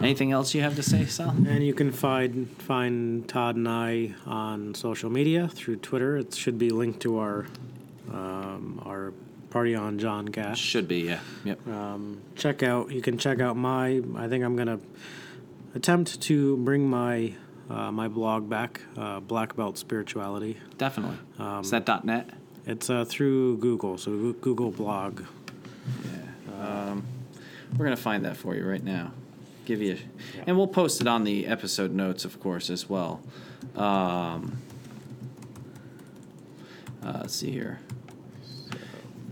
anything 0.00 0.32
else 0.32 0.54
you 0.54 0.62
have 0.62 0.76
to 0.76 0.82
say, 0.82 1.04
Sal? 1.06 1.30
And 1.30 1.64
you 1.64 1.74
can 1.74 1.92
find 1.92 2.50
find 2.58 3.28
Todd 3.28 3.56
and 3.56 3.68
I 3.68 4.14
on 4.26 4.74
social 4.74 5.10
media 5.10 5.48
through 5.48 5.76
Twitter. 5.76 6.16
It 6.16 6.34
should 6.34 6.58
be 6.58 6.70
linked 6.70 7.00
to 7.00 7.18
our 7.18 7.46
um, 8.12 8.82
our 8.84 9.12
party 9.50 9.74
on 9.76 9.98
John 10.00 10.26
Gash. 10.26 10.60
Should 10.60 10.88
be, 10.88 11.02
yeah. 11.02 11.20
Yep. 11.44 11.68
Um, 11.68 12.20
check 12.34 12.62
out. 12.64 12.90
You 12.90 13.00
can 13.00 13.18
check 13.18 13.40
out 13.40 13.56
my. 13.56 14.02
I 14.16 14.28
think 14.28 14.44
I'm 14.44 14.56
gonna 14.56 14.80
attempt 15.74 16.20
to 16.22 16.56
bring 16.58 16.88
my 16.88 17.34
uh, 17.70 17.90
my 17.90 18.08
blog 18.08 18.48
back. 18.48 18.80
Uh, 18.96 19.20
Black 19.20 19.56
Belt 19.56 19.78
Spirituality. 19.78 20.58
Definitely. 20.78 21.16
Is 21.60 21.70
that 21.70 22.04
.net? 22.04 22.30
It's 22.66 22.88
uh, 22.90 23.04
through 23.04 23.58
Google, 23.58 23.98
so 23.98 24.32
Google 24.32 24.70
Blog. 24.70 25.22
Yeah. 26.04 26.94
We're 27.76 27.86
gonna 27.86 27.96
find 27.96 28.24
that 28.24 28.36
for 28.36 28.54
you 28.54 28.64
right 28.64 28.84
now. 28.84 29.10
Give 29.64 29.82
you, 29.82 29.98
and 30.46 30.56
we'll 30.56 30.68
post 30.68 31.00
it 31.00 31.08
on 31.08 31.24
the 31.24 31.46
episode 31.46 31.92
notes, 31.92 32.24
of 32.24 32.38
course, 32.38 32.70
as 32.70 32.88
well. 32.88 33.20
Um, 33.74 34.58
uh, 37.02 37.18
let's 37.22 37.34
see 37.34 37.50
here. 37.50 37.80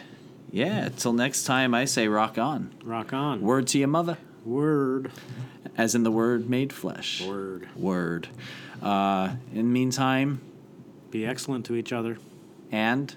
yeah, 0.50 0.88
till 0.96 1.12
next 1.12 1.44
time, 1.44 1.74
I 1.74 1.84
say 1.84 2.08
rock 2.08 2.38
on. 2.38 2.72
Rock 2.82 3.12
on. 3.12 3.42
Word 3.42 3.66
to 3.68 3.78
your 3.78 3.88
mother, 3.88 4.16
Word. 4.46 5.10
as 5.76 5.94
in 5.94 6.04
the 6.04 6.10
word 6.10 6.48
made 6.48 6.72
flesh. 6.72 7.22
Word. 7.26 7.68
Word. 7.76 8.28
Uh, 8.82 9.30
in 9.52 9.56
the 9.58 9.62
meantime, 9.64 10.40
Be 11.10 11.26
excellent 11.26 11.66
to 11.66 11.74
each 11.74 11.92
other. 11.92 12.16
and 12.70 13.14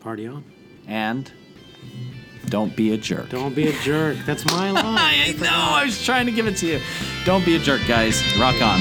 Party 0.00 0.26
on. 0.26 0.44
and 0.86 1.30
don't 2.46 2.74
be 2.74 2.92
a 2.92 2.96
jerk. 2.96 3.28
Don't 3.28 3.54
be 3.54 3.68
a 3.68 3.72
jerk. 3.82 4.16
That's 4.26 4.44
my 4.46 4.70
line. 4.72 4.84
I 4.86 5.32
know. 5.38 5.48
I 5.50 5.84
was 5.84 6.02
trying 6.04 6.26
to 6.26 6.32
give 6.32 6.46
it 6.46 6.56
to 6.58 6.66
you. 6.66 6.80
Don't 7.24 7.44
be 7.44 7.54
a 7.56 7.58
jerk, 7.58 7.82
guys. 7.86 8.22
Rock 8.38 8.60
on. 8.62 8.80